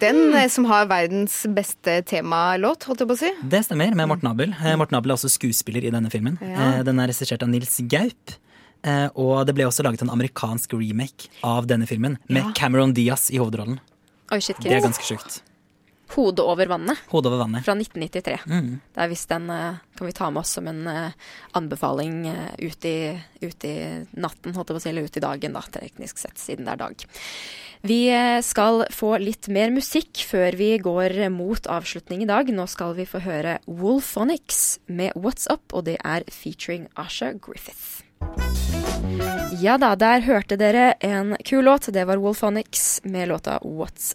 [0.00, 3.30] Den eh, som har verdens beste temalåt, holdt jeg på å si.
[3.52, 4.54] Det stemmer, med Morten Abel.
[4.56, 6.38] Eh, Morten Abel er også skuespiller i denne filmen.
[6.40, 6.78] Ja.
[6.78, 8.36] Eh, Den er regissert av Nils Gaup.
[9.20, 12.52] Og det ble også laget en amerikansk remake av denne filmen, med Ja.
[12.56, 13.76] Cameron Diaz i hovedrollen.
[14.32, 15.42] Oi, shit, Det er ganske sjukt.
[16.14, 16.98] Hodet over vannet.
[17.08, 17.64] Hode over vannet.
[17.64, 18.38] Fra 1993.
[18.46, 18.70] Mm.
[18.94, 21.16] Det er visst en eh, Kan vi ta med oss som en eh,
[21.58, 23.74] anbefaling eh, ut, i, ut i
[24.10, 26.74] natten, holdt jeg på å si, eller ut i dagen, da, teknisk sett, siden det
[26.74, 27.04] er dag.
[27.80, 28.00] Vi
[28.44, 32.50] skal få litt mer musikk før vi går mot avslutning i dag.
[32.52, 38.02] Nå skal vi få høre Wolfonics med What's Up, og det er featuring Asha Griffith.
[39.64, 41.88] Ja da, der hørte dere en kul låt.
[41.88, 44.12] Det var Wolfonics med låta What's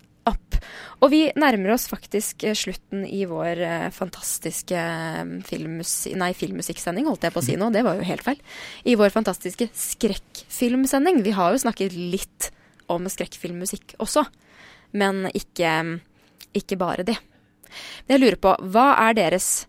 [1.04, 7.08] Og vi nærmer oss faktisk eh, slutten i vår eh, fantastiske eh, filmmus nei, filmmusikksending,
[7.10, 7.70] holdt jeg på å si nå.
[7.74, 8.42] Det var jo helt feil.
[8.88, 11.22] I vår fantastiske skrekkfilmsending.
[11.26, 12.52] Vi har jo snakket litt
[12.92, 14.26] om skrekkfilmmusikk også,
[14.96, 15.72] men ikke,
[16.56, 17.18] ikke bare det.
[18.06, 19.66] Men jeg lurer på, hva er deres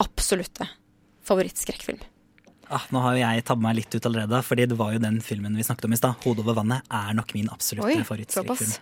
[0.00, 0.68] absolutte
[1.26, 2.00] favorittskrekkfilm?
[2.70, 5.18] Ah, nå har jo jeg tabbet meg litt ut allerede, fordi det var jo den
[5.24, 6.20] filmen vi snakket om i stad.
[6.22, 8.76] 'Hodet over vannet' er nok min absolutte favorittskrekkfilm.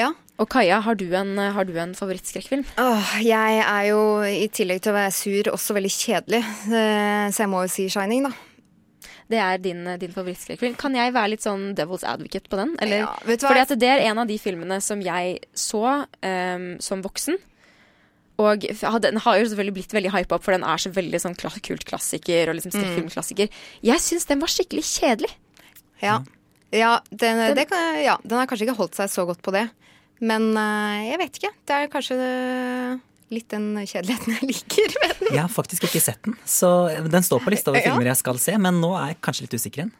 [0.00, 0.10] Ja.
[0.40, 2.62] Og Kaja, har du en, har du en favorittskrekkfilm?
[2.80, 6.40] Åh, jeg er jo i tillegg til å være sur også veldig kjedelig,
[6.72, 8.32] eh, så jeg må jo si 'Shining', da.
[9.30, 10.74] Det er din, din favorittskrekkfilm.
[10.80, 12.72] Kan jeg være litt sånn devil's advocate på den?
[12.82, 13.04] Eller?
[13.04, 13.52] Ja, vet du hva?
[13.52, 17.38] Fordi at det er en av de filmene som jeg så um, som voksen.
[18.42, 21.20] Og ja, den har jo selvfølgelig blitt veldig hypa opp, for den er så veldig
[21.22, 22.50] sånn kult klassiker.
[22.50, 23.54] Og liksom skrekkfilmklassiker.
[23.86, 25.30] Jeg syns den var skikkelig kjedelig.
[26.02, 26.18] Ja,
[26.74, 29.66] ja, den, det kan, ja, den har kanskje ikke holdt seg så godt på det.
[30.20, 31.52] Men eh, jeg vet ikke.
[31.68, 32.98] Det er kanskje eh,
[33.32, 35.32] litt den kjedeligheten jeg liker med den.
[35.32, 36.70] Jeg har faktisk ikke sett den, så
[37.08, 37.90] den står på lista over Ja.
[37.92, 39.92] filmer jeg skal se, men nå er jeg kanskje litt usikker igjen.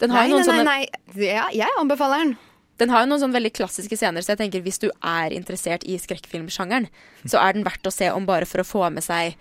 [0.00, 0.78] Den har Nei, noen nei, sånne nei,
[1.14, 1.26] nei.
[1.28, 2.36] Ja, jeg anbefaler den.
[2.80, 5.82] Den har jo noen sånn veldig klassiske scener, så jeg tenker hvis du er interessert
[5.84, 6.86] i skrekkfilmsjangeren,
[7.28, 9.36] så er den verdt å se om bare for å få med seg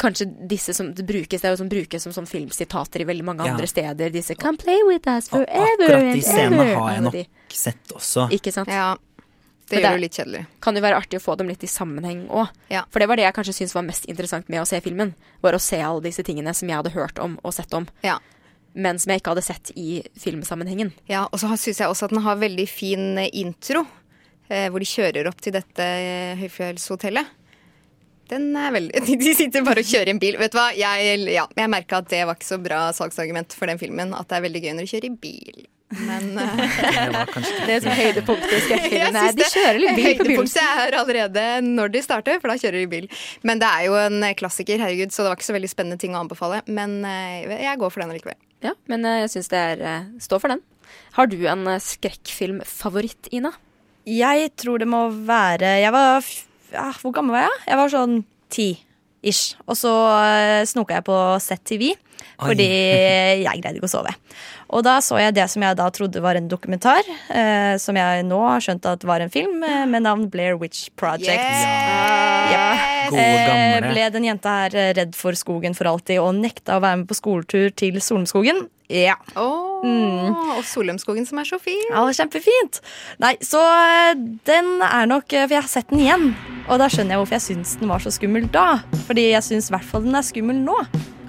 [0.00, 3.24] Kanskje disse som det brukes, det er jo som brukes som sånn filmsitater i veldig
[3.24, 3.52] mange Ja.
[3.52, 4.10] andre steder.
[4.10, 8.30] Disse 'Come play with us forever Akkurat de scenene har jeg nok sett også.
[8.30, 8.68] Ikke sant?
[8.68, 8.96] Ja,
[9.68, 10.46] det gjør det litt kjedelig.
[10.60, 12.48] Kan jo være artig å få dem litt i sammenheng òg.
[12.70, 12.84] Ja.
[12.90, 15.14] For det var det jeg kanskje syntes var mest interessant med å se filmen.
[15.42, 17.86] Var å se alle disse tingene som jeg hadde hørt om og sett om.
[18.02, 18.18] Ja.
[18.74, 20.92] Men som jeg ikke hadde sett i filmsammenhengen.
[21.08, 23.86] Ja, og så syns jeg også at den har veldig fin eh, intro.
[24.48, 27.26] Eh, hvor de kjører opp til dette eh, høyfjellshotellet.
[28.30, 30.38] Den er veldig De sitter bare og kjører i en bil.
[30.40, 30.70] Vet du hva?
[30.76, 34.14] Jeg, ja, jeg merka at det var ikke så bra salgsargument for den filmen.
[34.16, 35.60] At det er veldig gøy når du kjører i bil.
[36.06, 36.60] Men uh,
[36.94, 39.16] Det var kanskje er som høydepunktet i Jeg skrekkfilmen.
[39.16, 40.84] synes De kjører litt bil på Høydepunktet begynnelsen.
[40.84, 43.08] er allerede når de starter, for da kjører de bil.
[43.42, 46.14] Men det er jo en klassiker, herregud, så det var ikke så veldig spennende ting
[46.14, 46.62] å anbefale.
[46.70, 48.38] Men uh, jeg går for den allikevel.
[48.62, 50.62] Ja, men uh, jeg syns det er eh, Stå for den.
[51.16, 53.52] Har du en eh, skrekkfilmfavoritt, Ina?
[54.08, 56.24] Jeg tror det må være Jeg var
[56.72, 57.58] ja, Hvor gammel var jeg?
[57.68, 58.16] Jeg var sånn
[58.52, 58.68] ti
[59.22, 59.56] ish.
[59.68, 61.84] Og så uh, snoka jeg på ZTV
[62.40, 62.66] fordi
[63.44, 64.14] jeg greide ikke å sove.
[64.70, 68.24] Og da så jeg det som jeg da trodde var en dokumentar, eh, som jeg
[68.28, 71.40] nå har skjønt at var en film, eh, med navn Blair Witch Project.
[72.54, 72.66] Ja.
[73.10, 76.82] Gode, Eh, ble den jenta her eh, redd for skogen for alltid og nekta å
[76.84, 78.68] være med på skoletur til Solumskogen?
[78.90, 79.16] Ja.
[79.34, 80.34] Oh, Mm.
[80.58, 81.80] Og Solumskogen som er så fin.
[81.88, 82.82] Ja, kjempefint.
[83.22, 84.10] Nei, så eh,
[84.44, 86.26] den er nok eh, For jeg har sett den igjen.
[86.68, 88.66] Og da skjønner jeg hvorfor jeg syns den var så skummel da.
[89.08, 90.76] Fordi jeg syns i hvert fall den er skummel nå.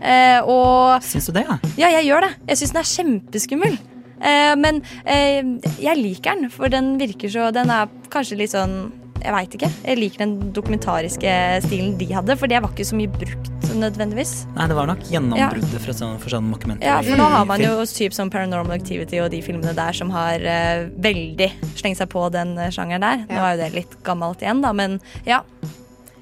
[0.01, 1.57] Eh, og Syns du det, ja?
[1.77, 2.31] Ja, jeg gjør det.
[2.49, 3.77] Jeg syns den er kjempeskummel.
[4.21, 5.41] Eh, men eh,
[5.81, 8.91] jeg liker den, for den virker så Den er kanskje litt sånn
[9.21, 9.69] Jeg veit ikke.
[9.85, 11.33] Jeg liker den dokumentariske
[11.65, 14.31] stilen de hadde, for det var ikke så mye brukt nødvendigvis.
[14.55, 16.89] Nei, det var nok gjennombruddet for sånn, for sånn mockumentary.
[16.89, 20.09] Ja, for nå har man jo typ som Paranormal Activity og de filmene der som
[20.11, 21.47] har eh, veldig
[21.79, 23.21] slengt seg på den eh, sjangeren der.
[23.29, 24.97] Nå er jo det litt gammelt igjen, da, men
[25.29, 25.43] ja.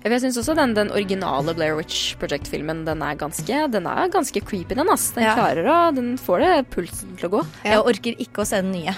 [0.03, 4.39] Jeg syns også den, den originale Blair Witch Project-filmen Den er ganske, den er ganske
[4.47, 4.89] creepy, den.
[4.89, 5.09] ass.
[5.11, 5.35] Den Ja.
[5.35, 7.45] klarer å Den får det pulsen til å gå.
[7.65, 8.95] Jeg orker ikke å se den nye.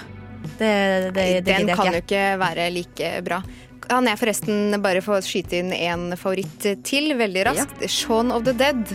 [0.59, 3.41] Det, det, det Den kan jo ikke være like bra.
[3.81, 7.81] Kan jeg forresten bare få skyte inn en favoritt til veldig raskt?
[7.89, 8.85] Shaun of the Dead.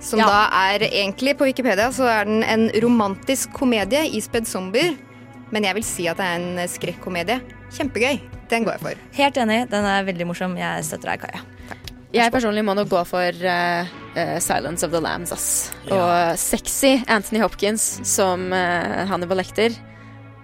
[0.00, 0.26] Som Ja.
[0.26, 4.96] da er egentlig, på Wikipedia, så er den en romantisk komedie ispedd zombier.
[5.50, 7.40] Men jeg vil si at det er en skrekkomedie.
[7.72, 8.20] Kjempegøy.
[8.50, 9.02] Den går jeg for.
[9.16, 9.60] Helt enig.
[9.70, 10.56] Den er veldig morsom.
[10.58, 11.44] Jeg støtter deg, Kaja.
[12.10, 13.92] Jeg personlig må nok gå for uh,
[14.42, 15.70] Silence of the Lambs, ass.
[15.86, 19.76] Og sexy Anthony Hopkins som uh, Hannibal Lecter.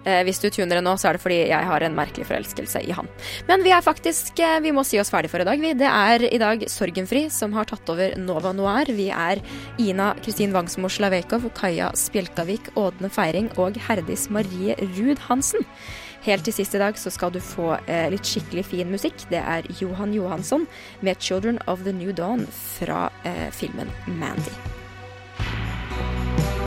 [0.06, 2.84] Eh, hvis du tuner det nå, så er det fordi jeg har en merkelig forelskelse
[2.86, 3.08] i han.
[3.48, 5.72] Men vi er faktisk Vi må si oss ferdig for i dag, vi.
[5.74, 8.86] Det er i dag Sorgenfri som har tatt over Nova Noir.
[8.94, 9.42] Vi er
[9.82, 15.66] Ina Kristin Wangsmo Slavekov, Kaja Spjelkavik, Ådne Feiring og Herdis Marie Ruud Hansen.
[16.26, 19.28] Helt til sist i dag så skal du få eh, litt skikkelig fin musikk.
[19.30, 20.66] Det er Johan Johansson
[21.00, 24.75] med 'Children of the New Dawn' fra eh, filmen 'Mandy'.